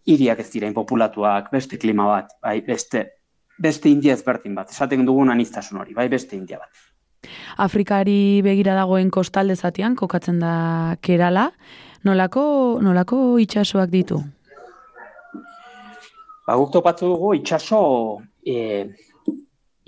iriak 0.09 0.44
ez 0.44 0.50
dira 0.52 0.70
populatuak, 0.76 1.50
beste 1.52 1.80
klima 1.80 2.06
bat, 2.09 2.36
bai, 2.44 2.61
beste, 2.66 3.04
beste 3.59 3.90
india 3.90 4.14
ezberdin 4.14 4.54
bat, 4.54 4.70
esaten 4.70 5.04
dugun 5.06 5.30
aniztasun 5.32 5.80
hori, 5.82 5.94
bai, 5.94 6.09
beste 6.09 6.36
india 6.36 6.59
bat. 6.59 6.70
Afrikari 7.59 8.40
begira 8.46 8.76
dagoen 8.78 9.11
kostalde 9.11 9.56
zatian, 9.56 9.96
kokatzen 9.98 10.38
da 10.42 10.96
kerala, 11.02 11.48
nolako, 12.06 12.44
nolako 12.82 13.38
itxasoak 13.42 13.90
ditu? 13.90 14.20
Ba, 16.46 16.56
guk 16.56 16.70
topatu 16.72 17.11
dugu 17.12 17.34
itxaso, 17.40 17.80
e, 18.46 18.86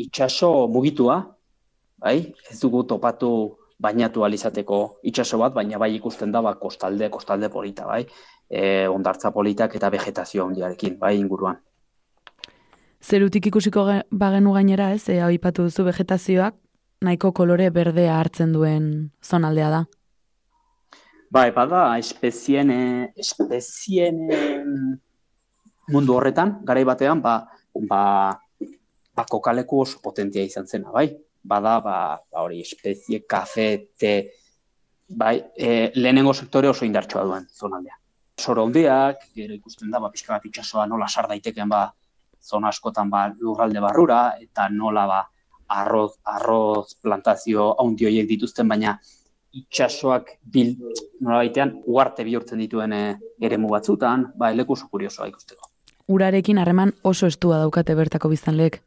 itxaso 0.02 0.68
mugitua, 0.68 1.22
bai, 2.02 2.18
ez 2.50 2.58
dugu 2.60 2.82
topatu 2.84 3.30
bainatu 3.80 4.26
alizateko 4.26 5.00
itxaso 5.08 5.38
bat, 5.40 5.54
baina 5.56 5.78
bai 5.80 5.94
ikusten 5.94 6.32
da 6.34 6.42
ba, 6.44 6.58
kostalde, 6.60 7.08
kostalde 7.08 7.48
polita, 7.48 7.86
bai 7.88 8.04
e, 8.50 8.88
ondartza 8.88 9.30
politak 9.30 9.76
eta 9.78 9.90
vegetazio 9.90 10.44
handiarekin, 10.46 10.98
bai 10.98 11.16
inguruan. 11.20 11.60
Zerutik 13.00 13.46
ikusiko 13.48 13.86
bagenu 14.12 14.52
gainera, 14.52 14.90
ez, 14.92 15.08
e, 15.08 15.16
aipatu 15.24 15.64
duzu 15.68 15.86
vegetazioak, 15.86 16.56
nahiko 17.00 17.32
kolore 17.32 17.70
berdea 17.72 18.18
hartzen 18.20 18.52
duen 18.52 18.90
zonaldea 19.24 19.70
da. 19.72 19.80
Bai, 21.32 21.48
bada, 21.54 21.84
espezien, 21.98 22.72
espezien 23.16 24.20
mundu 25.90 26.16
horretan, 26.18 26.58
garai 26.66 26.84
batean, 26.84 27.22
ba, 27.24 27.38
ba, 27.88 28.02
ba 29.16 29.24
kokaleku 29.30 29.80
oso 29.86 30.02
potentia 30.02 30.44
izan 30.44 30.66
zena, 30.66 30.92
bai? 30.92 31.08
Bada, 31.40 31.78
ba, 31.80 31.96
ba 32.20 32.44
hori, 32.44 32.60
espezie, 32.60 33.22
kafe, 33.24 33.70
te, 33.96 34.12
bai, 35.08 35.38
e, 35.56 35.88
lehenengo 35.96 36.34
sektore 36.36 36.68
oso 36.68 36.84
indartsua 36.84 37.24
duen 37.24 37.48
zonaldea 37.48 37.96
soro 38.40 38.64
hondiak, 38.64 39.26
gero 39.36 39.54
ikusten 39.54 39.90
da, 39.92 40.00
ba, 40.00 40.10
pixka 40.12 40.32
bat 40.32 40.46
itxasoa 40.48 40.86
nola 40.88 41.08
sar 41.08 41.28
daiteken 41.28 41.68
ba, 41.68 41.82
zona 42.42 42.68
askotan 42.68 43.10
ba, 43.10 43.28
lurralde 43.38 43.80
barrura, 43.80 44.20
eta 44.40 44.68
nola 44.68 45.06
ba, 45.06 45.20
arroz, 45.70 46.12
arroz 46.24 46.96
plantazio 47.02 47.74
haundi 47.78 48.06
horiek 48.06 48.28
dituzten, 48.28 48.68
baina 48.68 48.96
itxasoak 49.52 50.36
bil, 50.52 50.76
nolabaitean, 51.20 51.74
uarte 51.90 52.24
bihurtzen 52.26 52.60
dituen 52.62 52.92
e, 52.94 53.02
eremu 53.42 53.70
batzutan, 53.72 54.28
ba, 54.38 54.52
leku 54.54 54.76
oso 54.76 54.88
kuriosoa 54.90 55.28
ikusteko. 55.30 55.68
Urarekin 56.10 56.58
harreman 56.58 56.92
oso 57.06 57.28
estua 57.30 57.58
daukate 57.62 57.94
bertako 57.94 58.30
biztanleek. 58.30 58.80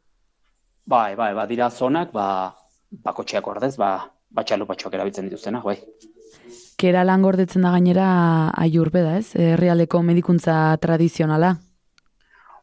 Bai, 0.86 1.14
bai, 1.16 1.32
ba, 1.36 1.46
dira 1.48 1.70
zonak, 1.70 2.12
ba, 2.12 2.26
bakotxeak 3.04 3.46
ordez, 3.48 3.74
ba, 3.80 3.96
batxalupatxoak 4.34 4.96
erabiltzen 4.96 5.30
dituztenak, 5.30 5.64
bai. 5.64 5.78
Kera 6.80 7.04
lan 7.06 7.22
gordetzen 7.22 7.62
da 7.64 7.70
gainera 7.72 8.08
aiurbeda, 8.60 9.16
ez? 9.20 9.30
Herrialdeko 9.38 10.02
medikuntza 10.02 10.76
tradizionala. 10.82 11.54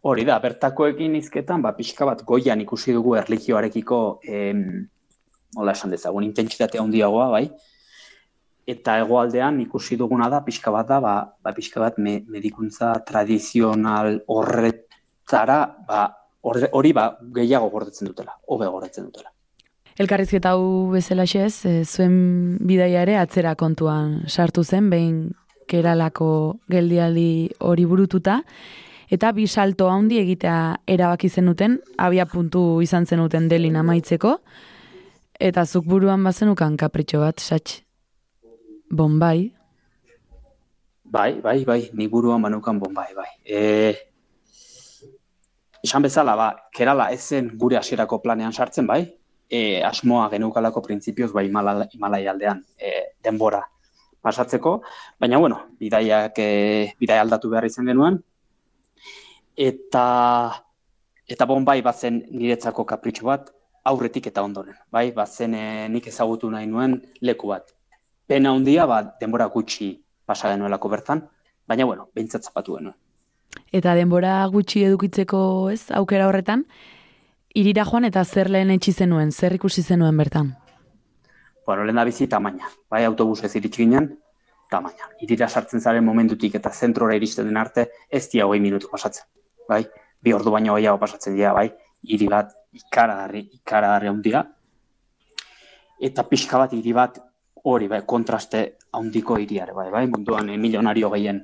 Hori 0.01 0.23
da, 0.25 0.39
bertakoekin 0.41 1.13
izketan, 1.19 1.61
ba, 1.61 1.75
pixka 1.77 2.07
bat 2.09 2.23
goian 2.25 2.61
ikusi 2.63 2.93
dugu 2.95 3.13
erlijioarekiko, 3.19 3.99
em, 4.25 4.63
hola 5.55 5.75
esan 5.77 5.93
dezagun, 5.93 6.25
intentsitate 6.25 6.81
handiagoa, 6.81 7.27
bai? 7.29 7.43
Eta 8.65 8.95
hegoaldean 9.01 9.59
ikusi 9.61 9.99
duguna 10.01 10.29
da, 10.33 10.41
pixka 10.45 10.73
bat 10.73 10.89
da, 10.89 10.97
ba, 11.03 11.13
ba 11.43 11.53
pixka 11.53 11.83
bat 11.83 12.01
me, 12.01 12.15
medikuntza 12.33 12.95
tradizional 13.05 14.23
horretzara, 14.25 15.61
ba, 15.85 16.01
hori 16.41 16.93
ba, 16.97 17.07
gehiago 17.37 17.69
gordetzen 17.69 18.09
dutela, 18.09 18.39
hobe 18.49 18.73
gordetzen 18.73 19.05
dutela. 19.05 19.29
Elkarrizketa 20.01 20.55
hau 20.55 20.89
bezalaxez, 20.95 21.65
e, 21.69 21.73
zuen 21.85 22.57
bidaia 22.57 23.03
ere 23.05 23.19
atzera 23.21 23.53
kontuan 23.59 24.23
sartu 24.25 24.63
zen, 24.63 24.89
behin 24.89 25.17
keralako 25.69 26.31
geldialdi 26.71 27.51
hori 27.59 27.85
burututa, 27.85 28.41
eta 29.11 29.31
bi 29.35 29.47
salto 29.47 29.89
handi 29.91 30.19
egitea 30.21 30.57
erabaki 30.87 31.29
zenuten, 31.29 31.79
abia 31.97 32.25
puntu 32.25 32.81
izan 32.81 33.05
zenuten 33.05 33.49
delin 33.51 33.75
amaitzeko, 33.75 34.37
eta 35.39 35.65
zuk 35.65 35.85
buruan 35.85 36.23
bazenukan 36.23 36.77
kapritxo 36.77 37.19
bat, 37.19 37.39
satx. 37.39 37.81
Bombay, 38.91 39.51
Bai, 41.11 41.41
bai, 41.43 41.65
bai, 41.67 41.89
ni 41.91 42.07
buruan 42.07 42.39
banukan 42.39 42.77
bon, 42.79 42.93
bai. 42.95 43.11
E, 43.43 43.91
esan 45.83 46.05
bezala, 46.05 46.37
ba, 46.39 46.45
kerala 46.71 47.09
ezen 47.11 47.49
gure 47.59 47.75
hasierako 47.75 48.21
planean 48.23 48.55
sartzen, 48.55 48.87
bai, 48.87 49.01
e, 49.51 49.83
asmoa 49.83 50.29
geneukalako 50.31 50.79
printzipioz, 50.85 51.33
bai, 51.35 51.49
Himalaya 51.49 52.31
aldean 52.31 52.63
e, 52.79 53.11
denbora 53.19 53.59
pasatzeko, 54.23 54.77
baina, 55.19 55.37
bueno, 55.37 55.59
bidaiak, 55.81 56.39
e, 56.39 56.93
bidaia 56.95 57.25
aldatu 57.25 57.51
behar 57.51 57.67
izan 57.67 57.91
genuen, 57.91 58.21
eta, 59.55 60.63
eta 61.27 61.45
bon, 61.45 61.65
bai, 61.65 61.81
bazen 61.81 62.23
niretzako 62.31 62.85
kapritxo 62.85 63.25
bat, 63.25 63.51
aurretik 63.83 64.27
eta 64.29 64.43
ondoren, 64.45 64.77
bai, 64.91 65.11
bazen 65.11 65.55
e, 65.57 65.65
nik 65.89 66.07
ezagutu 66.07 66.49
nahi 66.51 66.67
nuen 66.69 66.99
leku 67.21 67.49
bat. 67.49 67.73
Pena 68.27 68.53
handia, 68.53 68.85
ba, 68.85 69.01
denbora 69.19 69.47
gutxi 69.51 69.93
pasa 70.25 70.51
genuelako 70.53 70.89
bertan, 70.89 71.23
baina, 71.67 71.85
bueno, 71.85 72.09
behintzat 72.15 72.43
zapatu 72.43 72.77
genuen. 72.77 72.95
eta 73.71 73.93
denbora 73.95 74.45
gutxi 74.47 74.83
edukitzeko 74.87 75.69
ez 75.71 75.91
aukera 75.91 76.27
horretan, 76.27 76.65
irira 77.55 77.83
joan 77.85 78.05
eta 78.07 78.23
zer 78.23 78.49
lehen 78.49 78.71
etxi 78.71 78.93
zenuen, 78.93 79.31
zer 79.31 79.55
ikusi 79.55 79.83
zenuen 79.83 80.17
bertan. 80.17 80.53
Bueno, 81.65 81.83
lehen 81.83 81.99
da 81.99 82.05
bizi 82.07 82.27
tamaina, 82.27 82.69
bai, 82.89 83.03
autobusez 83.05 83.53
iritsi 83.55 83.83
ginen, 83.83 84.07
tamaina. 84.71 85.09
Irira 85.21 85.49
sartzen 85.49 85.81
zaren 85.81 86.05
momentutik 86.05 86.55
eta 86.55 86.71
zentrora 86.71 87.15
iristen 87.15 87.47
den 87.49 87.57
arte, 87.57 87.89
ez 88.09 88.29
dia 88.31 88.47
hogei 88.47 88.59
minutu 88.63 88.87
pasatzen, 88.91 89.27
bai? 89.71 89.83
Bi 90.21 90.33
ordu 90.35 90.53
baino 90.53 90.75
gehiago 90.77 90.99
pasatzen 91.01 91.35
dira, 91.37 91.53
bai? 91.57 91.69
Hiri 92.03 92.27
bat 92.29 92.53
ikaragarri, 92.77 93.45
ikaragarri 93.59 94.11
handia. 94.11 94.43
Eta 96.01 96.25
pixka 96.29 96.61
bat 96.61 96.73
hiri 96.77 96.93
bat 96.97 97.19
hori, 97.63 97.87
bai, 97.89 98.01
kontraste 98.05 98.63
handiko 98.97 99.37
hiriare, 99.41 99.73
bai, 99.77 99.89
bai? 99.93 100.05
Munduan 100.11 100.49
e, 100.49 100.57
milionario 100.57 101.11
gehien 101.13 101.43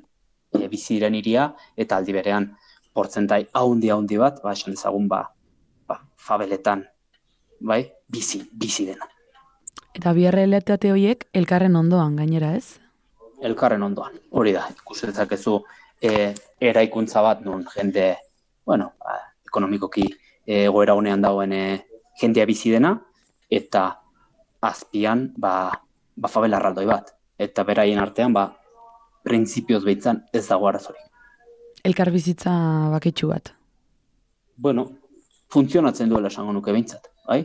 e, 0.53 0.67
bizi 0.67 0.97
diren 0.97 1.17
hiria 1.17 1.51
eta 1.77 1.99
aldi 2.01 2.15
berean 2.15 2.49
portzentai 2.97 3.43
haundi 3.53 3.91
haundi 3.93 4.17
bat, 4.17 4.41
ba, 4.43 4.55
esan 4.57 4.73
dezagun, 4.73 5.05
ba, 5.11 5.21
ba, 5.87 6.01
fabeletan, 6.17 6.83
bai, 7.61 7.83
bizi, 8.09 8.41
bizi 8.51 8.89
dena. 8.89 9.07
Eta 9.97 10.13
bi 10.13 10.25
errealitate 10.29 10.91
horiek 10.93 11.25
elkarren 11.37 11.77
ondoan 11.77 12.17
gainera, 12.17 12.55
ez? 12.57 12.77
elkarren 13.41 13.83
ondoan. 13.83 14.17
Hori 14.31 14.53
da, 14.55 14.65
ikusi 14.73 15.07
dezakezu 15.09 15.59
e, 16.01 16.33
eraikuntza 16.59 17.21
bat 17.21 17.41
nun 17.45 17.65
jende, 17.73 18.15
bueno, 18.65 18.91
ba, 18.99 19.17
ekonomikoki 19.45 20.05
e, 20.45 20.65
egoera 20.65 20.95
honean 20.95 21.21
dagoen 21.21 21.53
e, 21.53 21.63
jendea 22.19 22.45
bizi 22.45 22.71
dena 22.73 22.95
eta 23.49 23.89
azpian 24.61 25.31
ba 25.37 25.71
ba 26.17 26.27
favela 26.27 26.57
erraldoi 26.57 26.85
bat 26.89 27.13
eta 27.37 27.63
beraien 27.63 27.99
artean 27.99 28.33
ba 28.33 28.47
printzipioz 29.23 29.83
behitzan 29.83 30.23
ez 30.33 30.47
dago 30.47 30.67
arazorik. 30.67 31.03
Elkar 31.83 32.11
bizitza 32.11 32.51
baketsu 32.91 33.27
bat. 33.29 33.53
Bueno, 34.57 34.87
funtzionatzen 35.53 36.09
duela 36.09 36.31
esango 36.31 36.53
nuke 36.53 36.71
behintzat, 36.71 37.11
bai? 37.27 37.43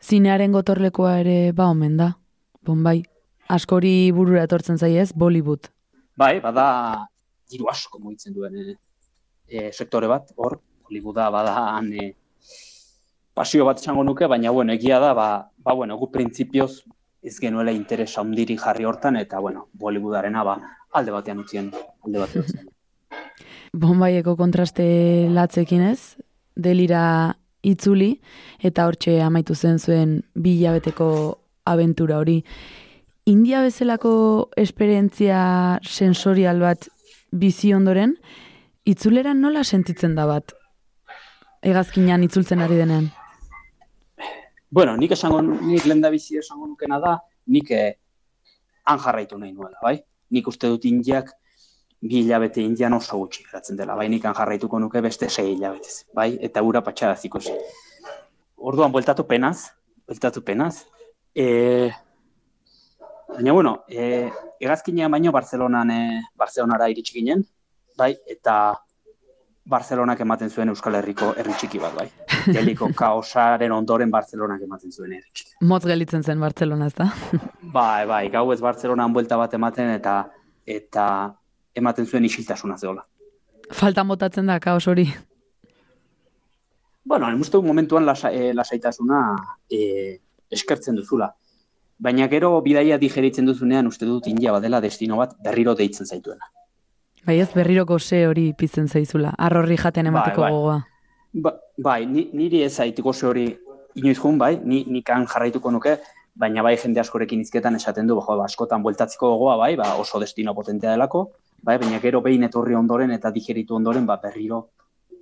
Zinearen 0.00 0.52
gotorlekoa 0.52 1.18
ere 1.20 1.52
ba 1.52 1.68
omen 1.72 1.96
da. 1.96 2.12
Bombay. 2.64 3.02
Askori 3.48 4.10
burura 4.12 4.42
etortzen 4.46 4.78
zaiez, 4.78 5.12
Bollywood. 5.14 5.68
Bai, 6.16 6.40
bada 6.40 6.66
diru 7.50 7.68
asko 7.70 7.98
mugitzen 8.02 8.34
duen 8.34 8.56
e, 8.56 8.76
e, 9.48 9.70
sektore 9.72 10.08
bat, 10.10 10.32
hor, 10.36 10.60
Hollywooda 10.86 11.30
bada 11.34 11.54
han 11.76 11.92
e, 11.92 12.12
pasio 13.34 13.66
bat 13.66 13.80
esango 13.82 14.04
nuke, 14.04 14.26
baina 14.30 14.50
bueno, 14.50 14.72
egia 14.72 15.00
da, 15.02 15.12
ba, 15.14 15.28
ba 15.58 15.74
bueno, 15.74 15.98
gu 15.98 16.10
printzipioz 16.12 16.84
ez 17.26 17.38
genuela 17.42 17.72
interes 17.74 18.12
handiri 18.18 18.56
jarri 18.56 18.86
hortan, 18.86 19.16
eta 19.16 19.40
bueno, 19.42 19.66
Bollywoodarena 19.74 20.44
ba, 20.46 20.56
alde 20.94 21.14
batean 21.14 21.42
utzien, 21.42 21.72
alde 22.06 22.22
batean 22.22 22.46
utzien. 22.46 22.68
Bombaieko 23.82 24.36
kontraste 24.38 24.86
latzekin 25.34 25.82
ez, 25.90 26.16
delira 26.54 27.34
itzuli, 27.66 28.14
eta 28.62 28.86
hortxe 28.86 29.18
amaitu 29.24 29.54
zen 29.54 29.80
zuen 29.82 30.20
bi 30.34 30.54
hilabeteko 30.60 31.08
abentura 31.66 32.20
hori. 32.22 32.40
India 33.26 33.60
bezalako 33.64 34.12
esperientzia 34.56 35.40
sensorial 35.82 36.62
bat 36.62 36.86
bizi 37.38 37.72
ondoren, 37.74 38.16
itzuleran 38.84 39.40
nola 39.40 39.64
sentitzen 39.64 40.14
da 40.16 40.26
bat? 40.28 40.54
Egazkinan 41.66 42.24
itzultzen 42.26 42.62
ari 42.64 42.78
denean. 42.80 43.08
Bueno, 44.70 44.96
nik 44.96 45.14
esango, 45.14 45.40
nik 45.42 45.86
lenda 45.86 46.10
bizi 46.10 46.38
esango 46.40 46.66
nukena 46.66 46.98
da, 47.00 47.16
nik 47.54 47.70
eh, 47.70 47.94
han 48.86 49.00
jarraitu 49.02 49.38
nahi 49.38 49.52
nuela, 49.52 49.78
bai? 49.82 49.96
Nik 50.34 50.48
uste 50.50 50.70
dut 50.70 50.84
indiak 50.88 51.30
bi 52.02 52.20
hilabete 52.20 52.62
indian 52.62 52.94
oso 52.96 53.18
gutxi 53.18 53.44
geratzen 53.46 53.78
dela, 53.78 53.96
bai? 53.98 54.08
Nik 54.12 54.26
han 54.26 54.34
jarraituko 54.36 54.80
nuke 54.82 55.02
beste 55.02 55.30
sei 55.30 55.54
hilabetez, 55.54 56.06
bai? 56.14 56.32
Eta 56.48 56.62
ura 56.62 56.82
patxaraziko 56.86 57.40
zen. 57.40 57.62
Orduan, 58.56 58.92
bueltatu 58.92 59.26
penaz, 59.28 59.70
bueltatu 60.06 60.42
penaz. 60.44 60.86
E, 61.34 61.90
baina, 63.36 63.52
bueno, 63.52 63.84
e, 63.88 64.30
egazkinean 64.60 65.10
baino 65.10 65.32
Barcelonan, 65.32 65.90
e, 65.90 66.22
Barcelonara 66.36 66.88
iritsi 66.88 67.18
ginen, 67.18 67.44
bai? 67.98 68.14
Eta 68.26 68.74
Barcelonak 69.66 70.20
ematen 70.22 70.50
zuen 70.50 70.70
Euskal 70.70 70.94
Herriko 71.00 71.32
herri 71.36 71.54
txiki 71.58 71.80
bat, 71.82 71.94
bai. 71.98 72.06
Geliko 72.56 72.88
kaosaren 72.96 73.72
ondoren 73.74 74.12
Barcelonak 74.14 74.62
ematen 74.62 74.92
zuen 74.92 75.16
herri 75.16 75.28
txiki. 75.32 75.56
Motz 75.66 75.84
gelitzen 75.88 76.22
zen 76.22 76.40
Bartzelona, 76.40 76.86
ez 76.86 76.94
da? 76.94 77.10
Bai, 77.76 78.06
bai, 78.06 78.22
gau 78.32 78.46
ez 78.54 78.60
Bartzelonan 78.62 79.12
buelta 79.12 79.36
bat 79.36 79.54
ematen 79.58 79.90
eta 79.96 80.20
eta 80.66 81.06
ematen 81.76 82.06
zuen 82.06 82.24
isiltasuna 82.24 82.78
zeola. 82.78 83.02
Faltan 83.74 84.06
botatzen 84.08 84.46
da 84.46 84.60
kaos 84.62 84.86
hori. 84.88 85.06
Bueno, 87.06 87.28
uste 87.38 87.58
dut 87.58 87.66
momentuan 87.66 88.06
lasa, 88.06 88.30
e, 88.34 88.54
lasaitasuna 88.54 89.20
e, 89.70 89.80
eskertzen 90.50 90.96
duzula. 90.98 91.28
Baina 91.98 92.28
gero 92.28 92.50
bidaia 92.62 92.98
digeritzen 93.00 93.46
duzunean 93.48 93.86
uste 93.86 94.06
dut 94.06 94.26
India 94.28 94.52
badela 94.52 94.80
destino 94.80 95.16
bat 95.16 95.32
berriro 95.42 95.74
deitzen 95.74 96.06
zaituena. 96.06 96.50
Bai 97.26 97.38
ez 97.40 97.48
berriro 97.54 97.86
gose 97.86 98.26
hori 98.28 98.52
pizten 98.52 98.86
zaizula. 98.88 99.32
Arrorri 99.38 99.76
jaten 99.80 100.06
emateko 100.06 100.42
Bai, 100.42 100.50
bai. 100.50 100.58
gogoa. 100.58 100.76
Ba, 101.32 101.54
bai, 101.76 102.06
ni, 102.06 102.28
niri 102.32 102.62
ez 102.62 102.74
zaitiko 102.76 103.12
ze 103.12 103.26
hori 103.26 103.46
inoiz 103.96 104.18
jun, 104.18 104.38
bai, 104.38 104.56
ni, 104.62 104.84
nikan 104.88 105.26
jarraituko 105.26 105.72
nuke, 105.72 105.96
baina 106.36 106.62
bai 106.62 106.76
jende 106.76 107.00
askorekin 107.00 107.40
izketan 107.40 107.76
esaten 107.76 108.06
du, 108.06 108.20
jo, 108.20 108.36
ba, 108.36 108.44
askotan 108.44 108.84
bueltatziko 108.84 109.32
gogoa, 109.32 109.56
bai, 109.56 109.74
ba, 109.76 109.94
oso 110.00 110.20
destino 110.20 110.54
potentea 110.54 110.92
delako, 110.92 111.30
bai, 111.64 111.78
baina 111.82 111.98
gero 112.00 112.20
behin 112.22 112.44
etorri 112.44 112.76
ondoren 112.76 113.10
eta 113.10 113.32
digeritu 113.32 113.76
ondoren, 113.76 114.06
ba, 114.06 114.20
berriro 114.22 114.68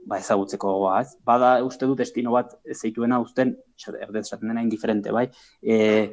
ba, 0.06 0.18
ezagutzeko 0.18 0.72
gogoa, 0.74 1.00
ez? 1.00 1.16
Bada 1.24 1.56
uste 1.64 1.86
du 1.86 1.94
destino 1.96 2.34
bat 2.34 2.56
zeituena 2.74 3.20
uzten, 3.22 3.54
erdez 3.94 4.26
esaten 4.26 4.50
dena 4.50 4.62
indiferente, 4.62 5.12
bai, 5.14 5.28
e, 5.62 6.12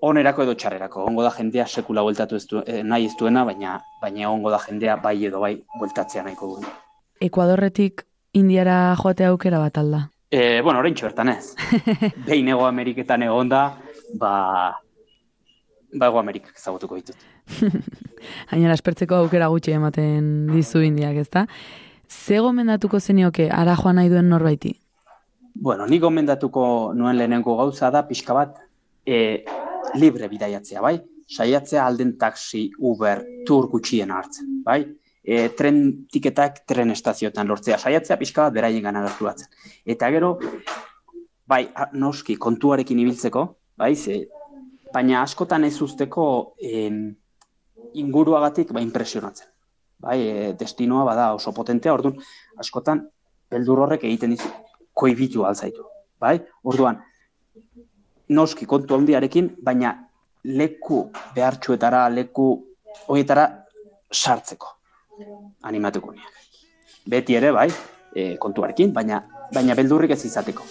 onerako 0.00 0.44
edo 0.44 0.54
txarrerako, 0.54 1.04
ongo 1.10 1.22
da 1.26 1.30
jendea 1.34 1.66
sekula 1.66 2.02
bueltatu 2.06 2.36
ez 2.36 2.46
du, 2.46 2.62
eh, 2.66 2.82
nahi 2.82 3.06
ez 3.06 3.14
duena, 3.18 3.44
baina, 3.44 3.78
baina 4.02 4.30
ongo 4.30 4.50
da 4.50 4.58
jendea 4.62 4.96
bai 4.96 5.16
edo 5.26 5.40
bai 5.40 5.56
bueltatzea 5.78 6.22
nahiko 6.22 6.54
duena. 6.54 6.74
Ekuadorretik 7.20 8.04
Indiara 8.36 8.94
joate 9.00 9.24
aukera 9.24 9.58
bat 9.58 9.78
alda. 9.80 10.02
E, 10.30 10.60
bueno, 10.60 10.78
orain 10.82 10.94
bertan 10.94 11.30
ez. 11.32 11.54
Behin 12.26 12.50
ego 12.52 12.66
Ameriketan 12.66 13.24
egon 13.24 13.48
da, 13.48 13.62
ba, 14.20 14.32
ba 15.94 16.10
ego 16.10 16.20
Amerikak 16.20 16.58
ezagutuko 16.60 16.98
ditut. 17.00 17.16
Gainera, 18.50 18.76
espertzeko 18.76 19.22
aukera 19.22 19.48
gutxi 19.48 19.72
ematen 19.72 20.50
dizu 20.52 20.84
indiak, 20.84 21.16
ezta? 21.24 21.46
Ze 22.08 22.38
gomendatuko 22.44 23.00
zenioke 23.00 23.48
ara 23.50 23.76
joan 23.76 23.96
nahi 23.96 24.12
duen 24.12 24.28
norbaiti? 24.28 24.74
Bueno, 25.54 25.86
ni 25.88 25.98
gomendatuko 25.98 26.92
nuen 26.94 27.16
lehenengo 27.16 27.56
gauza 27.56 27.90
da 27.90 28.04
pixka 28.06 28.36
bat 28.36 28.60
e, 29.08 29.44
libre 29.96 30.28
bidaiatzea, 30.28 30.82
bai? 30.84 30.98
Saiatzea 31.28 31.84
alden 31.84 32.14
taxi, 32.20 32.68
Uber, 32.90 33.22
tur 33.46 33.68
gutxien 33.72 34.12
hartzen, 34.12 34.58
bai? 34.64 34.82
E, 35.24 35.48
tren 35.56 35.80
tiketak 36.12 36.62
tren 36.68 36.92
estazioetan 36.94 37.48
lortzea, 37.48 37.78
saiatzea 37.78 38.16
pixka 38.20 38.46
bat 38.46 38.56
beraien 38.56 38.84
gana 38.84 39.04
batzen. 39.08 39.48
Eta 39.84 40.10
gero, 40.14 40.36
bai, 41.48 41.66
noski, 41.92 42.36
kontuarekin 42.36 43.00
ibiltzeko, 43.04 43.44
bai, 43.76 43.94
ze, 43.96 44.22
baina 44.92 45.22
askotan 45.22 45.64
ez 45.68 45.76
usteko 45.84 46.54
em, 46.60 47.02
inguruagatik 47.94 48.72
ba, 48.72 48.84
impresionatzen. 48.84 49.52
Bai, 49.98 50.18
e, 50.22 50.48
destinoa 50.56 51.04
bada 51.04 51.32
oso 51.34 51.52
potentea, 51.52 51.92
orduan, 51.92 52.16
askotan, 52.56 53.06
beldur 53.50 53.84
horrek 53.84 54.04
egiten 54.08 54.36
dizu, 54.36 54.48
koibitu 54.94 55.44
alzaitu. 55.48 55.84
Bai, 56.20 56.38
orduan, 56.64 57.02
noski 58.28 58.66
kontu 58.66 58.94
handiarekin, 58.94 59.50
baina 59.62 59.94
leku 60.44 61.08
behartxuetara, 61.34 62.08
leku 62.08 62.48
horietara 63.08 63.48
sartzeko 64.12 64.74
animatuko 65.62 66.12
niak. 66.12 66.34
Beti 67.08 67.36
ere, 67.36 67.52
bai, 67.52 67.68
e, 68.14 68.36
kontuarekin, 68.40 68.92
baina 68.92 69.22
baina 69.54 69.74
beldurrik 69.74 70.12
ez 70.14 70.24
izateko. 70.28 70.64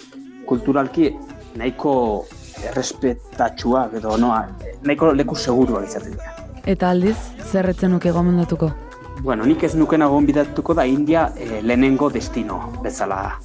Kulturalki 0.48 1.12
nahiko 1.58 1.94
errespetatxua 2.70 3.88
edo 4.00 4.18
noa, 4.22 4.44
nahiko 4.86 5.12
leku 5.14 5.36
segurua 5.36 5.84
izaten 5.86 6.16
dira. 6.16 6.36
Eta 6.68 6.92
aldiz, 6.92 7.18
zerretzen 7.52 7.92
nuke 7.96 8.12
gomendatuko? 8.12 8.72
Bueno, 9.24 9.46
nik 9.50 9.64
ez 9.64 9.74
nukena 9.76 10.08
gonbidatuko 10.12 10.76
da 10.78 10.86
India 10.86 11.32
e, 11.36 11.62
lehenengo 11.62 12.10
destino 12.14 12.60
bezala, 12.84 13.40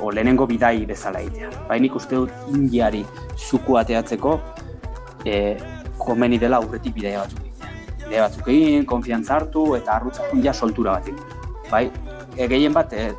o 0.00 0.10
lehenengo 0.10 0.46
bidai 0.46 0.86
bezala 0.86 1.20
egitea. 1.24 1.50
Bai, 1.68 1.80
nik 1.80 1.94
uste 1.96 2.16
dut 2.16 2.52
Indiari 2.52 3.04
zuku 3.36 3.76
ateatzeko 3.80 4.34
e, 5.24 5.56
komeni 5.98 6.38
dela 6.38 6.60
aurretik 6.62 6.94
bidaia 6.96 7.24
batzuk 7.24 7.44
egitea. 7.44 7.72
Bidaia 8.04 8.26
batzuk 8.26 8.50
egin, 8.54 8.84
konfiantza 8.86 9.36
hartu 9.38 9.66
eta 9.78 9.96
arrutzakun 9.96 10.42
ja 10.44 10.54
soltura 10.54 10.98
bat 10.98 11.08
egin. 11.08 11.22
Bai, 11.70 11.84
e, 12.36 12.48
gehien 12.48 12.76
bat, 12.76 12.92
e, 12.92 13.12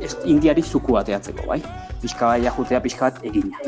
ez 0.00 0.14
Indiari 0.24 0.62
zuku 0.62 0.98
ateatzeko, 1.00 1.46
bai? 1.48 1.60
Pixka 2.02 2.32
bat 2.32 2.44
jajutea 2.44 2.80
pixka 2.84 3.10
bat 3.10 3.24
egina. 3.24 3.60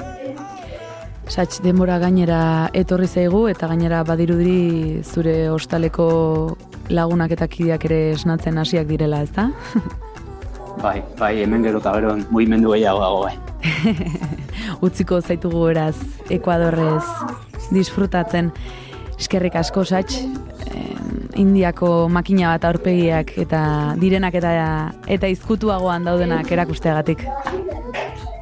Satx 1.27 1.59
denbora 1.59 1.99
gainera 1.99 2.71
etorri 2.73 3.09
zaigu 3.11 3.49
eta 3.51 3.67
gainera 3.67 4.05
badirudiri 4.07 5.03
zure 5.03 5.51
ostaleko 5.51 6.07
lagunak 6.89 7.35
eta 7.35 7.49
kideak 7.51 7.89
ere 7.89 8.01
esnatzen 8.13 8.63
hasiak 8.63 8.87
direla, 8.87 9.25
ezta? 9.27 9.51
Bai, 10.83 11.03
bai, 11.19 11.33
hemen 11.43 11.63
gero 11.65 11.81
eta 11.83 11.93
gero 11.97 12.17
mugimendu 12.31 12.73
gehiago 12.75 13.01
dago, 13.01 13.23
bai. 13.25 13.37
Utziko 14.87 15.21
zaitugu 15.21 15.69
eraz 15.73 15.97
Ekuadorrez 16.31 17.05
disfrutatzen. 17.73 18.53
Eskerrik 19.17 19.57
asko 19.57 19.85
satx, 19.85 20.21
Indiako 21.37 22.09
makina 22.09 22.55
bat 22.55 22.65
aurpegiak 22.65 23.35
eta 23.43 23.61
direnak 24.01 24.39
eta 24.41 24.53
eta 25.13 25.29
izkutuagoan 25.29 26.07
daudenak 26.09 26.49
erakusteagatik. 26.53 27.27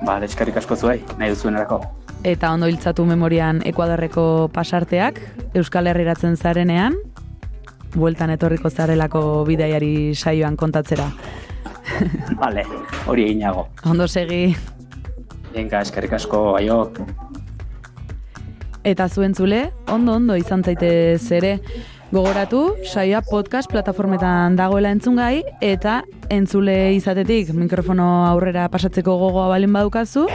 Ba, 0.06 0.20
eskerrik 0.22 0.60
asko 0.60 0.76
zuei, 0.76 1.00
nahi 1.18 1.32
duzuenerako. 1.32 1.80
Eta 2.24 2.52
ondo 2.54 2.68
hiltzatu 2.70 3.04
memorian 3.08 3.60
Ekuadorreko 3.66 4.48
pasarteak, 4.54 5.18
Euskal 5.58 5.90
Herriratzen 5.90 6.36
zarenean, 6.36 6.94
bueltan 7.94 8.30
etorriko 8.34 8.70
zarelako 8.70 9.44
bidaiari 9.48 10.14
saioan 10.14 10.56
kontatzera. 10.56 11.10
Vale, 12.40 12.64
hori 13.06 13.28
eginago. 13.28 13.68
Ondo 13.84 14.08
segi. 14.08 14.54
Venga, 15.54 15.80
eskerrik 15.80 16.16
asko, 16.18 16.56
aio. 16.58 16.78
Eta 18.84 19.08
zuentzule, 19.08 19.70
ondo 19.88 20.18
ondo 20.18 20.36
izan 20.36 20.64
zaitez 20.64 21.32
ere, 21.32 21.54
gogoratu, 22.12 22.74
saioa 22.84 23.22
podcast 23.24 23.70
plataformetan 23.72 24.58
dagoela 24.58 24.92
entzungai, 24.92 25.42
eta 25.64 26.02
entzule 26.30 26.92
izatetik 26.94 27.54
mikrofono 27.56 28.26
aurrera 28.28 28.68
pasatzeko 28.70 29.16
gogoa 29.18 29.48
balin 29.50 29.72
badukazu, 29.72 30.26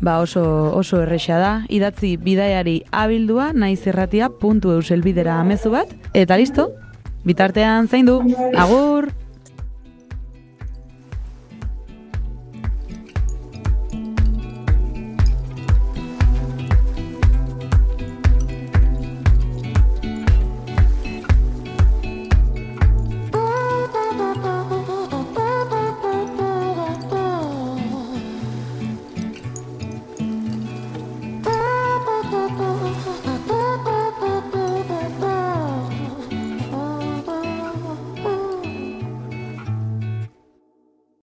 ba 0.00 0.18
oso, 0.20 0.44
oso 0.76 1.02
erresa 1.02 1.40
da, 1.40 1.52
idatzi 1.72 2.16
bidaiari 2.20 2.82
abildua 2.92 3.52
naiz 3.56 3.80
irratia 3.86 4.28
puntu 4.28 4.76
euselbidera 4.76 5.40
amezu 5.40 5.72
bat, 5.72 5.94
eta 6.14 6.36
listo, 6.36 6.70
bitartean 7.24 7.88
zaindu, 7.88 8.20
agur! 8.54 9.08